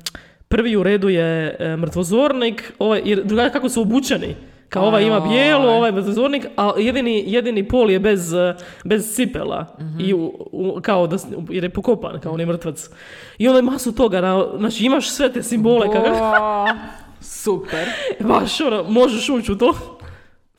prvi 0.48 0.76
u 0.76 0.82
redu 0.82 1.08
je 1.08 1.56
e, 1.58 1.76
mrtvozornik, 1.76 2.72
ovaj, 2.78 3.02
jer 3.04 3.22
drugačije 3.24 3.52
kako 3.52 3.68
su 3.68 3.80
obučeni. 3.82 4.36
Kao 4.68 4.86
ovaj 4.86 5.04
ima 5.04 5.20
bijelo, 5.20 5.72
ovaj 5.72 5.88
je 5.88 5.92
mrtvozornik, 5.92 6.46
a 6.56 6.72
jedini, 6.78 7.24
jedini 7.26 7.68
pol 7.68 7.90
je 7.90 7.98
bez, 7.98 8.32
e, 8.32 8.54
bez 8.84 9.14
cipela. 9.14 9.66
Mhm. 9.80 10.00
I 10.00 10.14
u, 10.14 10.48
u- 10.52 10.80
kao 10.82 11.06
da, 11.06 11.16
jer 11.48 11.64
je 11.64 11.70
pokopan, 11.70 12.20
kao 12.20 12.32
on 12.32 12.40
je 12.40 12.46
mrtvac. 12.46 12.90
I 13.38 13.48
onda 13.48 13.58
je 13.58 13.62
masu 13.62 13.94
toga, 13.94 14.20
na, 14.20 14.44
znači 14.58 14.84
imaš 14.84 15.10
sve 15.10 15.32
te 15.32 15.42
simbole, 15.42 15.86
kako, 15.92 16.08
O, 16.10 16.66
super. 17.20 17.88
baš 18.28 18.60
ono, 18.60 18.82
možeš 18.82 19.28
ući 19.28 19.52
u 19.52 19.58
to. 19.58 19.74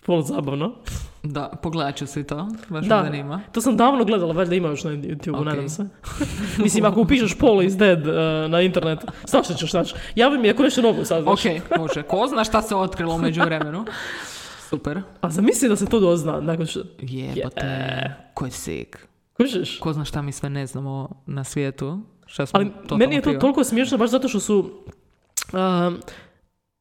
Pol 0.06 0.22
zabavno. 0.22 0.74
Da, 1.24 1.52
pogledat 1.64 1.96
ću 1.96 2.08
si 2.08 2.24
to, 2.24 2.48
baš 2.70 2.86
Da. 2.86 2.98
me 2.98 3.04
zanima. 3.04 3.42
To 3.52 3.62
sam 3.62 3.78
davno 3.78 4.04
gledala, 4.06 4.34
valjda 4.34 4.56
ima 4.56 4.68
još 4.68 4.84
na 4.84 4.92
YouTube, 4.92 5.38
Ok. 5.40 5.46
nadam 5.46 5.70
se. 5.70 5.88
Mislim, 6.64 6.86
ako 6.86 7.02
upišeš 7.02 7.38
Paul 7.38 7.62
is 7.62 7.78
dead 7.78 8.08
uh, 8.08 8.14
na 8.50 8.62
internet, 8.62 9.00
svašta 9.26 9.54
ćeš 9.54 9.74
naći. 9.74 9.96
Javi 10.16 10.38
mi 10.38 10.50
ako 10.50 10.64
nešto 10.64 10.82
novo 10.82 11.06
saznaš. 11.06 11.46
Ok, 11.46 11.52
može. 11.78 12.04
Ko 12.04 12.28
zna 12.28 12.44
šta 12.44 12.62
se 12.62 12.76
otkrilo 12.76 13.16
u 13.16 13.20
međuvremenu? 13.20 13.86
Super. 14.70 15.02
A 15.22 15.30
zamisli 15.30 15.70
da 15.70 15.76
se 15.76 15.86
to 15.86 16.00
dozna, 16.00 16.42
nakon 16.42 16.66
što... 16.66 16.80
Jebote, 17.00 18.16
ko 18.34 18.46
je 18.46 18.52
sick. 18.52 18.98
Kužiš? 19.34 19.80
Ko 19.80 19.94
zna 19.94 20.06
šta 20.06 20.22
mi 20.22 20.32
sve 20.32 20.50
ne 20.50 20.68
znamo 20.68 21.10
na 21.26 21.44
svijetu. 21.44 22.00
Šta 22.26 22.46
smo 22.46 22.60
Ali 22.60 22.72
meni 22.98 23.16
je 23.16 23.22
to 23.22 23.30
krivo. 23.30 23.42
toliko 23.42 23.64
smiješno 23.64 23.98
baš 23.98 24.10
zato 24.10 24.28
što 24.28 24.40
su... 24.40 24.72
um, 25.54 26.00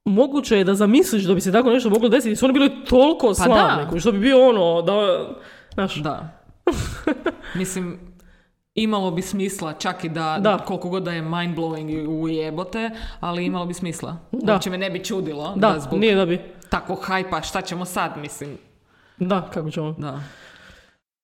moguće 0.05 0.57
je 0.59 0.65
da 0.65 0.75
zamisliš 0.75 1.23
da 1.23 1.35
bi 1.35 1.41
se 1.41 1.53
tako 1.53 1.71
nešto 1.71 1.91
moglo 1.91 2.09
desiti. 2.09 2.37
Su 2.37 2.45
oni 2.45 2.53
bili 2.53 2.85
toliko 2.85 3.29
Pa 3.29 3.35
slavni, 3.35 3.93
da. 3.93 4.01
što 4.01 4.13
bi 4.13 4.19
bio 4.19 4.49
ono, 4.49 4.83
da... 4.83 5.29
Znaš, 5.75 5.95
Da. 5.95 6.43
Mislim, 7.55 7.99
imalo 8.75 9.11
bi 9.11 9.23
smisla, 9.23 9.73
čak 9.73 10.05
i 10.05 10.09
da, 10.09 10.39
Da. 10.41 10.59
koliko 10.59 10.89
god 10.89 11.03
da 11.03 11.13
je 11.13 11.23
mind-blowing 11.23 11.91
i 11.91 12.07
ujebote, 12.07 12.91
ali 13.21 13.45
imalo 13.45 13.67
bi 13.67 13.75
smisla. 13.75 14.17
Da. 14.33 14.53
Uopće 14.53 14.71
me 14.71 14.79
ne 14.79 14.91
bi 14.91 15.05
čudilo 15.05 15.53
da, 15.57 15.73
da, 15.73 15.81
zbog 15.81 15.99
nije 15.99 16.15
da 16.15 16.27
bi... 16.27 16.41
takvog 16.69 16.99
hajpa, 17.03 17.43
šta 17.43 17.61
ćemo 17.61 17.85
sad, 17.85 18.13
mislim. 18.17 18.59
Da, 19.19 19.49
kako 19.55 19.71
ćemo... 19.71 19.95
Da. 19.99 20.21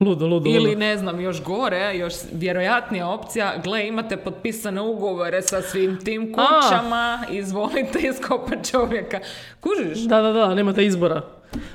Ludo, 0.00 0.26
ludo, 0.26 0.50
Ili 0.50 0.58
ludo. 0.68 0.78
ne 0.78 0.96
znam, 0.96 1.20
još 1.20 1.42
gore, 1.42 1.96
još 1.96 2.14
vjerojatnija 2.32 3.08
opcija, 3.08 3.54
gle 3.64 3.86
imate 3.86 4.16
potpisane 4.16 4.80
ugovore 4.80 5.42
sa 5.42 5.62
svim 5.62 5.98
tim 6.04 6.32
kućama, 6.32 7.24
izvolite 7.30 7.98
iskopat 8.10 8.70
čovjeka. 8.70 9.20
Kužiš? 9.60 9.98
Da, 9.98 10.20
da, 10.22 10.32
da, 10.32 10.54
nemate 10.54 10.84
izbora. 10.86 11.22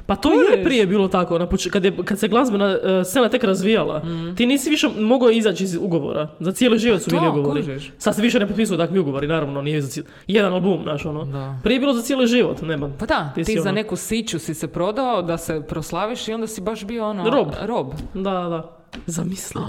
Pa 0.06 0.16
to 0.16 0.32
je 0.32 0.48
Kužiš? 0.48 0.64
prije 0.64 0.88
bilo 0.88 1.08
tako, 1.08 1.40
na 1.40 1.48
poč- 1.48 1.70
kad, 1.70 1.86
je, 1.86 1.94
kad 2.06 2.20
se 2.20 2.28
glazbena 2.28 2.66
uh, 2.68 3.06
scena 3.06 3.30
tek 3.30 3.44
razvijala, 3.44 4.02
ti 4.38 4.46
nisi 4.46 4.70
više 4.70 4.90
mogao 5.00 5.30
izaći 5.30 5.64
iz 5.64 5.76
ugovora. 5.76 6.28
Za 6.40 6.52
cijeli 6.52 6.78
život 6.80 7.02
su 7.02 7.10
bili 7.10 7.28
ugovori. 7.30 7.62
kužiš. 7.62 7.92
Sad 7.98 8.16
se 8.16 8.22
više 8.22 8.40
ne 8.40 8.48
potpisuju 8.48 8.78
takvi 8.78 9.00
ugovori, 9.00 9.28
naravno, 9.28 9.62
nije 9.62 9.82
za 9.82 10.02
jedan 10.28 10.54
album, 10.54 10.80
znaš, 10.84 11.06
ono. 11.06 11.26
Da. 11.26 11.60
Prije 11.64 11.76
je 11.76 11.80
bilo 11.80 11.94
za 11.94 12.02
cijeli 12.02 12.28
život, 12.28 12.62
nema. 12.62 12.90
Pa 13.00 13.06
da, 13.06 13.32
ti, 13.36 13.46
si 13.46 13.54
za 13.54 13.62
ono- 13.62 13.72
neku 13.72 13.96
siću 13.96 14.40
si 14.40 14.54
se 14.54 14.68
prodao 14.68 15.22
da 15.22 15.38
se 15.38 15.62
proslaviš 15.62 16.28
i 16.28 16.34
onda 16.34 16.48
si 16.48 16.62
baš 16.62 16.86
bio 16.86 17.10
ono... 17.10 17.30
Rob. 17.30 17.48
Rob. 17.62 17.88
Da, 18.14 18.22
da. 18.32 18.78
Zamisli. 19.06 19.62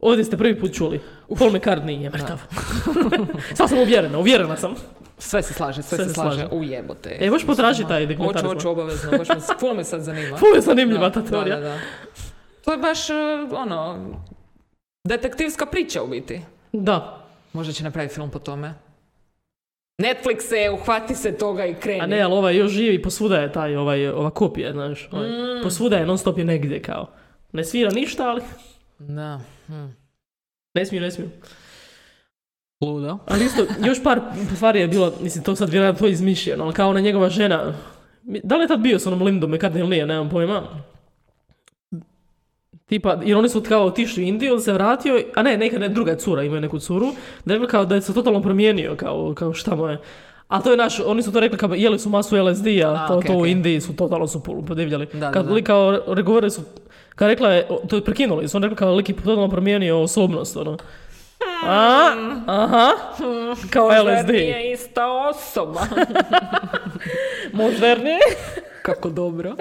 Ovdje 0.00 0.24
ste 0.24 0.36
prvi 0.36 0.60
put 0.60 0.72
čuli. 0.72 1.00
Paul 1.38 1.50
McCartney 1.50 2.00
je 2.00 2.10
mrtav. 2.10 2.42
Sad 3.56 3.68
sam 3.68 3.78
uvjerena, 3.78 4.18
uvjerena 4.18 4.56
sam. 4.56 4.74
Sve 5.18 5.42
se 5.42 5.54
slaže, 5.54 5.82
sve, 5.82 5.96
Sve 5.96 6.04
se 6.04 6.14
slaže. 6.14 6.36
slaže. 6.40 6.54
U 6.56 6.64
jebote. 6.64 7.16
E, 7.20 7.30
možeš 7.30 7.46
potražiti 7.46 7.88
taj 7.88 8.06
Hoću, 8.06 8.12
dokumentarac. 8.14 8.52
hoću 8.52 8.70
obavezno, 8.70 9.10
baš 9.18 9.28
me, 9.28 9.34
puno 9.60 9.74
me 9.74 9.84
sad 9.84 10.02
zanima. 10.02 10.36
Puno 10.40 10.54
je 10.54 10.60
zanimljiva 10.60 11.10
ta 11.10 11.22
teorija. 11.22 11.56
Da, 11.56 11.62
da, 11.62 11.68
da. 11.68 11.78
To 12.64 12.72
je 12.72 12.78
baš, 12.78 13.10
e, 13.10 13.14
ono, 13.52 13.98
detektivska 15.04 15.66
priča 15.66 16.02
u 16.02 16.06
biti. 16.06 16.40
Da. 16.72 17.26
Možda 17.52 17.72
će 17.72 17.84
napraviti 17.84 18.14
film 18.14 18.30
po 18.30 18.38
tome. 18.38 18.74
Netflix 20.02 20.40
se 20.40 20.70
uhvati 20.70 21.14
se 21.14 21.36
toga 21.36 21.66
i 21.66 21.74
kreni. 21.74 22.00
A 22.00 22.06
ne, 22.06 22.20
ali 22.20 22.34
ovaj 22.34 22.56
još 22.56 22.72
živi, 22.72 23.02
posvuda 23.02 23.36
je 23.36 23.52
taj, 23.52 23.76
ovaj, 23.76 24.08
ova 24.08 24.30
kopija, 24.30 24.72
znaš. 24.72 25.08
Ovaj. 25.12 25.28
Mm. 25.28 25.62
Posvuda 25.62 25.96
je, 25.96 26.06
non 26.06 26.18
stop 26.18 26.38
je 26.38 26.44
negdje, 26.44 26.82
kao. 26.82 27.10
Ne 27.52 27.64
svira 27.64 27.90
ništa, 27.90 28.28
ali 28.28 28.42
Da. 28.98 29.40
Hm. 29.66 29.86
ne 30.74 30.86
smiju, 30.86 31.02
ne 31.02 31.10
smiju. 31.10 31.30
Ludo. 32.80 33.18
Ali 33.26 33.44
isto, 33.44 33.66
još 33.84 34.02
par 34.02 34.20
stvari 34.54 34.80
je 34.80 34.88
bilo, 34.88 35.12
mislim, 35.22 35.44
to 35.44 35.56
sad 35.56 35.68
vjerojatno 35.68 36.06
izmišljeno, 36.06 36.64
ali 36.64 36.72
kao 36.72 36.90
ona 36.90 37.00
njegova 37.00 37.28
žena, 37.28 37.74
da 38.22 38.56
li 38.56 38.62
je 38.62 38.68
tad 38.68 38.80
bio 38.80 38.98
s 38.98 39.06
onom 39.06 39.22
Lindom 39.22 39.50
McCartney 39.50 39.78
ili 39.78 39.88
nije, 39.88 40.06
nemam 40.06 40.28
pojma. 40.28 40.62
Tipa, 42.86 43.20
jer 43.24 43.36
oni 43.36 43.48
su 43.48 43.62
kao 43.68 43.84
otišli 43.84 44.24
u 44.24 44.26
Indiju, 44.26 44.54
on 44.54 44.60
se 44.60 44.72
vratio, 44.72 45.22
a 45.34 45.42
ne, 45.42 45.56
neka 45.56 45.78
ne, 45.78 45.88
druga 45.88 46.16
cura, 46.16 46.42
imaju 46.42 46.60
neku 46.60 46.78
curu, 46.78 47.06
da 47.44 47.54
je 47.54 47.66
kao 47.66 47.84
da 47.84 47.94
je 47.94 48.02
se 48.02 48.14
totalno 48.14 48.42
promijenio, 48.42 48.96
kao, 48.96 49.34
kao 49.34 49.52
šta 49.52 49.74
mu 49.74 49.86
je. 49.86 49.98
A 50.48 50.62
to 50.62 50.70
je 50.70 50.76
naš, 50.76 51.00
oni 51.00 51.22
su 51.22 51.32
to 51.32 51.40
rekli 51.40 51.58
kao 51.58 51.74
jeli 51.74 51.98
su 51.98 52.08
masu 52.08 52.36
LSD-a, 52.36 52.92
A, 52.92 53.08
to, 53.08 53.18
okej, 53.18 53.26
to 53.26 53.36
u 53.36 53.40
okej. 53.40 53.50
Indiji 53.50 53.80
su 53.80 53.96
totalno 53.96 54.26
su 54.26 54.42
podivljali. 54.42 55.06
Da, 55.12 55.18
da, 55.18 55.32
kad 55.32 55.46
da. 55.46 55.52
li 55.52 55.64
kao 55.64 56.00
regovore 56.06 56.50
su, 56.50 56.62
kad 57.14 57.28
rekla 57.28 57.50
je, 57.50 57.68
to 57.88 57.96
je 57.96 58.04
prekinuli 58.04 58.48
su, 58.48 58.56
on 58.56 58.62
rekla 58.62 58.76
kao 58.76 58.94
lik 58.94 59.08
je 59.08 59.16
totalno 59.16 59.48
promijenio 59.48 60.00
osobnost, 60.00 60.56
ono. 60.56 60.76
A, 61.64 62.12
aha, 62.46 62.92
kao 63.70 63.88
LSD. 63.88 64.30
Nije 64.30 64.72
ista 64.72 65.28
osoba. 65.28 65.80
Modernije. 67.52 68.18
Kako 68.82 69.10
dobro. 69.10 69.56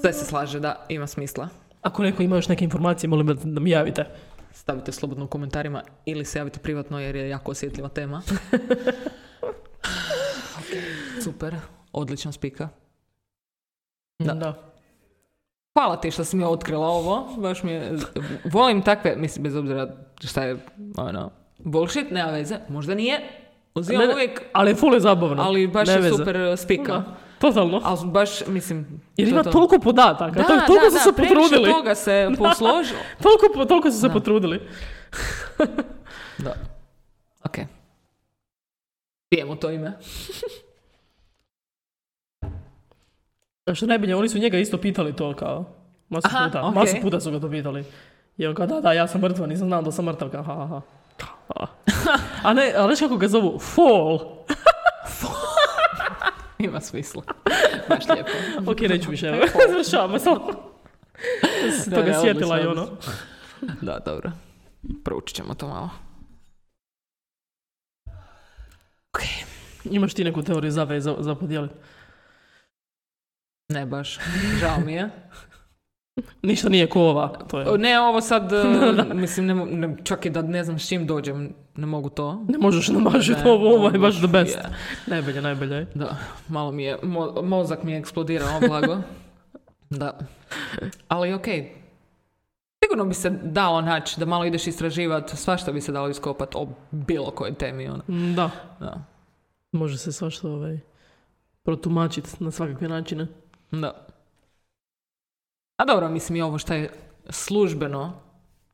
Sve 0.00 0.12
se 0.12 0.24
slaže, 0.24 0.60
da, 0.60 0.86
ima 0.88 1.06
smisla. 1.06 1.48
Ako 1.82 2.02
neko 2.02 2.22
ima 2.22 2.36
još 2.36 2.48
neke 2.48 2.64
informacije, 2.64 3.08
molim 3.08 3.26
da, 3.26 3.60
mi 3.60 3.70
javite. 3.70 4.04
Stavite 4.52 4.92
slobodno 4.92 5.24
u 5.24 5.28
komentarima 5.28 5.82
ili 6.04 6.24
se 6.24 6.38
javite 6.38 6.60
privatno 6.60 7.00
jer 7.00 7.16
je 7.16 7.28
jako 7.28 7.50
osjetljiva 7.50 7.88
tema. 7.88 8.22
Super, 11.24 11.54
odličan 11.92 12.32
spika. 12.32 12.68
Da. 14.18 14.34
da. 14.34 14.69
Hvala 15.74 15.96
ti 15.96 16.10
što 16.10 16.24
si 16.24 16.36
mi 16.36 16.44
otkrila 16.44 16.86
ovo. 16.88 17.28
Baš 17.36 17.62
mi 17.62 17.72
je... 17.72 17.92
Volim 18.44 18.82
takve, 18.82 19.16
mislim, 19.16 19.42
bez 19.42 19.56
obzira 19.56 19.88
šta 20.20 20.42
je, 20.42 20.56
ono, 20.96 21.30
bullshit, 21.58 22.10
nema 22.10 22.30
veze. 22.30 22.56
Možda 22.68 22.94
nije. 22.94 23.20
Uzimam 23.74 24.06
Ne, 24.06 24.14
uvijek, 24.14 24.42
Ali 24.52 24.70
je 24.70 24.74
full 24.74 24.94
je 24.94 25.00
zabavno. 25.00 25.42
ali 25.42 25.66
baš 25.66 25.88
Ne 25.88 25.94
je 25.94 26.00
veze. 26.00 26.16
super 26.16 26.36
uh, 26.38 26.58
spika. 26.58 26.92
Da, 26.92 27.04
Totalno. 27.38 27.80
Ali 27.84 27.98
baš, 28.04 28.46
mislim... 28.46 28.78
Jer 29.16 29.28
to 29.28 29.28
je 29.28 29.30
ima 29.30 29.42
to. 29.42 29.50
toliko 29.50 29.78
podataka. 29.78 30.30
Da, 30.32 30.42
to, 30.42 30.60
toliko 30.66 30.84
da, 30.84 30.90
su 30.90 30.96
da, 30.96 31.00
se 31.00 31.12
potrudili. 31.12 31.72
toga 31.72 31.94
se 31.94 32.28
posložilo. 32.38 33.00
Toliko, 33.22 33.64
toliko 33.64 33.90
su 33.90 34.00
se 34.00 34.08
Da. 34.08 34.12
potrudili. 34.14 34.60
Da. 36.38 36.54
Ok. 37.44 37.56
Pijemo 39.28 39.56
to 39.56 39.70
ime. 39.70 39.98
A 43.66 43.74
što 43.74 43.86
najbolje, 43.86 44.16
oni 44.16 44.28
su 44.28 44.38
njega 44.38 44.58
isto 44.58 44.78
pitali 44.78 45.16
to 45.16 45.36
kao. 45.36 45.64
Masu 46.08 46.28
Aha, 46.28 46.46
puta. 46.46 46.66
ok. 46.66 46.74
Masu 46.74 46.96
puta 47.02 47.20
su 47.20 47.30
ga 47.30 47.40
to 47.40 47.50
pitali. 47.50 47.84
I 48.36 48.46
on 48.46 48.54
kao, 48.54 48.66
da, 48.66 48.80
da, 48.80 48.92
ja 48.92 49.08
sam 49.08 49.20
mrtva, 49.20 49.46
nisam 49.46 49.68
znao 49.68 49.82
da 49.82 49.92
sam 49.92 50.04
mrtav. 50.04 50.30
Kao, 50.30 50.42
ha, 50.42 50.54
ha, 50.54 50.66
ha. 50.66 50.80
A 52.48 52.54
ne, 52.54 52.72
ali 52.76 52.96
kako 52.96 53.16
ga 53.16 53.28
zovu? 53.28 53.58
Fall. 53.58 54.18
Ima 56.58 56.80
smisla. 56.80 57.22
Baš 57.88 58.08
lijepo. 58.08 58.30
Ok, 58.70 58.80
neću 58.80 59.10
više, 59.10 59.26
evo. 59.26 59.38
Završavamo 59.70 60.18
samo. 60.18 60.46
Toga 61.94 62.02
ne, 62.02 62.14
sjetila 62.22 62.60
i 62.60 62.66
odlično, 62.66 62.82
ono. 62.82 62.96
Da, 63.80 63.98
dobro. 63.98 64.30
Proučit 65.04 65.36
ćemo 65.36 65.54
to 65.54 65.68
malo. 65.68 65.90
Ok. 69.14 69.20
Imaš 69.84 70.14
ti 70.14 70.24
neku 70.24 70.42
teoriju 70.42 70.70
zave 70.70 71.00
za, 71.00 71.16
za 71.18 71.34
podijeliti? 71.34 71.74
Ne 73.70 73.86
baš. 73.86 74.18
Žao 74.60 74.80
mi 74.80 74.92
je. 74.92 75.10
Ništa 76.42 76.68
nije 76.68 76.86
ko 76.86 77.00
ova. 77.00 77.28
To 77.28 77.60
je. 77.60 77.78
Ne, 77.78 78.00
ovo 78.00 78.20
sad, 78.20 78.52
uh, 78.54 79.14
mislim, 79.14 79.46
ne, 79.46 79.54
ne, 79.54 79.96
čak 80.04 80.26
i 80.26 80.30
da 80.30 80.42
ne 80.42 80.64
znam 80.64 80.78
s 80.78 80.88
čim 80.88 81.06
dođem, 81.06 81.54
ne 81.76 81.86
mogu 81.86 82.08
to. 82.10 82.44
Ne 82.48 82.58
možeš 82.58 82.88
namažiti 82.88 83.40
ovo, 83.44 83.74
ovo 83.74 83.88
je 83.88 83.98
baš 83.98 84.16
the 84.16 84.26
best. 84.28 84.56
je. 84.56 84.62
Najbolje, 85.06 85.42
najbolje. 85.42 85.86
Da, 85.94 86.16
malo 86.48 86.72
mi 86.72 86.84
je, 86.84 86.98
mo- 86.98 87.42
mozak 87.42 87.82
mi 87.82 87.92
je 87.92 87.98
eksplodirao, 87.98 88.60
blago. 88.60 88.96
Da. 89.90 90.18
Ali 91.08 91.32
okej. 91.32 91.72
Sigurno 92.84 93.04
bi 93.04 93.14
se 93.14 93.30
dalo 93.42 93.80
naći 93.80 94.20
da 94.20 94.26
malo 94.26 94.44
ideš 94.44 94.66
istraživati, 94.66 95.36
svašta 95.36 95.72
bi 95.72 95.80
se 95.80 95.92
dalo 95.92 96.08
iskopati 96.08 96.56
o 96.56 96.68
bilo 96.90 97.30
kojoj 97.30 97.54
temi. 97.54 97.88
Mm, 97.88 98.34
Da, 98.34 98.50
Da. 98.80 99.04
može 99.72 99.98
se 99.98 100.12
svašta 100.12 100.48
ovaj, 100.48 100.78
protumačiti 101.62 102.30
na 102.38 102.50
svakakve 102.50 102.88
načine. 102.88 103.26
Da. 103.70 104.06
A 105.76 105.84
dobro, 105.84 106.08
mislim 106.08 106.36
i 106.36 106.42
ovo 106.42 106.58
šta 106.58 106.74
je 106.74 106.90
službeno 107.28 108.12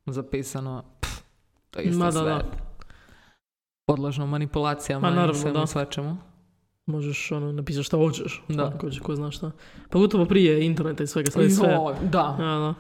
zapisano, 0.07 0.85
pff, 1.01 1.23
to 1.71 1.81
je 1.81 1.85
isto 1.85 1.99
Ma 1.99 2.05
da, 2.05 2.13
sve 2.13 2.23
da. 2.23 2.45
podložno 3.87 4.27
manipulacijama 4.27 5.09
Ma, 5.09 5.13
i 5.13 5.17
naravno, 5.17 5.35
svemu 5.41 5.59
da. 5.59 5.67
svačemu. 5.67 6.17
Možeš 6.87 7.33
ono, 7.33 7.53
napisati 7.53 7.85
šta 7.85 7.97
hoćeš. 7.97 8.43
Da. 8.49 8.71
Ko, 8.79 8.89
ko 9.03 9.15
zna 9.17 9.31
šta. 9.31 9.51
Pogotovo 9.91 10.25
prije 10.25 10.67
interneta 10.67 11.03
i 11.05 11.07
svega. 11.07 11.41
Je 11.41 11.51
sve. 11.51 11.73
Joj, 11.73 11.95
da. 12.03 12.35
Da, 12.39 12.45
da. 12.45 12.75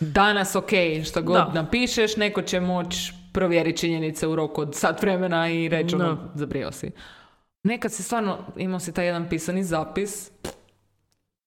Danas 0.00 0.56
ok, 0.56 0.70
šta 1.04 1.20
god 1.20 1.34
Da. 1.36 1.52
napišeš, 1.54 2.16
neko 2.16 2.42
će 2.42 2.60
moći 2.60 3.12
provjeriti 3.32 3.78
činjenice 3.78 4.26
u 4.26 4.36
roku 4.36 4.60
od 4.60 4.74
sat 4.74 5.02
vremena 5.02 5.48
i 5.50 5.68
reći 5.68 5.94
ono, 5.94 6.18
zabrio 6.34 6.72
si. 6.72 6.90
Nekad 7.62 7.92
si 7.92 8.02
stvarno, 8.02 8.38
imao 8.56 8.80
si 8.80 8.94
taj 8.94 9.06
jedan 9.06 9.28
pisani 9.28 9.64
zapis, 9.64 10.30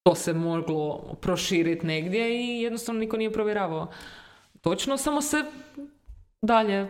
to 0.10 0.16
se 0.16 0.34
moglo 0.34 1.16
proširiti 1.22 1.88
negdje 1.88 2.46
i 2.46 2.62
jednostavno 2.62 3.00
niko 3.00 3.18
nije 3.18 3.34
provjeravao. 3.34 3.88
Točno, 4.62 4.98
samo 4.98 5.22
se 5.22 5.44
dalje 6.42 6.90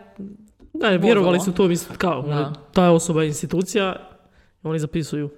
Da, 0.73 0.87
jer 0.87 1.01
vjerovali 1.01 1.39
su 1.39 1.53
to, 1.53 1.67
mislim, 1.67 1.97
kao, 1.97 2.21
Da. 2.21 2.53
ta 2.73 2.89
osoba 2.91 3.21
je 3.21 3.27
institucija, 3.27 3.95
oni 4.63 4.79
zapisuju. 4.79 5.29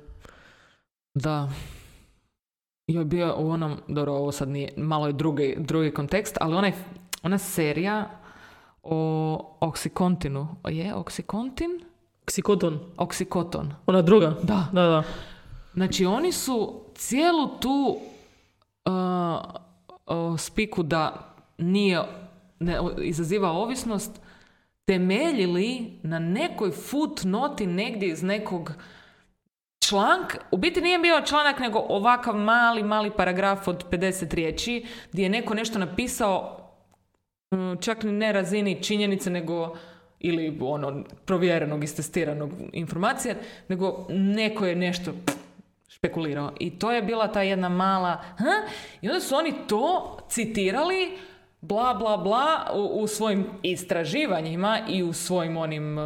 Da. 1.13 1.49
Joj, 2.88 3.05
bio 3.05 3.36
u 3.38 3.49
onom, 3.49 3.77
dobro, 3.88 4.13
ovo 4.13 4.32
sad 4.32 4.49
nije, 4.49 4.73
malo 4.77 5.07
je 5.07 5.13
drugi, 5.13 5.55
drugi 5.59 5.91
kontekst, 5.91 6.38
ali 6.41 6.55
onaj, 6.55 6.71
ona 7.23 7.38
serija 7.38 8.09
o 8.84 9.57
Oksikontinu. 9.59 10.47
Je 10.67 10.95
Oksikontin? 10.95 11.71
Ksikoton, 12.25 12.80
Oksikoton. 12.97 13.73
ona 13.86 14.01
druga. 14.01 14.36
Da. 14.43 14.67
Da, 14.73 14.82
da. 14.82 15.03
Znači, 15.74 16.05
oni 16.05 16.32
su 16.32 16.86
cijelu 16.95 17.47
tu 17.59 17.99
uh, 18.86 18.91
uh, 20.05 20.39
spiku 20.39 20.84
da 20.84 21.36
nije, 21.57 21.99
ne, 22.59 22.80
izaziva 23.03 23.51
ovisnost, 23.51 24.22
temeljili 24.86 25.99
na 26.03 26.20
nekoj 26.20 26.72
footnoti 26.72 27.67
negdje 27.67 28.09
iz 28.09 28.24
nekog 28.24 28.74
člank, 29.89 30.36
u 30.51 30.57
biti 30.57 30.82
nije 30.82 30.99
bio 30.99 31.22
članak 31.22 31.59
nego 31.59 31.86
ovakav 31.89 32.36
mali, 32.36 32.84
mali 32.84 33.11
paragraf 33.17 33.67
od 33.67 33.89
50 33.89 34.34
riječi 34.34 34.86
gdje 35.11 35.24
je 35.24 35.30
neko 35.30 35.53
nešto 35.53 35.80
napisao 35.80 36.57
mm, 37.53 37.82
čak 37.82 37.97
ne 38.03 38.32
razini 38.32 38.84
činjenice 38.84 39.30
nego 39.30 39.78
ili 40.20 40.57
ono 40.61 41.03
provjerenog, 41.26 41.84
istestiranog 41.84 42.51
informacije, 42.74 43.36
nego 43.67 44.05
neko 44.09 44.65
je 44.65 44.76
nešto 44.76 45.13
špekulirao. 46.00 46.52
I 46.60 46.80
to 46.80 46.91
je 46.91 47.02
bila 47.02 47.28
ta 47.28 47.41
jedna 47.41 47.70
mala, 47.70 48.18
ha? 48.38 48.68
I 49.02 49.08
onda 49.08 49.20
su 49.20 49.36
oni 49.36 49.54
to 49.68 50.18
citirali 50.30 51.18
bla 51.62 51.93
bla 51.93 52.18
bla 52.18 52.72
u, 52.74 53.02
u 53.02 53.08
svojim 53.08 53.47
istraživanjima 53.64 54.80
i 54.88 55.04
u 55.04 55.14
svojim 55.14 55.58
onim 55.58 55.97
uh, 55.97 56.04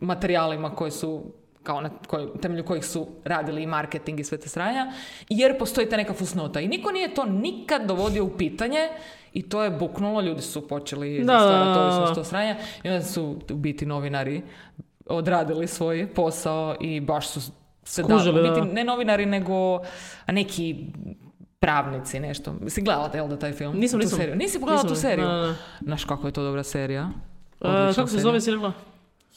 materijalima 0.00 0.74
koje 0.74 0.90
su 0.90 1.22
kao 1.62 1.80
na 1.80 1.90
koj, 2.06 2.28
temelju 2.42 2.64
kojih 2.64 2.84
su 2.84 3.06
radili 3.24 3.62
i 3.62 3.66
marketing 3.66 4.20
i 4.20 4.24
sve 4.24 4.38
te 4.38 4.48
sranja, 4.48 4.92
jer 5.28 5.58
postoji 5.58 5.88
ta 5.88 5.96
neka 5.96 6.12
fusnota. 6.12 6.60
I 6.60 6.68
niko 6.68 6.90
nije 6.92 7.14
to 7.14 7.24
nikad 7.24 7.86
dovodio 7.86 8.24
u 8.24 8.36
pitanje 8.36 8.88
i 9.32 9.48
to 9.48 9.62
je 9.62 9.70
buknulo, 9.70 10.20
ljudi 10.20 10.42
su 10.42 10.68
počeli 10.68 11.24
Da, 11.24 11.38
stvarati 11.38 11.78
ovisnost 11.78 12.18
od 12.18 12.26
sranja 12.26 12.56
i 12.82 12.88
onda 12.88 13.02
su 13.02 13.36
u 13.50 13.54
biti 13.54 13.86
novinari 13.86 14.42
odradili 15.06 15.66
svoj 15.66 16.08
posao 16.14 16.76
i 16.80 17.00
baš 17.00 17.28
su 17.28 17.40
se 17.88 18.02
Skužili, 18.02 18.42
da. 18.42 18.50
biti 18.50 18.74
ne 18.74 18.84
novinari, 18.84 19.26
nego 19.26 19.80
neki 20.28 20.86
pravnici, 21.58 22.20
nešto. 22.20 22.54
Si 22.66 22.82
gledala 22.82 23.10
jel 23.14 23.28
da 23.28 23.38
taj 23.38 23.52
film? 23.52 23.76
Nisam, 23.76 24.00
Tu 24.00 24.04
nisam. 24.04 24.18
seriju? 24.18 24.36
Nisi 24.36 24.60
pogledala 24.60 24.82
Nisam, 24.82 24.94
tu 24.96 25.00
seriju? 25.00 25.28
Znaš 25.80 26.04
kako 26.04 26.26
je 26.26 26.32
to 26.32 26.42
dobra 26.42 26.62
serija? 26.62 27.10
E, 27.60 27.68
Odlična 27.68 27.94
kako 27.94 28.06
se 28.08 28.12
serija. 28.12 28.22
zove 28.22 28.40
si 28.40 28.50
rekla? 28.50 28.72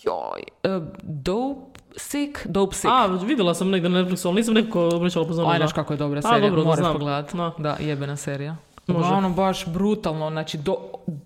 Joj, 0.04 0.41
e, 0.76 0.82
Dope 1.04 1.80
Sick? 1.95 2.47
Dope 2.47 2.76
Sick. 2.76 2.91
A, 2.91 3.06
vidjela 3.06 3.54
sam 3.54 3.70
negdje 3.70 3.89
na 3.89 4.04
Netflixu, 4.04 4.28
ali 4.28 4.36
nisam 4.36 4.54
nekako 4.54 4.88
obraćala 4.88 5.28
pozornost. 5.28 5.54
Aj, 5.54 5.60
da. 5.60 5.66
znaš 5.66 5.74
kako 5.74 5.93
je 5.93 5.97
dobra 5.97 6.20
A, 6.20 6.22
serija, 6.22 6.49
dobro, 6.49 6.62
da 6.62 6.68
moraš 6.68 6.93
pogledati. 6.93 7.38
Da. 7.38 7.52
Da, 7.58 7.78
jebena 7.80 8.16
serija. 8.16 8.56
Može. 9.00 9.14
Ono 9.14 9.30
baš 9.30 9.68
brutalno, 9.68 10.30
znači 10.30 10.58
do, 10.58 10.78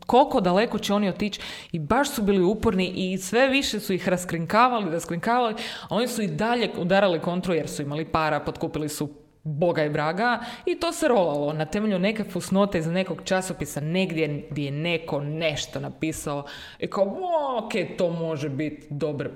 koliko 0.06 0.42
daleko 0.42 0.80
će 0.80 0.94
oni 0.94 1.10
otići 1.10 1.42
i 1.72 1.80
baš 1.80 2.10
su 2.10 2.22
bili 2.22 2.44
uporni 2.44 2.88
i 2.96 3.18
sve 3.18 3.48
više 3.48 3.80
su 3.80 3.94
ih 3.94 4.10
raskrinkavali, 4.10 4.92
raskrinkavali, 4.92 5.54
a 5.90 5.96
oni 5.96 6.08
su 6.08 6.22
i 6.22 6.28
dalje 6.28 6.70
udarali 6.78 7.20
kontru 7.20 7.54
jer 7.54 7.68
su 7.70 7.82
imali 7.82 8.06
para, 8.06 8.40
potkupili 8.40 8.90
su 8.90 9.10
boga 9.44 9.84
i 9.84 9.90
braga 9.90 10.40
i 10.66 10.76
to 10.80 10.92
se 10.92 11.08
rolalo 11.08 11.54
na 11.54 11.66
temelju 11.66 12.00
neke 12.00 12.24
fusnote 12.24 12.78
iz 12.78 12.88
nekog 12.88 13.18
časopisa 13.24 13.80
negdje 13.82 14.48
gdje 14.52 14.66
je 14.66 14.72
neko 14.72 15.20
nešto 15.22 15.80
napisao 15.80 16.46
i 16.80 16.88
kao, 16.88 17.04
"O, 17.04 17.66
ok, 17.66 17.98
to 17.98 18.10
može 18.10 18.50
biti 18.50 18.88
dobre 18.90 19.32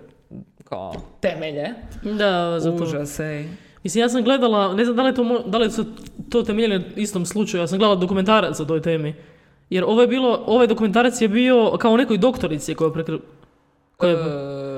kao 0.63 0.93
temelje. 1.19 1.67
Da, 2.03 2.59
zato. 2.59 2.83
Užas, 2.83 3.19
ej. 3.19 3.45
Mislim, 3.83 4.01
ja 4.01 4.09
sam 4.09 4.23
gledala, 4.23 4.73
ne 4.73 4.85
znam 4.85 4.95
da 4.97 5.03
li, 5.03 5.15
to, 5.15 5.43
da 5.45 5.57
li 5.57 5.71
su 5.71 5.85
to 6.29 6.43
temeljili 6.43 6.79
na 6.79 6.85
istom 6.95 7.25
slučaju, 7.25 7.63
ja 7.63 7.67
sam 7.67 7.77
gledala 7.77 7.95
dokumentarac 7.95 8.59
o 8.59 8.65
toj 8.65 8.81
temi. 8.81 9.15
Jer 9.69 9.83
ovo 9.83 10.01
je 10.01 10.07
bilo, 10.07 10.43
ovaj 10.45 10.67
dokumentarac 10.67 11.21
je 11.21 11.27
bio 11.27 11.77
kao 11.79 11.91
o 11.93 11.97
nekoj 11.97 12.17
doktorici 12.17 12.75
koja 12.75 12.87
je 12.87 12.93
prekr... 12.93 13.17
koja 13.97 14.11
je- 14.11 14.17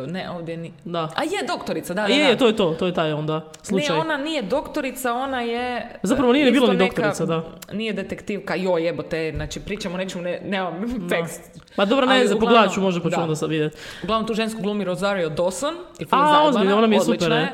E, 0.04 0.08
ne, 0.08 0.30
ovdje 0.30 0.58
ni... 0.58 0.74
Da. 0.86 1.10
A 1.16 1.24
je 1.24 1.48
doktorica, 1.48 1.94
da, 1.94 2.02
da, 2.02 2.08
je, 2.08 2.24
da. 2.24 2.30
je, 2.30 2.38
to 2.38 2.48
je 2.48 2.56
to, 2.56 2.76
to 2.80 2.86
je 2.86 2.94
taj 2.94 3.14
onda 3.14 3.52
slučaj. 3.62 3.96
Ne, 3.96 4.02
ona 4.02 4.18
nije 4.18 4.42
doktorica, 4.42 5.14
ona 5.14 5.42
je... 5.42 5.88
Zapravo 6.04 6.34
nije 6.34 6.52
bilo 6.52 6.68
ni 6.68 6.74
neka- 6.74 6.86
doktorica, 6.86 7.26
da. 7.26 7.44
Nije 7.74 7.94
detektivka, 7.94 8.56
joj 8.56 8.86
jebote, 8.86 9.34
znači 9.36 9.60
pričamo 9.60 9.98
nečemu, 9.98 10.24
ne, 10.24 10.42
nemam 10.46 10.74
tekst. 11.10 11.42
Pa 11.76 11.86
dobro, 11.86 12.06
ne 12.06 12.16
uglavnom, 12.16 12.40
pogledat 12.40 12.74
ću, 12.74 12.82
možda 12.82 13.02
pa 13.02 13.10
ću 13.10 13.16
da. 13.16 13.22
onda 13.22 13.36
sad 13.36 13.50
vidjeti. 13.50 13.78
Uglavnom 14.04 14.28
tu 14.28 14.34
žensku 14.34 14.62
glumi 14.62 14.84
Rosario 14.84 15.30
Dawson 15.30 15.74
i 16.00 16.06
A, 16.12 16.44
ozbiljno, 16.44 16.78
ona 16.78 16.88
mi 16.88 16.96
je 16.96 17.02
super, 17.02 17.32
je. 17.32 17.50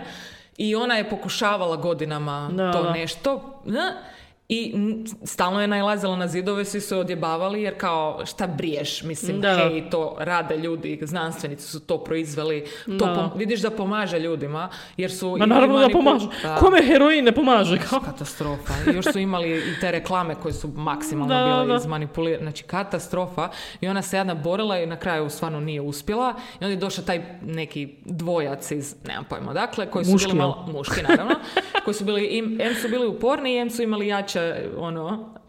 I 0.58 0.76
ona 0.76 0.96
je 0.96 1.10
pokušavala 1.10 1.76
godinama 1.76 2.50
Da, 2.54 2.72
to 2.72 2.84
da. 2.84 2.92
nešto. 2.92 3.62
I 4.50 4.74
stalno 5.24 5.62
je 5.62 5.68
najlazila 5.68 6.16
na 6.16 6.28
zidove, 6.28 6.66
svi 6.66 6.82
su 6.82 6.96
je 6.96 7.00
odjebavali 7.00 7.62
jer 7.62 7.78
kao 7.78 8.26
šta 8.26 8.48
briješ, 8.48 9.04
mislim, 9.04 9.42
Da. 9.42 9.56
hej, 9.56 9.90
to 9.90 10.16
rade 10.20 10.58
ljudi, 10.58 11.00
znanstvenici 11.02 11.68
su 11.68 11.80
to 11.80 11.98
proizveli, 11.98 12.66
to 12.86 13.06
Da. 13.06 13.14
pom- 13.16 13.38
vidiš 13.38 13.62
da 13.62 13.70
pomaže 13.72 14.20
ljudima, 14.20 14.70
jer 14.98 15.12
su... 15.12 15.30
Ma 15.32 15.46
i 15.46 15.48
naravno 15.48 15.80
da 15.80 15.90
pomaže. 15.90 16.28
Da. 16.44 16.56
Kome 16.56 16.82
heroin 16.84 17.26
ne 17.26 17.32
pomaže? 17.32 17.78
Kao? 17.80 18.00
Katastrofa. 18.00 18.74
I 18.88 18.96
još 18.96 19.06
su 19.06 19.20
imali 19.20 19.50
i 19.52 19.80
te 19.82 19.92
reklame 19.92 20.36
koje 20.36 20.54
su 20.54 20.68
maksimalno 20.68 21.34
Da, 21.36 21.64
bile 21.64 21.78
izmanipulirane. 21.78 22.44
Znači, 22.44 22.64
katastrofa. 22.64 23.50
I 23.82 23.88
ona 23.88 24.02
se 24.02 24.18
jedna 24.18 24.34
borila 24.34 24.80
i 24.80 24.86
na 24.86 24.96
kraju 24.96 25.30
stvarno 25.30 25.60
nije 25.60 25.82
uspjela. 25.82 26.34
I 26.52 26.64
onda 26.64 26.68
je 26.68 26.76
došao 26.76 27.04
taj 27.06 27.24
neki 27.42 27.90
dvojac 28.06 28.72
iz, 28.72 28.96
nemam 29.08 29.24
pojma, 29.24 29.54
dakle, 29.54 29.86
koji 29.86 30.06
su 30.06 30.12
Muški, 30.12 30.28
bili 30.28 30.38
malo, 30.40 30.66
muški 30.74 31.02
naravno, 31.02 31.36
koji 31.84 31.94
su 31.96 32.06
bili, 32.06 32.26
im, 32.26 32.58
em 32.62 32.76
su 32.76 32.88
bili 32.90 33.08
uporni, 33.08 33.58
em 33.58 33.70
su 33.70 33.82
imali 33.84 34.08
jače, 34.08 34.37
ono, 34.78 35.06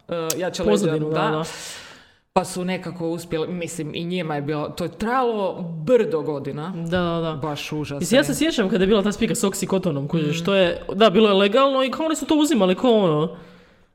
uh, 0.07 0.15
jače 0.39 0.63
leđa. 0.63 0.85
Da, 0.97 1.09
da. 1.09 1.43
Pa 2.33 2.45
su 2.45 2.65
nekako 2.65 3.09
uspjeli, 3.09 3.47
mislim, 3.47 3.95
i 3.95 4.03
njima 4.05 4.35
je 4.35 4.41
bilo, 4.41 4.69
to 4.69 4.83
je 4.83 4.91
trajalo 4.97 5.61
brdo 5.85 6.21
godina. 6.21 6.73
Da, 6.75 6.99
da, 6.99 7.19
da. 7.21 7.39
Baš 7.41 7.71
užasno. 7.71 7.99
Mislim, 7.99 8.19
ja 8.19 8.23
se 8.23 8.35
sjećam 8.35 8.69
kada 8.69 8.83
je 8.83 8.87
bila 8.87 9.03
ta 9.03 9.11
spika 9.11 9.35
s 9.35 9.43
oksikotonom, 9.43 10.03
Mm. 10.03 10.07
kužiš, 10.07 10.43
to 10.43 10.55
je, 10.55 10.81
da, 10.95 11.09
bilo 11.09 11.27
je 11.27 11.33
legalno 11.33 11.83
i 11.83 11.91
kao 11.91 12.05
oni 12.05 12.15
su 12.15 12.25
to 12.25 12.35
uzimali, 12.35 12.75
kao 12.75 12.91
ono, 12.91 13.37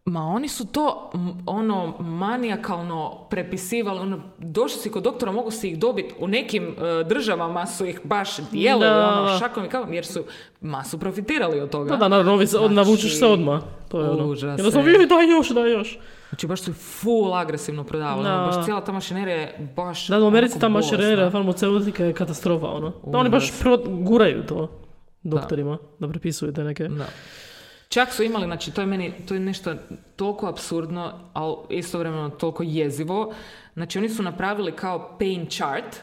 Ma 0.06 0.22
oni 0.22 0.48
su 0.48 0.66
to 0.66 1.10
ono 1.46 1.94
manijakalno 1.98 3.26
prepisivali, 3.30 3.98
ono, 4.00 4.20
došli 4.38 4.80
si 4.80 4.90
kod 4.90 5.02
doktora, 5.02 5.32
mogu 5.32 5.50
si 5.50 5.68
ih 5.68 5.78
dobiti, 5.78 6.14
u 6.18 6.28
nekim 6.28 6.64
e, 6.64 7.04
državama 7.04 7.66
su 7.66 7.86
ih 7.86 8.00
baš 8.04 8.36
dijelili, 8.50 8.84
Da, 8.86 9.08
ono, 9.10 9.22
da. 9.22 9.38
šakom 9.38 9.64
i 9.64 9.68
kako, 9.68 9.90
jer 9.90 10.06
su 10.06 10.24
masu 10.60 10.98
profitirali 10.98 11.60
od 11.60 11.70
toga. 11.70 11.90
da, 11.90 11.96
da, 11.96 12.08
naravno, 12.08 12.32
ovi 12.32 12.46
se- 12.46 12.56
Znači, 12.58 12.74
navučeš 12.74 13.18
se 13.18 13.26
odmah. 13.26 13.62
To 13.88 14.00
je 14.00 14.10
ono. 14.10 14.34
e. 14.34 14.90
joj, 14.90 15.06
daj 15.06 15.28
još, 15.28 15.48
daj 15.48 15.72
još. 15.72 15.98
Znači 16.28 16.46
baš 16.46 16.60
su 16.60 16.70
ih 16.70 16.76
full 16.76 17.34
agresivno 17.34 17.84
prodavali, 17.84 18.24
Da. 18.24 18.34
ono, 18.34 18.46
baš 18.46 18.64
cijela 18.64 18.80
ta 18.80 18.92
mašinerija 18.92 19.36
je 19.36 19.72
baš 19.76 20.08
Da, 20.08 20.18
u 20.18 20.26
Americi 20.26 20.60
ta 20.60 20.68
mašinerija 20.68 21.30
farmaceutika 21.30 22.04
je 22.04 22.12
katastrofa, 22.12 22.66
ono. 22.66 22.92
Da, 23.06 23.18
oni 23.18 23.30
baš 23.30 23.52
pro, 23.60 23.76
guraju 23.78 24.42
to 24.42 24.70
doktorima, 25.22 25.78
da, 25.98 26.08
prepisuju 26.08 26.52
te 26.52 26.64
neke. 26.64 26.88
Da. 26.88 27.04
Čak 27.88 28.12
su 28.12 28.22
imali, 28.22 28.44
znači 28.44 28.72
to 28.72 28.80
je 28.80 28.86
meni, 28.86 29.12
to 29.28 29.34
je 29.34 29.40
nešto 29.40 29.74
toliko 30.16 30.46
absurdno, 30.46 31.30
ali 31.32 31.56
istovremeno 31.70 32.30
toliko 32.30 32.62
jezivo. 32.62 33.34
Znači 33.74 33.98
oni 33.98 34.08
su 34.08 34.22
napravili 34.22 34.76
kao 34.76 35.16
pain 35.18 35.46
chart, 35.50 36.00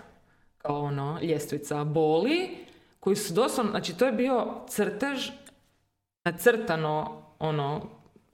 kao 0.57 0.79
ono, 0.81 1.19
ljestvica 1.21 1.83
boli, 1.83 2.57
koji 2.99 3.15
su 3.15 3.33
doslovno, 3.33 3.71
znači 3.71 3.97
to 3.97 4.05
je 4.05 4.11
bio 4.11 4.47
crtež, 4.67 5.29
nacrtano, 6.25 7.23
ono, 7.39 7.81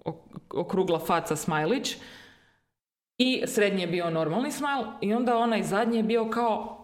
ok- 0.06 0.60
okrugla 0.60 1.00
faca 1.00 1.36
smajlić, 1.36 1.96
i 3.18 3.44
srednji 3.48 3.82
je 3.82 3.88
bio 3.88 4.10
normalni 4.10 4.52
smajl, 4.52 4.84
i 5.02 5.14
onda 5.14 5.38
onaj 5.38 5.64
zadnji 5.64 5.98
je 5.98 6.04
bio 6.04 6.30
kao 6.30 6.77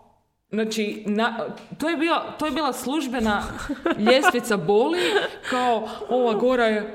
Znači, 0.53 1.03
na, 1.05 1.39
to, 1.77 1.89
je 1.89 1.97
bila, 1.97 2.23
to 2.39 2.45
je 2.45 2.51
bila 2.51 2.73
službena 2.73 3.43
ljestvica 4.11 4.57
boli, 4.57 4.99
kao 5.49 5.87
ova 6.09 6.33
gora 6.33 6.65
je, 6.65 6.93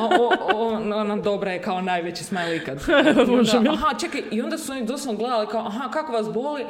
a 0.00 0.04
o, 0.04 0.32
o, 0.54 0.66
ona 0.94 1.16
dobra 1.16 1.52
je 1.52 1.62
kao 1.62 1.80
najveći 1.80 2.24
smajl 2.24 2.54
ikad. 2.54 2.82
Onda, 3.28 3.72
aha, 3.72 3.94
čekaj, 4.00 4.22
i 4.30 4.42
onda 4.42 4.58
su 4.58 4.72
oni 4.72 4.84
doslovno 4.84 5.18
gledali 5.18 5.46
kao, 5.46 5.66
aha, 5.66 5.90
kako 5.90 6.12
vas 6.12 6.32
boli? 6.32 6.62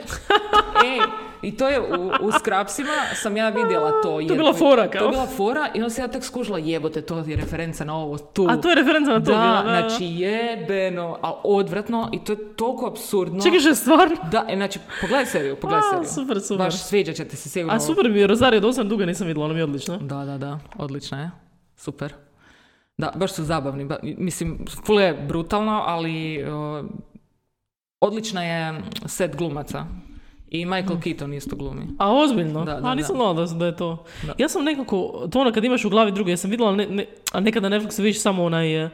Ej, 0.85 1.01
i 1.43 1.57
to 1.57 1.69
je 1.69 1.81
u, 1.81 2.11
u 2.21 2.33
skrapsima 2.33 2.93
sam 3.15 3.37
ja 3.37 3.49
vidjela 3.49 3.91
to. 3.91 4.03
To 4.03 4.21
je 4.21 4.27
bila 4.27 4.53
fora, 4.53 4.89
kao. 4.89 4.99
To 4.99 5.05
je 5.07 5.11
bila 5.11 5.27
fora 5.27 5.69
i 5.75 5.79
onda 5.79 5.91
se 5.91 6.01
ja 6.03 6.09
tek 6.09 6.25
skužila, 6.25 6.59
jebote, 6.59 7.03
to 7.03 7.19
je 7.19 7.37
referenca 7.37 7.85
na 7.85 7.97
ovo 7.97 8.19
tu. 8.19 8.47
A 8.49 8.57
to 8.57 8.69
je 8.69 8.75
referenca 8.75 9.11
na 9.11 9.25
to 9.25 9.31
da, 9.33 9.39
bila, 9.39 9.63
da, 9.63 9.89
znači 9.89 10.05
jebeno, 10.05 11.19
a 11.23 11.33
odvratno 11.45 12.11
i 12.13 12.25
to 12.25 12.33
je 12.33 12.55
toliko 12.57 12.87
absurdno. 12.87 13.43
Čekaj, 13.43 13.59
što 13.61 13.69
je 13.69 13.75
stvarno? 13.75 14.17
Da, 14.31 14.47
e, 14.49 14.57
znači, 14.57 14.79
pogledaj 15.01 15.27
seriju, 15.27 15.57
pogledaj 15.57 15.89
A, 15.89 15.91
seriju. 15.91 16.09
super, 16.09 16.41
super. 16.41 16.67
Baš 16.67 16.83
sviđat 16.83 17.17
će 17.17 17.25
ti 17.25 17.37
se 17.37 17.49
sigurno. 17.49 17.77
A 17.77 17.81
super 17.81 18.11
mi 18.11 18.19
je 18.19 18.27
Rosario 18.27 18.61
Dawson, 18.61 18.89
dugo 18.89 19.07
nisam 19.07 19.27
vidjela, 19.27 19.45
ona 19.45 19.55
mi 19.55 19.61
je 19.61 19.65
odlična. 19.65 19.97
Da, 19.97 20.25
da, 20.25 20.39
da, 20.39 20.59
odlična 20.77 21.21
je. 21.21 21.31
Super. 21.77 22.13
Da, 22.99 23.13
baš 23.15 23.33
su 23.33 23.45
zabavni. 23.45 23.85
Ba- 23.85 23.99
mislim, 24.03 24.65
full 24.87 25.01
je 25.01 25.15
brutalno, 25.29 25.83
ali 25.87 26.45
o, 26.45 26.85
odlična 28.01 28.45
je 28.45 28.83
set 29.07 29.37
glumaca. 29.37 29.85
I 30.51 30.65
Michael 30.67 31.01
Keaton 31.01 31.35
isto 31.35 31.57
glumi. 31.57 31.83
A 31.99 32.13
ozbiljno? 32.15 32.65
Da, 32.65 32.75
da, 32.75 32.89
a 32.89 32.95
nisam 32.95 33.13
da. 33.13 33.17
znala 33.17 33.35
da, 33.37 33.55
da 33.55 33.67
je 33.67 33.77
to. 33.77 34.05
Da. 34.23 34.35
Ja 34.39 34.49
sam 34.49 34.65
nekako, 34.65 34.97
to 35.31 35.41
ono 35.41 35.53
kad 35.53 35.65
imaš 35.65 35.85
u 35.85 35.91
glavi 35.91 36.13
drugo, 36.13 36.31
ja 36.31 36.37
sam 36.37 36.51
vidjela, 36.51 36.73
ne, 36.73 36.87
ne, 36.87 37.05
a 37.33 37.41
nekada 37.41 37.69
na 37.69 37.79
Netflixu 37.79 37.99
vidiš 37.99 38.21
samo 38.21 38.45
onaj... 38.45 38.85
e, 38.85 38.91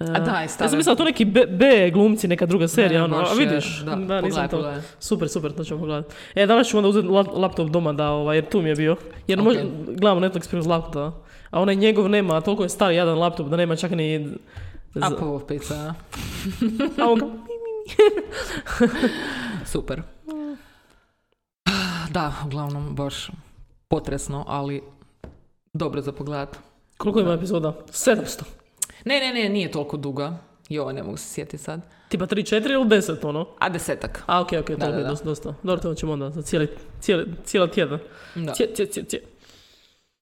A 0.00 0.04
da, 0.04 0.40
i 0.40 0.44
ja 0.44 0.68
sam 0.68 0.76
mislila 0.76 0.96
to 0.96 1.04
neki 1.04 1.24
B, 1.24 1.46
B 1.48 1.64
glumci, 1.90 2.28
neka 2.28 2.46
druga 2.46 2.68
serija, 2.68 2.98
Ne, 2.98 3.04
ono, 3.06 3.16
baš 3.16 3.28
a 3.28 3.32
je- 3.32 3.38
vidiš, 3.40 3.78
da, 3.78 3.84
da, 3.84 3.90
pogledaj, 3.92 4.22
nisam 4.22 4.48
to. 4.48 4.56
pogledaj. 4.56 4.80
Super, 5.00 5.28
super, 5.28 5.52
to 5.52 5.64
ćemo 5.64 5.80
pogledati. 5.80 6.14
E, 6.34 6.46
danas 6.46 6.68
ću 6.68 6.76
onda 6.76 6.88
uzeti 6.88 7.08
la- 7.08 7.32
laptop 7.32 7.68
doma 7.68 7.92
da, 7.92 8.10
ovaj, 8.10 8.36
jer 8.36 8.48
tu 8.48 8.62
mi 8.62 8.68
je 8.68 8.74
bio. 8.74 8.96
Jer 9.26 9.38
Ok. 9.38 9.44
možda, 9.44 9.62
gledamo 9.88 10.20
Netflix 10.20 10.50
preko 10.50 10.68
laptopa, 10.68 11.12
a 11.50 11.60
onaj 11.60 11.76
njegov 11.76 12.08
nema, 12.08 12.36
a 12.36 12.40
toliko 12.40 12.62
je 12.62 12.68
star 12.68 12.92
jedan 12.92 13.18
laptop 13.18 13.48
da 13.48 13.56
nema 13.56 13.76
čak 13.76 13.90
ni... 13.90 14.28
za- 14.94 15.06
Apple 15.06 15.46
pizza. 15.48 15.94
a 16.98 17.04
on 17.12 17.20
Super. 19.64 20.02
Da, 22.18 22.32
uglavnom, 22.46 22.94
baš 22.94 23.30
potresno, 23.88 24.44
ali 24.48 24.82
dobro 25.72 26.00
za 26.00 26.12
pogledat. 26.12 26.56
koliko 26.96 27.20
ima 27.20 27.32
epizoda? 27.32 27.72
700. 27.86 28.42
Ne, 29.04 29.20
ne, 29.20 29.32
ne, 29.34 29.48
nije 29.48 29.70
toliko 29.70 29.96
duga. 29.96 30.38
Jo, 30.68 30.92
ne 30.92 31.02
mogu 31.02 31.16
se 31.16 31.28
sjetiti 31.28 31.58
sad. 31.58 31.80
Tipa 32.08 32.26
3-4 32.26 32.72
ili 32.72 32.84
10 32.86 33.24
ono? 33.24 33.46
A 33.58 33.68
desetak. 33.68 34.22
A, 34.26 34.40
okej, 34.40 34.58
okej, 34.58 34.76
Da, 34.76 34.86
to 34.86 34.92
da, 34.92 34.96
je 34.96 35.02
da. 35.02 35.08
dosta, 35.08 35.24
dosta. 35.24 35.54
Dobro, 35.62 35.82
to 35.82 35.94
ćemo 35.94 36.12
onda 36.12 36.30
za 36.30 36.42
cijeli, 36.42 36.68
cijeli, 37.00 37.26
cijela 37.44 37.66
tjedan. 37.66 37.98
Da. 38.36 38.52
Tje, 38.52 38.66
tje, 38.66 38.86
tje, 38.86 39.04
tje. 39.04 39.22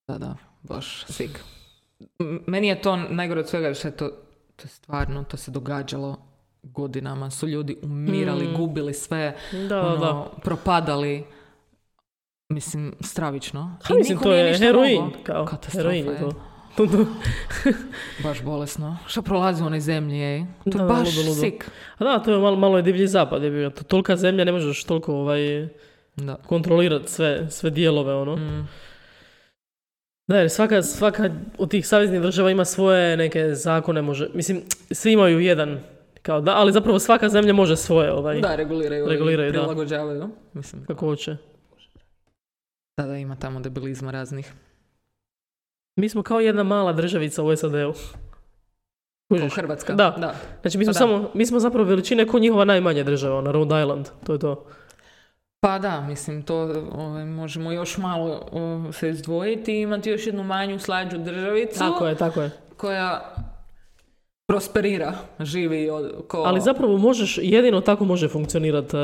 Da, 0.09 0.19
da, 0.19 0.37
baš 0.63 1.05
sik. 1.07 1.41
M- 2.21 2.43
Meni 2.47 2.69
je 2.69 2.83
to 2.83 2.97
najgore 2.97 3.41
od 3.41 3.49
svega 3.49 3.75
što 3.75 3.89
je 3.89 3.97
to, 3.97 4.09
to 4.57 4.65
je 4.65 4.69
stvarno, 4.69 5.25
to 5.25 5.37
se 5.37 5.51
događalo 5.51 6.17
godinama. 6.63 7.31
Su 7.31 7.49
ljudi 7.49 7.77
umirali, 7.83 8.47
Mm. 8.47 8.55
gubili 8.55 8.95
sve, 8.95 9.37
Da, 9.53 9.59
da, 9.59 9.81
ono, 9.83 9.97
da. 9.97 10.41
propadali. 10.41 11.25
Mislim, 12.49 12.95
stravično. 13.01 13.77
Ha, 13.83 13.95
I 13.95 13.97
mislim, 13.97 14.19
to 14.19 14.33
je 14.33 14.59
heroin, 14.59 15.11
kao, 15.23 15.45
Katastrofa 15.45 15.79
heroin 15.91 16.07
je 16.07 16.19
to. 16.21 16.33
Baš 18.25 18.43
bolesno. 18.43 18.99
Što 19.07 19.23
prolazi 19.23 19.63
u 19.63 19.67
onoj 19.67 19.81
zemlji, 19.81 20.19
ej? 20.19 20.45
To 20.65 20.71
Da, 20.71 20.79
je 20.79 20.79
da, 20.79 20.93
baš 20.95 21.17
ludo, 21.17 21.29
ludo. 21.29 21.41
sik. 21.41 21.71
A 21.99 22.05
da, 22.05 22.19
to 22.19 22.33
je 22.33 22.39
malo, 22.39 22.57
malo 22.57 22.77
je 22.77 22.83
divlji 22.83 23.07
zapad, 23.07 23.43
je 23.43 23.51
bio. 23.51 23.71
To- 23.71 23.85
Tolika 23.85 24.17
zemlja, 24.17 24.45
ne 24.45 24.53
možeš 24.53 24.85
toliko 24.85 25.15
ovaj, 25.15 25.69
Da. 26.17 26.37
kontrolirati 26.37 27.13
sve, 27.13 27.51
sve 27.51 27.71
dijelove, 27.71 28.15
ono. 28.15 28.37
Mm. 28.37 28.69
Da, 30.29 30.37
jer 30.37 30.51
svaka, 30.51 30.83
svaka 30.83 31.31
od 31.59 31.71
tih 31.71 31.87
saveznih 31.87 32.21
država 32.21 32.51
ima 32.51 32.65
svoje 32.65 33.17
neke 33.17 33.55
zakone, 33.55 34.03
može, 34.03 34.29
mislim, 34.35 34.63
svi 34.91 35.13
imaju 35.13 35.41
jedan, 35.41 35.79
kao 36.23 36.41
da, 36.41 36.57
ali 36.57 36.73
zapravo 36.73 36.99
svaka 36.99 37.29
zemlja 37.29 37.53
može 37.53 37.77
svoje, 37.77 38.13
ovaj, 38.13 38.41
Da, 38.41 38.57
reguliraju, 38.57 39.07
Reguliraju, 39.07 39.53
prilagođavaju. 39.53 40.31
Mislim, 40.53 40.85
kako 40.85 41.07
hoće. 41.07 41.37
Da, 42.97 43.07
da, 43.07 43.17
ima 43.17 43.37
tamo 43.37 43.61
debilizma 43.61 44.11
raznih. 44.11 44.53
Mi 45.97 46.09
smo 46.09 46.23
kao 46.23 46.41
jedna 46.41 46.63
mala 46.63 46.93
državica 46.93 47.43
u 47.43 47.57
SAD-u. 47.57 47.93
Kao 47.93 49.39
Kužiš? 49.39 49.55
Hrvatska. 49.55 49.93
Da. 49.93 50.15
da. 50.19 50.35
Znači, 50.61 50.79
mi 50.79 50.85
smo, 50.85 50.93
Pa 50.93 50.99
da. 50.99 50.99
samo, 50.99 51.31
mi 51.35 51.47
smo 51.47 51.61
zapravo 51.61 51.89
veličine 51.89 52.27
ko 52.27 52.39
njihova 52.39 52.65
najmanja 52.65 53.05
država, 53.05 53.41
na 53.41 53.53
Rhode 53.53 53.81
Island, 53.83 54.09
to 54.27 54.33
je 54.33 54.39
to. 54.39 54.67
Pa 55.61 55.79
da, 55.79 56.01
mislim, 56.01 56.43
to 56.43 56.57
ovaj, 56.93 57.25
možemo 57.25 57.73
još 57.73 57.99
malo 57.99 58.49
o, 58.53 58.93
se 58.93 59.09
izdvojiti 59.09 59.73
i 59.73 59.81
imati 59.81 60.11
još 60.11 60.27
jednu 60.27 60.43
manju 60.43 60.79
slađu 60.79 61.19
državicu 61.19 61.79
Tako 61.79 62.07
je, 62.07 62.15
tako 62.15 62.43
je. 62.43 62.51
koja 62.77 63.35
prosperira, 64.47 65.13
živi 65.41 65.91
od, 65.91 66.13
ko... 66.29 66.43
Ali 66.47 66.61
zapravo 66.61 66.99
možeš, 66.99 67.39
jedino 67.43 67.81
tako 67.81 68.05
može 68.05 68.29
funkcionirati, 68.29 68.97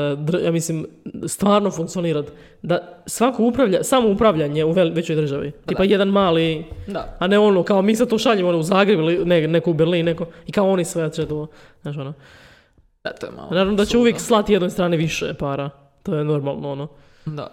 ja 0.43 0.51
mislim, 0.51 0.87
stvarno 1.27 1.71
funkcionirati, 1.71 2.31
da 2.61 3.03
svako 3.05 3.43
upravlja, 3.43 3.83
samo 3.83 4.09
upravljanje 4.09 4.65
u 4.65 4.71
većoj 4.71 5.15
državi. 5.15 5.51
Tipa 5.65 5.83
da. 5.83 5.89
jedan 5.91 6.07
mali, 6.07 6.65
Da, 6.87 7.17
a 7.19 7.27
ne 7.27 7.39
ono, 7.39 7.63
kao 7.63 7.81
mi 7.81 7.95
se 7.95 8.05
to 8.05 8.17
šaljemo 8.17 8.49
ono, 8.49 8.57
u 8.57 8.63
Zagreb 8.63 8.99
ili 8.99 9.25
ne, 9.25 9.47
neko 9.47 9.71
u 9.71 9.73
Berlin, 9.73 10.05
neko, 10.05 10.25
i 10.47 10.51
kao 10.51 10.69
oni 10.69 10.85
sve 10.85 11.11
će 11.13 11.25
to, 11.25 11.47
znaš 11.81 11.97
ono. 11.97 12.13
da, 13.03 13.13
to 13.13 13.25
je 13.25 13.31
malo... 13.31 13.49
Naravno 13.51 13.73
da 13.73 13.85
će 13.85 13.91
suludo. 13.91 14.01
uvijek 14.01 14.19
slati 14.19 14.53
jednoj 14.53 14.69
strani 14.69 14.97
više 14.97 15.33
para, 15.33 15.69
to 16.03 16.15
je 16.15 16.23
normalno, 16.23 16.71
ono. 16.71 16.87
Da. 17.25 17.49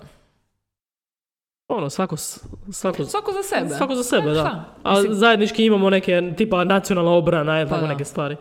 Ono, 1.71 1.91
svako, 1.91 2.17
svako, 2.17 3.05
Svako 3.05 3.33
za 3.33 3.43
sebe. 3.45 3.69
svako 3.69 3.95
za 3.95 4.03
sebe, 4.05 4.27
Pa 4.27 4.33
da. 4.33 4.65
A 4.83 4.95
Mislim- 4.95 5.15
zajednički 5.15 5.65
imamo 5.65 5.91
neke, 5.91 6.33
tipa 6.37 6.65
nacionalna 6.65 7.11
obrana, 7.11 7.65
Pa 7.65 7.69
tako 7.69 7.81
da. 7.81 7.87
neke 7.89 8.05
stvari. 8.05 8.37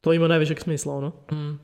To 0.00 0.12
ima 0.12 0.28
najvećeg 0.28 0.60
smisla, 0.60 0.94
ono. 0.94 1.08
Mm, 1.32 1.58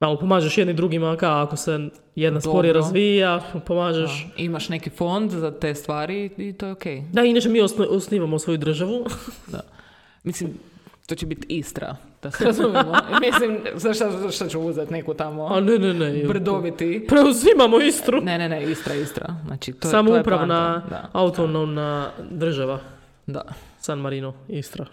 Malo 0.00 0.18
pomažeš 0.18 0.58
jedni 0.58 0.74
drugima, 0.74 1.16
kao 1.16 1.42
ako 1.42 1.56
se 1.56 1.70
jedna 2.14 2.40
Dobro. 2.40 2.50
sporije 2.52 2.72
razvija, 2.72 3.40
da. 3.54 3.60
pomažeš. 3.60 4.26
Imaš 4.36 4.68
neki 4.68 4.90
fond 4.90 5.30
za 5.30 5.50
te 5.50 5.74
stvari 5.74 6.30
i 6.36 6.52
to 6.52 6.66
je 6.66 6.72
okej. 6.72 7.02
Da, 7.12 7.22
inače 7.22 7.48
mi 7.48 7.60
osnivamo 7.90 8.38
svoju 8.38 8.58
državu. 8.58 9.04
Mislim, 10.24 10.50
to 11.10 11.16
će 11.16 11.26
biti 11.26 11.46
Istra, 11.48 11.96
da 12.22 12.30
se 12.30 12.44
razumijemo. 12.46 12.92
Mislim, 13.20 13.58
zašto, 13.74 14.10
zašto 14.10 14.46
ću 14.46 14.60
uzeti 14.60 14.92
neku 14.92 15.14
tamo 15.14 15.46
A 15.46 15.60
ne, 15.60 15.78
ne, 15.78 15.94
ne. 15.94 16.24
brdoviti? 16.24 17.04
Preuzimamo 17.08 17.80
Istru. 17.80 18.20
Ne, 18.20 18.38
ne, 18.38 18.48
ne, 18.48 18.62
Istra, 18.64 18.94
Istra. 18.94 19.34
Znači, 19.46 19.72
to, 19.72 19.76
je- 19.78 19.80
to 19.80 19.88
je 19.88 19.90
Samoupravna. 19.92 20.82
Da, 20.90 21.08
autonomna 21.12 22.10
država. 22.22 22.78
da. 23.26 23.42
San 23.78 23.98
Marino, 23.98 24.34
Istra. 24.48 24.86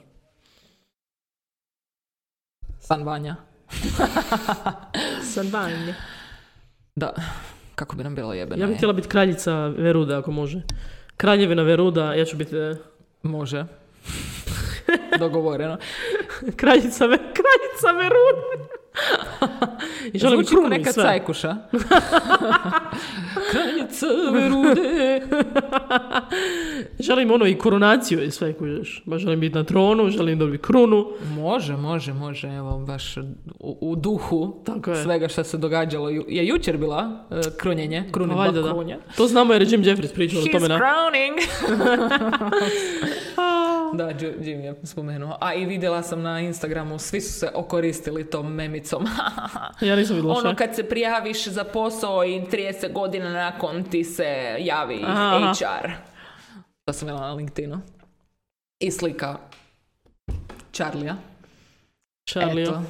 San 2.80 3.03
Vanja. 3.03 3.36
San 5.34 5.47
Vanja. 5.47 5.93
Da, 6.95 7.13
kako 7.76 7.95
bi 7.95 8.03
nam 8.03 8.15
bilo 8.15 8.34
jebeno. 8.34 8.61
Ja 8.61 8.68
bih 8.68 8.74
je. 8.74 8.78
htjela 8.78 8.93
biti 8.93 9.07
kraljica 9.07 9.53
Veruda, 9.68 10.18
ako 10.20 10.32
može. 10.32 10.61
Kraljevina 11.18 11.63
Veruda, 11.63 12.13
ja 12.13 12.26
ću 12.26 12.38
biti 12.38 12.55
e, 12.55 12.76
Može. 13.24 13.65
Dogovoreno. 15.19 15.77
kraljica, 16.55 17.05
kraljica 17.07 17.91
Veruda. 17.97 18.67
I 20.14 20.20
želim 20.20 20.38
Zvuči 20.38 20.50
krunu 20.50 20.70
neka 20.70 20.91
sve. 20.91 21.04
cajkuša. 21.04 21.56
Kraljica 23.52 24.06
Verude. 24.34 25.22
Želim 27.00 27.32
ono 27.32 27.45
i 27.48 27.56
koronaciju 27.56 28.24
i 28.24 28.32
sve 28.32 28.54
kužeš. 28.54 29.04
Baš 29.06 29.22
želim 29.22 29.39
biti 29.39 29.56
na 29.56 29.64
tronu, 29.64 30.10
želim 30.10 30.39
dobiti 30.39 30.64
krunu. 30.64 31.08
Može, 31.30 31.74
može, 31.74 32.14
može. 32.14 32.48
Evo, 32.48 32.78
baš 32.80 33.18
u, 33.60 33.78
u 33.82 33.95
duhu 33.95 34.62
Tako 34.66 34.91
je. 34.91 35.04
svega 35.04 35.28
što 35.28 35.43
se 35.43 35.58
događalo. 35.58 36.10
Ju- 36.10 36.26
Je 36.28 36.48
jučer 36.48 36.78
bila 36.78 37.26
uh, 37.30 37.38
krunjenje, 37.58 38.04
kruni 38.12 38.34
Pa 38.36 38.52
da. 38.52 38.64
krunja. 38.64 38.98
To 39.18 39.28
znamo 39.28 39.54
jer 39.54 39.62
je 39.62 39.68
Jim 39.72 39.84
Jeffries 39.84 40.12
pričao 40.12 40.41
o 40.41 40.45
tome 40.48 40.68
na... 40.68 40.78
crowning. 40.78 41.38
da, 43.93 44.10
Jim 44.41 44.60
je 44.60 44.76
spomenuo. 44.84 45.38
A 45.41 45.54
i 45.54 45.66
vidjela 45.66 46.04
sam 46.04 46.22
na 46.22 46.39
Instagramu, 46.39 47.00
svi 47.00 47.22
su 47.22 47.34
se 47.34 47.50
okoristili 47.54 48.30
tom 48.30 48.54
memicom. 48.91 49.07
Ja 49.88 49.95
nisam 49.95 50.15
vidjela 50.15 50.38
ono 50.38 50.55
kad 50.55 50.75
se 50.75 50.89
prijaviš 50.89 51.47
za 51.47 51.63
posao 51.63 52.25
i 52.25 52.41
30 52.41 52.93
godina 52.93 53.29
nakon 53.33 53.83
ti 53.83 54.03
se 54.03 54.55
javi 54.59 55.03
Aha. 55.05 55.53
HR. 55.59 55.89
To 56.85 56.93
sam 56.93 57.07
vidjela 57.07 57.27
na 57.27 57.33
LinkedInu. 57.33 57.81
I 58.79 58.91
slika 58.91 59.38
Charlija. 60.71 61.15
Charlie. 62.29 62.63
Eto. 62.63 62.81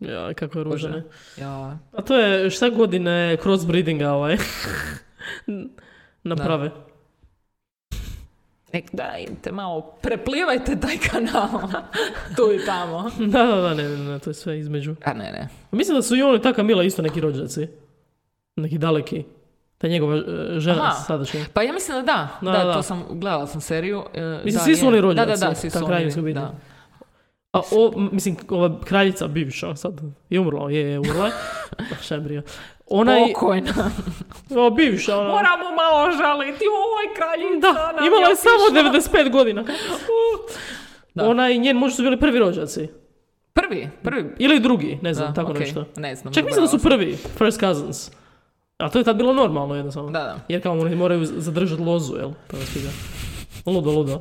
Ja, 0.00 0.34
kako 0.34 0.58
je 0.58 0.64
ružan. 0.64 1.02
Ja, 1.36 1.78
A 1.92 2.02
to 2.02 2.16
je 2.16 2.50
šta 2.50 2.68
godine 2.68 3.36
crossbreedinga 3.42 4.12
ovaj. 4.12 4.36
Naprave. 6.22 6.70
Nek 8.74 8.90
da 8.92 9.16
idete 9.18 9.52
malo, 9.52 9.80
preplivajte 10.02 10.80
taj 10.80 10.98
kanal. 10.98 11.48
tu 12.36 12.52
i 12.52 12.66
tamo. 12.66 13.10
Da, 13.32 13.42
da, 13.44 13.56
da, 13.56 13.74
ne, 13.74 13.88
ne, 13.88 13.96
ne, 13.96 14.18
to 14.18 14.30
je 14.30 14.34
sve 14.34 14.58
između. 14.58 14.96
A 15.04 15.12
ne, 15.12 15.32
ne. 15.32 15.48
Mislim 15.72 15.96
da 15.96 16.02
su 16.02 16.16
i 16.16 16.22
on 16.22 16.36
i 16.36 16.42
ta 16.42 16.52
Kamila 16.52 16.82
isto 16.84 17.02
neki 17.02 17.20
rođaci. 17.20 17.68
Neki 18.56 18.78
daleki. 18.78 19.24
Ta 19.78 19.88
njegova 19.88 20.16
e, 20.16 20.20
žena 20.60 20.82
Aha. 20.82 21.02
sadašnja. 21.06 21.40
Pa 21.52 21.62
ja 21.62 21.72
mislim 21.72 21.96
da 21.96 22.02
da. 22.02 22.28
Da, 22.52 22.58
Da, 22.58 22.64
da. 22.64 22.72
to 22.72 22.82
sam, 22.82 23.04
gledala 23.10 23.46
sam 23.46 23.60
seriju. 23.60 24.04
e, 24.14 24.40
Mislim, 24.44 24.58
da, 24.58 24.64
svi 24.64 24.76
su 24.76 24.86
oni 24.86 24.96
Da, 24.96 25.02
rođaci, 25.02 25.40
da, 25.40 25.48
da, 25.48 25.54
svi 25.54 25.70
ta 25.70 25.78
su 25.78 26.20
oni, 26.20 26.34
da. 26.34 26.54
A 27.52 27.60
o, 27.72 27.92
mislim, 28.12 28.36
ova 28.48 28.80
kraljica 28.80 29.28
bivša 29.28 29.76
sad 29.76 30.00
je 30.30 30.40
umrla, 30.40 30.70
je, 30.70 30.90
je 30.90 30.98
umrla. 30.98 31.30
Ah, 31.78 32.02
Je. 32.90 32.98
Ona 32.98 33.16
je, 33.16 33.32
Pokojna. 33.32 33.90
o, 34.66 34.70
bivša, 34.70 35.18
ona. 35.18 35.28
Moramo 35.28 35.64
malo 35.76 36.12
žaliti, 36.12 36.64
oj 36.98 37.14
kraljica 37.16 37.72
Da, 37.72 38.06
imala 38.06 38.28
je 38.28 38.36
samo 38.36 38.84
otišla. 38.90 39.12
95 39.20 39.30
godina. 39.30 39.64
Da. 41.14 41.28
Ona 41.28 41.50
i 41.50 41.58
njen 41.58 41.76
muž 41.76 41.92
su 41.92 42.02
bili 42.02 42.20
prvi 42.20 42.38
rođaci. 42.38 42.88
Prvi, 43.52 43.90
prvi. 44.02 44.34
Ili 44.38 44.60
drugi, 44.60 44.98
ne 45.02 45.14
znam, 45.14 45.28
Da, 45.28 45.34
tako 45.34 45.52
nešto. 45.52 45.84
Ne 45.96 46.14
znam. 46.14 46.34
Čak 46.34 46.44
mislim 46.44 46.64
da 46.64 46.68
su 46.68 46.78
prvi, 46.78 47.16
first 47.16 47.60
cousins. 47.60 48.10
A 48.78 48.90
to 48.90 48.98
je 48.98 49.04
tad 49.04 49.16
bilo 49.16 49.32
normalno 49.32 49.74
jednostavno. 49.74 50.10
Da, 50.10 50.18
da. 50.18 50.36
Jer 50.48 50.62
kao 50.62 50.72
oni 50.72 50.96
moraju 50.96 51.24
zadržati 51.24 51.82
lozu, 51.82 52.16
jel? 52.16 52.30
Je 52.52 52.66
sviđa. 52.66 52.88
Ludo, 53.66 53.90
ludo. 53.90 54.20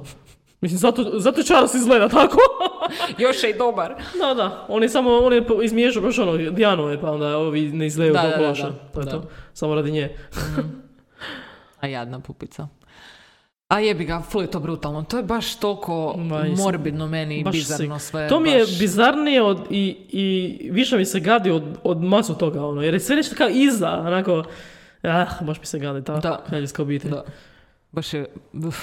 Mislim, 0.61 0.77
zato, 0.77 1.19
zato 1.19 1.43
Charles 1.43 1.73
izgleda 1.73 2.09
tako. 2.09 2.37
Još 3.19 3.43
je 3.43 3.49
i 3.49 3.57
dobar. 3.57 3.95
da, 4.19 4.33
da. 4.33 4.65
On 4.69 4.83
je 4.83 4.89
samo, 4.89 5.11
on 5.11 5.33
je 5.33 5.43
izmiješao 5.63 6.01
baš 6.01 6.19
ono, 6.19 6.37
Dijanove, 6.37 7.01
pa 7.01 7.11
onda 7.11 7.37
ovi 7.37 7.61
ne 7.63 7.85
izgledaju 7.87 8.13
da, 8.37 8.47
loše. 8.47 8.63
da. 8.63 8.71
To 8.71 8.99
je 8.99 9.05
Da. 9.05 9.11
to. 9.11 9.23
Samo 9.53 9.75
radi 9.75 9.91
nje. 9.91 10.15
A 11.79 11.87
jadna 11.87 12.19
pupica. 12.19 12.67
A 13.67 13.79
jebi 13.79 14.05
ga, 14.05 14.21
ful 14.21 14.41
je 14.41 14.51
to 14.51 14.59
brutalno. 14.59 15.03
To 15.03 15.17
je 15.17 15.23
baš 15.23 15.55
toliko 15.55 16.15
morbidno 16.57 17.07
meni 17.07 17.39
i 17.39 17.43
bizarno 17.43 17.99
si- 17.99 18.05
sve. 18.05 18.27
To 18.29 18.39
mi 18.39 18.49
je 18.49 18.65
bizarnije 18.79 19.41
od, 19.43 19.59
i, 19.69 19.97
i 20.09 20.27
više 20.71 20.97
mi 20.97 21.05
se 21.05 21.19
gadi 21.19 21.51
od, 21.51 21.63
od 21.83 22.01
masu 22.01 22.35
toga, 22.35 22.65
ono, 22.65 22.81
jer 22.81 22.93
je 22.93 22.99
sve 22.99 23.15
nešto 23.15 23.35
kao 23.35 23.49
iza, 23.49 23.89
onako, 23.91 24.43
ah, 25.03 25.25
baš 25.41 25.59
mi 25.59 25.65
se 25.65 25.79
gadi 25.79 26.03
ta 26.03 26.15
Da. 26.15 26.43
obitelj. 26.79 27.11
Da. 27.11 27.23
Baš 27.91 28.13
je, 28.13 28.25
uf, 28.67 28.77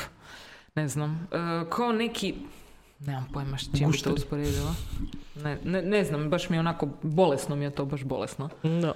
ne 0.75 0.89
znam, 0.89 1.29
e, 1.33 1.37
kao 1.71 1.93
neki, 1.93 2.35
nemam 3.01 3.29
pojma 3.33 3.59
s 3.59 3.69
čim 3.79 3.91
bi 3.91 3.99
to 3.99 4.13
usporedila. 4.13 4.75
Ne, 5.45 5.59
ne, 5.65 5.83
ne 5.83 6.05
znam, 6.05 6.31
baš 6.31 6.49
mi 6.49 6.57
je 6.57 6.61
onako, 6.61 6.89
bolesno 7.03 7.57
mi 7.57 7.65
je 7.65 7.71
to, 7.71 7.85
baš 7.85 8.05
bolesno. 8.05 8.49
Da. 8.63 8.95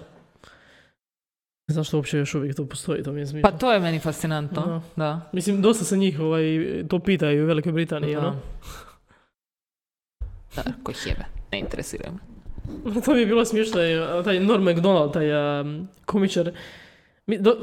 Zašto 1.67 1.97
uopće 1.97 2.19
još 2.19 2.35
uvijek 2.35 2.57
to 2.57 2.67
postoji, 2.67 3.03
to 3.03 3.13
mi 3.13 3.21
je 3.21 3.27
smiješno. 3.27 3.51
Pa 3.51 3.59
to 3.59 3.73
je 3.73 3.81
meni 3.81 3.99
fascinantno, 3.99 4.63
Da. 4.67 4.81
da. 4.97 5.31
Mislim, 5.33 5.63
dosta 5.63 5.85
se 5.85 5.97
njih 5.97 6.21
ovaj, 6.21 6.43
to 6.89 6.99
pitaju 6.99 7.45
u 7.45 7.47
Velikoj 7.47 7.73
Britaniji, 7.73 8.15
Da. 8.15 8.21
ono. 8.21 8.37
Da, 10.57 10.63
ko 10.83 10.91
ih 10.91 11.07
jebe, 11.07 11.25
ne 11.53 11.59
interesira 11.59 12.11
me. 12.13 12.19
to 13.05 13.15
mi 13.15 13.21
je 13.21 13.27
bilo 13.27 13.45
smiješno, 13.45 13.81
je, 13.81 14.25
taj 14.25 14.41
Norm 14.41 14.65
MacDonald, 14.65 15.13
taj 15.13 15.61
um, 15.61 15.89
komičar, 16.05 16.53
mi, 17.27 17.39
do, 17.39 17.57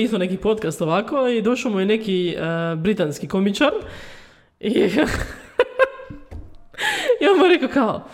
isto 0.00 0.18
neki 0.18 0.36
podcast 0.36 0.82
ovako 0.82 1.28
i 1.28 1.42
došao 1.42 1.72
mu 1.72 1.80
je 1.80 1.86
neki 1.86 2.36
uh, 2.36 2.80
britanski 2.82 3.28
komičar 3.28 3.72
i, 4.60 4.90
i 7.20 7.28
on 7.28 7.38
mu 7.38 7.48
rekao 7.48 7.68
kao 7.68 8.08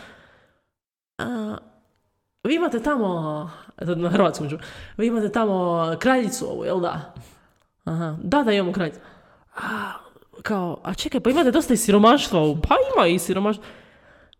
"A, 1.18 1.56
vi 2.44 2.54
imate 2.54 2.82
tamo, 2.82 3.50
na 3.96 4.08
hrvatskom 4.08 4.50
ću, 4.50 4.56
vi 4.96 5.06
imate 5.06 5.32
tamo 5.32 5.82
kraljicu 5.98 6.46
ovu, 6.50 6.64
jel 6.64 6.80
da? 6.80 7.14
Aha, 7.84 8.16
da, 8.22 8.42
da 8.42 8.52
imamo 8.52 8.72
kraljicu. 8.72 8.98
A, 9.56 9.92
kao, 10.42 10.80
a 10.82 10.94
čekaj, 10.94 11.20
pa 11.20 11.30
imate 11.30 11.50
dosta 11.50 11.74
i 11.74 11.76
siromaštva, 11.76 12.40
pa 12.68 12.74
ima 12.96 13.06
i 13.06 13.18
siromaštva. 13.18 13.64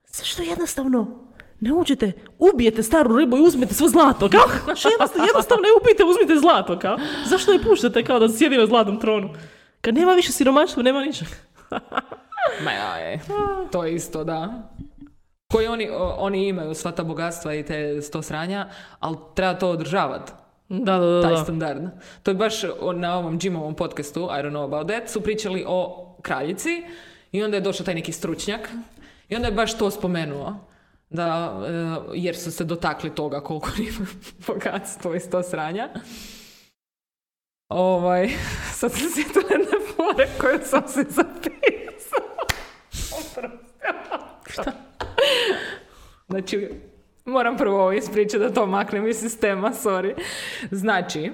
Zašto 0.07 0.43
jednostavno 0.43 1.25
ne 1.61 1.73
uđete, 1.73 2.13
ubijete 2.39 2.83
staru 2.83 3.17
ribu 3.17 3.37
i 3.37 3.41
uzmete 3.41 3.75
svo 3.75 3.89
zlato, 3.89 4.29
kao? 4.29 4.41
Znači 4.65 4.89
jednostavno, 4.89 5.27
jednostavno 5.27 5.63
ne 5.63 5.69
ubijete, 5.81 6.05
uzmite 6.05 6.41
zlato, 6.41 6.79
kao? 6.79 6.97
Zašto 7.27 7.53
je 7.53 7.63
puštate 7.63 8.05
kao 8.05 8.19
da 8.19 8.29
sjedi 8.29 8.57
na 8.57 8.67
zlatnom 8.67 9.01
tronu? 9.01 9.29
Kad 9.81 9.95
nema 9.95 10.13
više 10.13 10.33
siromaštva, 10.33 10.83
nema 10.83 11.01
ničeg. 11.05 11.29
Ma 12.65 12.73
ja, 12.73 12.97
je. 13.05 13.21
To 13.73 13.85
je 13.85 13.95
isto, 13.95 14.25
da. 14.25 14.71
Koji 15.53 15.67
oni, 15.67 15.89
oni 16.19 16.49
imaju 16.49 16.75
sva 16.75 16.93
ta 16.93 17.05
bogatstva 17.05 17.55
i 17.55 17.63
te 17.63 18.03
sto 18.03 18.23
sranja, 18.23 18.69
ali 19.01 19.17
treba 19.35 19.55
to 19.55 19.71
održavati. 19.71 20.33
Da, 20.69 20.99
da, 20.99 21.07
da. 21.07 21.23
taj 21.23 21.33
da. 21.33 21.45
standard. 21.45 21.83
To 22.23 22.31
je 22.31 22.35
baš 22.35 22.63
na 22.95 23.19
ovom 23.19 23.39
Jimovom 23.43 23.75
podcastu, 23.75 24.21
I 24.21 24.43
don't 24.43 24.51
know 24.51 24.65
about 24.65 24.89
that, 24.89 25.09
su 25.09 25.21
pričali 25.21 25.65
o 25.69 26.11
kraljici 26.23 26.85
i 27.33 27.43
onda 27.43 27.57
je 27.57 27.61
došao 27.61 27.85
taj 27.85 27.95
neki 27.95 28.13
stručnjak 28.13 28.71
i 29.29 29.37
onda 29.37 29.49
je 29.49 29.55
baš 29.55 29.79
to 29.79 29.91
spomenuo. 29.91 30.57
Da, 31.11 31.61
e, 31.67 32.11
jer 32.15 32.37
su 32.37 32.53
se 32.53 32.65
dotakli 32.65 33.15
toga 33.15 33.41
koliko 33.41 33.69
ima 33.89 34.07
bogatstvo 34.47 35.15
iz 35.15 35.31
to 35.31 35.43
sranja. 35.43 35.89
Ovaj, 37.69 38.29
sad 38.79 38.93
sam 38.93 39.09
sjetila 39.15 39.45
jedne 39.51 39.79
fore 39.97 40.29
koju 40.41 40.59
sam 40.65 40.89
se 40.89 41.05
zapisala. 41.09 41.84
Šta? 44.47 44.73
Znači, 46.29 46.69
moram 47.25 47.57
prvo 47.57 47.81
ovo 47.81 47.93
ispričati 47.93 48.39
da 48.39 48.53
to 48.53 48.67
maknem 48.67 49.09
iz 49.09 49.17
sistema, 49.17 49.71
sorry. 49.71 50.15
Znači, 50.71 51.33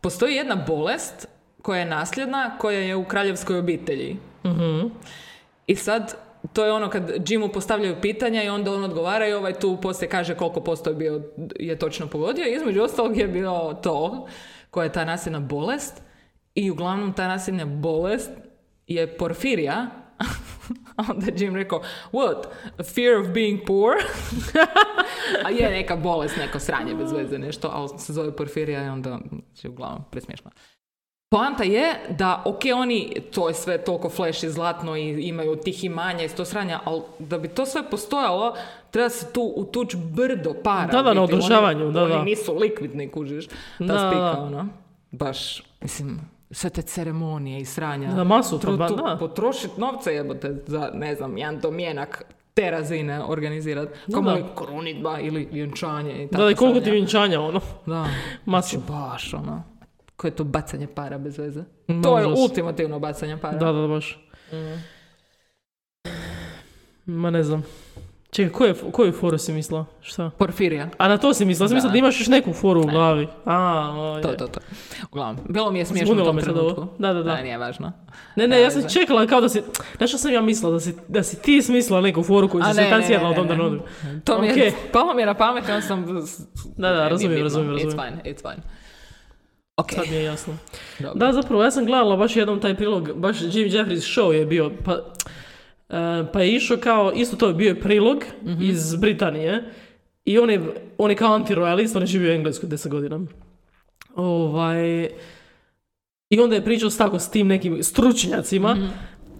postoji 0.00 0.34
jedna 0.34 0.64
bolest 0.66 1.28
koja 1.62 1.78
je 1.78 1.84
nasljedna, 1.84 2.58
koja 2.58 2.78
je 2.78 2.96
u 2.96 3.04
kraljevskoj 3.04 3.58
obitelji. 3.58 4.16
Mhm. 4.44 4.86
I 5.66 5.76
sad, 5.76 6.16
to 6.52 6.64
je 6.64 6.72
ono 6.72 6.90
kad 6.90 7.30
Jimu 7.30 7.48
postavljaju 7.48 7.96
pitanja 8.02 8.42
i 8.42 8.48
onda 8.48 8.72
on 8.72 8.84
odgovara 8.84 9.28
i 9.28 9.32
ovaj 9.32 9.52
tu 9.52 9.78
poslije 9.82 10.08
kaže 10.08 10.34
koliko 10.34 10.60
posto 10.60 10.90
je 10.90 10.96
bio, 10.96 11.22
je 11.58 11.78
točno 11.78 12.06
pogodio. 12.06 12.46
Između 12.46 12.82
ostalog 12.82 13.16
je 13.16 13.28
bilo 13.28 13.74
to, 13.82 14.26
koja 14.70 14.84
je 14.84 14.92
ta 14.92 15.04
nasljedna 15.04 15.40
bolest. 15.40 16.02
I 16.54 16.70
uglavnom 16.70 17.12
ta 17.12 17.28
nasljedna 17.28 17.64
bolest 17.64 18.30
je 18.86 19.16
porfirija. 19.16 19.86
A 20.96 21.02
onda 21.10 21.26
je 21.26 21.34
Jim 21.36 21.56
rekao, 21.56 21.82
what? 22.12 22.44
A 22.78 22.82
fear 22.84 23.20
of 23.20 23.28
being 23.28 23.60
poor? 23.66 23.92
A 25.44 25.50
je 25.50 25.70
neka 25.70 25.96
bolest, 25.96 26.36
neko 26.36 26.58
sranje 26.58 26.94
bez 26.94 27.12
veze, 27.12 27.38
nešto, 27.38 27.70
ali 27.72 27.88
se 27.98 28.12
zove 28.12 28.36
porfirija 28.36 28.84
i 28.84 28.88
onda 28.88 29.18
je 29.62 29.70
uglavnom 29.70 30.04
presmiješno. 30.10 30.50
Poanta 31.30 31.64
je 31.64 31.84
da, 32.08 32.42
ok, 32.44 32.60
oni, 32.76 33.16
to 33.32 33.48
je 33.48 33.54
sve 33.54 33.78
toliko 33.78 34.08
flash 34.08 34.44
i 34.44 34.50
zlatno 34.50 34.96
i 34.96 35.28
imaju 35.28 35.56
tih 35.56 35.84
imanja 35.84 36.24
i 36.24 36.28
to 36.28 36.44
sranja, 36.44 36.80
ali 36.84 37.02
da 37.18 37.38
bi 37.38 37.48
to 37.48 37.66
sve 37.66 37.90
postojalo, 37.90 38.54
treba 38.90 39.08
se 39.08 39.32
tu 39.32 39.52
utuć 39.56 39.94
brdo 39.96 40.54
para. 40.64 40.86
Da, 40.86 41.02
da, 41.02 41.14
na. 41.14 41.22
Oni- 41.22 41.32
održavanju, 41.34 41.90
da, 41.90 42.02
oni 42.02 42.12
da. 42.12 42.22
nisu 42.22 42.54
likvidni, 42.54 43.08
kužiš, 43.08 43.46
ta 43.46 43.54
Da, 43.78 44.10
spika, 44.10 44.42
ono. 44.42 44.68
Baš, 45.10 45.62
mislim, 45.80 46.20
sve 46.50 46.70
te 46.70 46.82
ceremonije 46.82 47.60
i 47.60 47.64
sranja. 47.64 48.12
Da, 48.12 48.24
masu 48.24 48.58
Tru- 48.58 48.88
tu- 48.88 48.96
da. 48.96 49.16
Potrošit 49.18 49.76
novce 49.76 50.14
jebote 50.14 50.62
za, 50.66 50.90
ne 50.94 51.14
znam, 51.14 51.38
jedan 51.38 51.60
domjenak 51.60 52.22
te 52.54 52.70
razine 52.70 53.24
organizirat. 53.24 53.88
Da, 54.06 54.12
Kao 54.12 54.22
da. 54.22 54.30
moj 54.30 54.44
koronitba 54.54 55.18
ili 55.20 55.48
vjenčanje 55.52 56.12
i 56.14 56.26
Da, 56.26 56.30
tako 56.30 56.44
da, 56.44 56.50
i 56.50 56.54
koliko 56.54 56.80
ti 56.80 56.90
vjenčanja, 56.90 57.40
ono. 57.40 57.60
Da. 57.86 58.06
Masu. 58.44 58.68
Znači, 58.70 58.92
baš, 58.92 59.34
ono. 59.34 59.62
Koje 60.16 60.30
je 60.30 60.36
to 60.36 60.44
bacanje 60.44 60.86
para 60.86 61.18
bez 61.18 61.38
veze? 61.38 61.62
Da, 61.88 62.02
to 62.02 62.18
je 62.18 62.26
užas. 62.26 62.38
ultimativno 62.40 62.98
bacanje 62.98 63.36
para. 63.36 63.58
Da, 63.58 63.66
da, 63.66 63.80
da, 63.80 63.86
baš. 63.88 64.18
Mhm. 64.52 64.74
Ma 67.06 67.30
ne 67.30 67.42
znam. 67.42 67.62
Čekaj, 68.30 68.52
koju, 68.52 68.74
koju 68.92 69.12
foru 69.12 69.38
si 69.38 69.52
mislila? 69.52 69.84
Šta? 70.00 70.30
Porfirija. 70.30 70.88
A 70.98 71.08
na 71.08 71.18
to 71.18 71.34
si 71.34 71.44
mislila? 71.44 71.64
Ja 71.64 71.68
sam 71.68 71.70
Da. 71.70 71.74
mislila 71.74 71.92
da 71.92 71.98
imaš 71.98 72.20
još 72.20 72.28
neku 72.28 72.52
foru 72.52 72.80
u 72.80 72.86
glavi. 72.86 73.28
A, 73.44 73.58
o, 73.90 74.20
To, 74.22 74.28
to, 74.28 74.46
to. 74.46 74.60
Uglavnom, 75.04 75.44
bilo 75.48 75.70
mi 75.72 75.78
je 75.78 75.84
smiješno 75.84 76.04
u 76.04 76.06
Zbunilo 76.06 76.26
tom 76.26 76.36
me 76.36 76.42
sad 76.42 76.54
trenutku. 76.54 76.80
ovo. 76.80 76.94
Da, 76.98 77.12
da, 77.12 77.22
da. 77.22 77.42
nije 77.42 77.58
važno. 77.58 77.92
Ne, 78.36 78.48
ne, 78.48 78.60
ja 78.60 78.70
sam 78.70 78.82
čekala 78.84 79.26
kao 79.26 79.40
da 79.40 79.48
si... 79.48 79.62
Znaš 79.96 80.10
što 80.10 80.18
sam 80.18 80.32
ja 80.32 80.40
mislila? 80.40 80.72
Da 80.72 80.80
si, 80.80 80.94
da 81.08 81.22
si 81.22 81.42
ti 81.42 81.62
smislila 81.62 82.00
neku 82.00 82.22
foru 82.22 82.48
koju 82.48 82.64
si 82.64 82.74
se 82.74 82.86
tad 82.90 83.00
ne, 83.00 83.06
sjedla 83.06 83.30
u 83.30 83.34
tom 83.34 83.48
trenutku. 83.48 83.86
To 84.24 84.40
mi 84.40 84.46
je, 84.48 84.72
palo 84.92 85.14
mi 85.14 85.22
je 85.22 85.26
na 85.26 85.34
pamet 85.34 85.64
onda 85.64 85.80
sam... 85.80 86.06
Da, 86.76 86.88
da, 86.88 87.08
razumijem, 87.08 87.42
razumijem, 87.42 87.72
razumijem. 87.72 87.88
It's 87.90 87.92
fine, 87.92 88.34
it's 88.34 88.42
fine. 88.42 88.62
Ok, 89.76 89.92
Sad 89.92 90.04
mi 90.08 90.16
je 90.16 90.24
jasno. 90.24 90.54
dobro. 90.98 91.14
Da, 91.16 91.32
zapravo, 91.32 91.62
ja 91.64 91.70
sam 91.70 91.84
gledala 91.86 92.16
baš 92.16 92.36
jednom 92.36 92.60
taj 92.60 92.74
prilog, 92.74 93.12
baš 93.14 93.36
Jim 93.42 93.68
Jeffries 93.68 94.04
show 94.06 94.30
je 94.30 94.46
bio, 94.46 94.70
pa, 94.84 94.98
pa 96.32 96.40
je 96.40 96.52
išao 96.52 96.76
kao, 96.76 97.12
isto 97.12 97.36
to 97.36 97.48
je 97.48 97.54
bio 97.54 97.74
prilog 97.74 98.24
Mhm. 98.44 98.62
iz 98.62 98.96
Britanije 98.96 99.64
i 100.24 100.38
on 100.38 100.50
je, 100.50 100.60
on 100.98 101.10
je 101.10 101.16
kao 101.16 101.34
antirojalist, 101.34 101.96
on 101.96 102.02
je 102.02 102.06
živio 102.06 102.30
u 102.30 102.34
Engleskoj 102.34 102.68
10 102.68 102.88
godina. 102.88 103.20
Ovaj, 104.16 105.08
I 106.30 106.40
onda 106.40 106.54
je 106.54 106.64
pričao 106.64 106.90
s 106.90 106.96
tako 106.96 107.18
s 107.18 107.30
tim 107.30 107.46
nekim 107.46 107.82
stručnjacima 107.82 108.74
Mhm. 108.74 108.86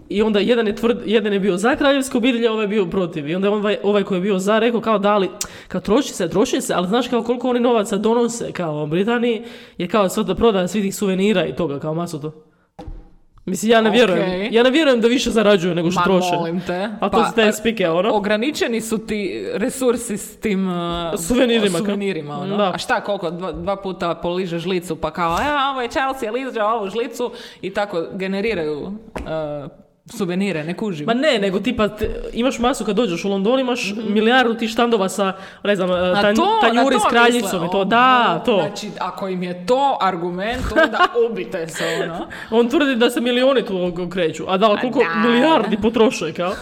i 0.08 0.22
onda 0.22 0.38
jedan 0.40 0.66
je, 0.66 0.76
tvrd, 0.76 0.98
jedan 1.06 1.32
je 1.32 1.40
bio 1.40 1.56
za 1.56 1.76
kraljevsku 1.76 2.18
obitelj, 2.18 2.46
a 2.46 2.52
ovaj 2.52 2.64
je 2.64 2.68
bio 2.68 2.86
protiv. 2.86 3.28
I 3.28 3.34
onda 3.34 3.48
je 3.48 3.54
ovaj, 3.54 3.76
ovaj 3.82 4.02
koji 4.02 4.18
je 4.18 4.22
bio 4.22 4.38
za 4.38 4.58
rekao 4.58 4.80
kao 4.80 4.98
da 4.98 5.16
li, 5.16 5.28
kao 5.68 5.80
troši 5.80 6.12
se, 6.12 6.28
troši 6.28 6.60
se, 6.60 6.74
ali 6.74 6.88
znaš 6.88 7.08
kao 7.08 7.22
koliko 7.22 7.48
oni 7.50 7.60
novaca 7.60 7.96
donose 7.96 8.52
kao 8.52 8.82
u 8.82 8.86
Britaniji, 8.86 9.42
je 9.78 9.88
kao 9.88 10.08
sve 10.08 10.24
da 10.24 10.34
prodaje 10.34 10.68
svih 10.68 10.82
tih 10.82 10.94
suvenira 10.94 11.46
i 11.46 11.54
toga, 11.54 11.78
kao 11.78 11.94
masu 11.94 12.20
to. 12.20 12.49
Mislim, 13.50 13.72
ja 13.72 13.80
ne 13.80 13.90
vjerujem. 13.90 14.48
Ja 14.52 14.62
ne 14.62 14.70
vjerujem 14.70 15.00
da 15.00 15.08
više 15.08 15.30
zarađuju 15.30 15.74
nego 15.74 15.90
što 15.90 16.00
Ma 16.00 16.04
troše. 16.04 16.34
molim 16.36 16.60
te. 16.60 16.88
A 17.00 17.08
to 17.08 17.24
su 17.24 17.34
te 17.34 17.52
spike, 17.52 17.88
ono. 17.88 18.14
Ograničeni 18.14 18.80
su 18.80 18.98
ti 18.98 19.46
resursi 19.54 20.16
s 20.16 20.36
tim 20.36 20.68
uh, 20.68 21.20
Suvenirima, 21.20 21.78
suvenirima 21.78 22.38
ono. 22.38 22.56
Da. 22.56 22.72
A 22.74 22.78
šta, 22.78 23.00
koliko? 23.00 23.30
Dva, 23.30 23.52
dva 23.52 23.76
puta 23.76 24.14
poliže 24.14 24.58
žlicu 24.58 24.96
pa 24.96 25.10
kao, 25.10 25.38
ja, 25.38 25.70
ovo 25.72 25.80
je 25.82 25.88
Chelsea 25.88 26.32
liže 26.32 26.62
ovu 26.62 26.90
žlicu 26.90 27.32
i 27.62 27.70
tako 27.74 28.06
generiraju 28.12 28.80
uh, 28.80 28.92
suvenire, 30.10 30.64
ne 30.64 30.76
kužim. 30.76 31.06
Ma 31.06 31.14
ne, 31.14 31.38
nego 31.38 31.60
tipa 31.60 31.88
te- 31.88 32.10
imaš 32.32 32.58
masu 32.58 32.84
kad 32.84 32.96
dođeš 32.96 33.24
u 33.24 33.28
London, 33.28 33.60
imaš 33.60 33.94
milijardu 34.08 34.54
tih 34.54 34.70
štandova 34.70 35.08
sa, 35.08 35.32
ne 35.64 35.76
znam, 35.76 35.88
Na 35.88 36.22
tanj, 36.22 36.34
to, 36.36 36.58
tanjuri 36.60 36.96
s 36.98 37.10
kraljicom 37.10 37.64
i 37.64 37.70
to. 37.72 37.84
Da, 37.84 38.42
to. 38.44 38.56
Znači, 38.56 38.90
ako 39.00 39.28
im 39.28 39.42
je 39.42 39.66
to 39.66 39.98
argument, 40.00 40.62
onda 40.84 40.98
ubite 41.30 41.68
se, 41.68 41.84
ono. 42.04 42.26
On 42.50 42.68
tvrdi 42.68 42.96
da 42.96 43.10
se 43.10 43.20
milioni 43.20 43.64
tu 43.64 43.72
kreću. 44.10 44.44
A 44.48 44.56
da, 44.56 44.66
ali 44.66 44.78
koliko 44.80 44.98
da. 44.98 45.28
milijardi 45.28 45.76
potroše, 45.82 46.32
kao? 46.32 46.52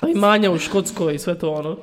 Pa 0.00 0.08
imanja 0.08 0.50
u 0.50 0.58
Škotskoj 0.58 1.14
i 1.14 1.18
sve 1.18 1.38
to 1.38 1.52
ono. 1.52 1.76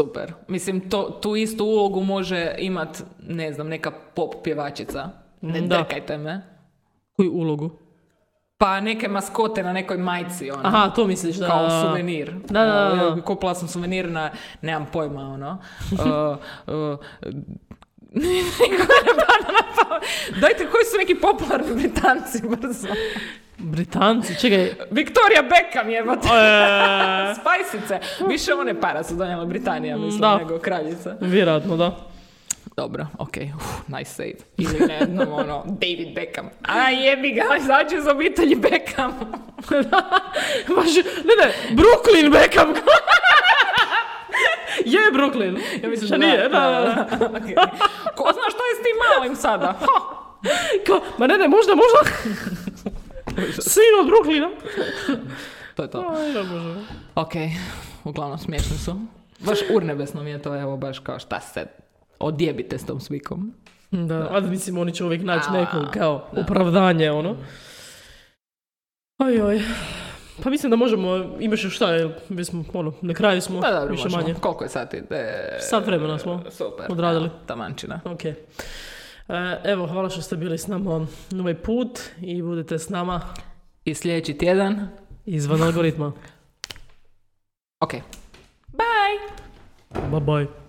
Super. 0.00 0.32
Mislim, 0.48 0.90
to, 0.90 1.18
tu 1.22 1.36
istu 1.36 1.64
ulogu 1.64 2.00
može 2.00 2.54
imat, 2.58 3.02
ne 3.20 3.52
znam, 3.52 3.68
neka 3.68 3.90
pop 4.14 4.34
pjevačica. 4.44 5.08
Ne 5.40 5.60
Da. 5.60 5.76
drkajte 5.76 6.18
me. 6.18 6.42
Koju 7.12 7.32
ulogu? 7.32 7.70
Pa 8.64 8.80
neke 8.80 9.08
maskote 9.08 9.62
na 9.62 9.72
nekoj 9.72 9.98
majci, 9.98 10.50
ono. 10.50 10.60
Aha, 10.64 10.90
to 10.90 11.06
misliš 11.06 11.36
da... 11.36 11.46
Kao 11.46 11.70
suvenir. 11.70 12.32
Da, 12.48 12.64
da, 12.64 12.72
da, 12.72 13.10
da. 13.10 13.22
Kupila 13.22 13.54
sam 13.54 13.68
suvenir 13.68 14.10
na, 14.10 14.30
nemam 14.62 14.86
pojma, 14.92 15.20
ono. 15.20 15.58
Uh, 15.92 15.98
uh. 16.74 16.98
Dajte, 20.40 20.66
koji 20.66 20.84
su 20.84 20.96
neki 20.98 21.14
popularni 21.14 21.74
Britanci, 21.74 22.42
brzo. 22.48 22.88
Britanci, 23.58 24.40
čekaj. 24.40 24.72
Victoria 24.90 25.42
Beckham 25.42 25.90
je, 25.90 25.98
E, 25.98 26.02
Spajsice. 27.40 28.00
Više 28.28 28.54
one 28.54 28.80
para 28.80 29.04
su 29.04 29.14
donijela 29.14 29.44
Britanija, 29.44 29.96
mislim, 29.96 30.20
Da. 30.20 30.38
nego 30.38 30.58
kraljica. 30.58 31.16
vjerojatno, 31.20 31.76
da. 31.76 31.96
Dobro, 32.76 33.06
ok, 33.18 33.36
uf, 33.56 33.88
nice 33.88 34.10
save. 34.10 34.34
Ili 34.56 34.86
ne 34.86 35.06
znam, 35.06 35.32
ono, 35.32 35.64
David 35.66 36.14
Beckham. 36.14 36.50
A 36.62 36.90
jebi 36.90 37.30
ga, 37.30 37.42
izađe 37.62 37.96
iz 37.96 38.06
obitelji 38.06 38.54
Beckham. 38.54 39.10
Baš, 40.76 40.94
ne, 41.24 41.34
ne, 41.40 41.52
Brooklyn 41.70 42.32
Beckham. 42.32 42.74
je 44.94 45.00
Brooklyn. 45.12 45.58
Ja 45.82 45.88
mislim 45.88 46.10
da 46.10 46.16
nije, 46.16 46.36
da, 46.36 46.48
da, 46.48 47.16
da. 47.18 47.26
Ok. 47.26 47.42
Ko 48.16 48.32
zna 48.32 48.42
što 48.50 48.64
je 48.64 48.74
s 48.74 48.82
tim 48.82 48.96
malim 49.08 49.36
sada? 49.36 49.78
Kao, 50.86 51.00
ma 51.18 51.26
ne, 51.26 51.38
ne, 51.38 51.48
možda, 51.48 51.72
možda. 51.74 52.00
Sin 53.62 53.82
od 54.00 54.06
Brooklyna. 54.06 54.50
To 55.74 55.82
je 55.82 55.90
to. 55.90 56.14
Aj, 56.18 56.32
da, 56.32 56.42
bože. 56.42 56.74
Ok, 57.14 57.32
uglavnom 58.04 58.38
smiješni 58.38 58.78
su. 58.78 58.96
Baš 59.38 59.58
urnebesno 59.74 60.22
mi 60.22 60.30
je 60.30 60.42
to, 60.42 60.60
evo, 60.60 60.76
baš 60.76 60.98
kao 60.98 61.18
šta 61.18 61.40
se 61.40 61.66
odjebite 62.24 62.78
s 62.78 62.86
tom 62.86 63.00
svikom. 63.00 63.54
Da, 63.90 64.28
a 64.30 64.40
mislim, 64.40 64.78
oni 64.78 64.92
će 64.92 65.04
uvijek 65.04 65.22
naći 65.22 65.50
neko 65.52 65.86
kao 65.92 66.28
da. 66.32 66.40
opravdanje, 66.40 67.10
ono. 67.10 67.36
Oj, 69.18 69.42
oj. 69.42 69.60
Pa 70.42 70.50
mislim 70.50 70.70
da 70.70 70.76
možemo, 70.76 71.36
imaš 71.40 71.64
još 71.64 71.74
šta, 71.76 71.86
mi 72.28 72.44
smo, 72.44 72.64
ono, 72.72 72.92
na 73.02 73.14
kraju 73.14 73.40
smo, 73.40 73.60
Da, 73.60 73.70
dobro, 73.70 73.90
više 73.90 74.02
možemo. 74.02 74.22
manje. 74.22 74.34
Koliko 74.34 74.64
je 74.64 74.70
sati? 74.70 74.96
E, 74.96 75.58
Sat 75.60 75.86
vremena 75.86 76.18
smo 76.18 76.42
Super. 76.50 76.86
odradili. 76.88 77.26
Evo, 77.26 77.34
Tamančina. 77.46 78.00
Ok. 78.04 78.24
E, 78.24 78.34
evo, 79.64 79.86
hvala 79.86 80.10
što 80.10 80.22
ste 80.22 80.36
bili 80.36 80.58
s 80.58 80.66
nama 80.66 81.06
ovaj 81.32 81.54
put 81.54 82.00
i 82.20 82.42
budete 82.42 82.78
s 82.78 82.88
nama 82.88 83.20
I 83.84 83.94
sljedeći 83.94 84.38
tjedan. 84.38 84.88
izvan 85.26 85.62
algoritma. 85.62 86.12
Ok. 87.80 87.92
Bye! 88.68 89.18
Bye 90.10 90.20
bye. 90.20 90.63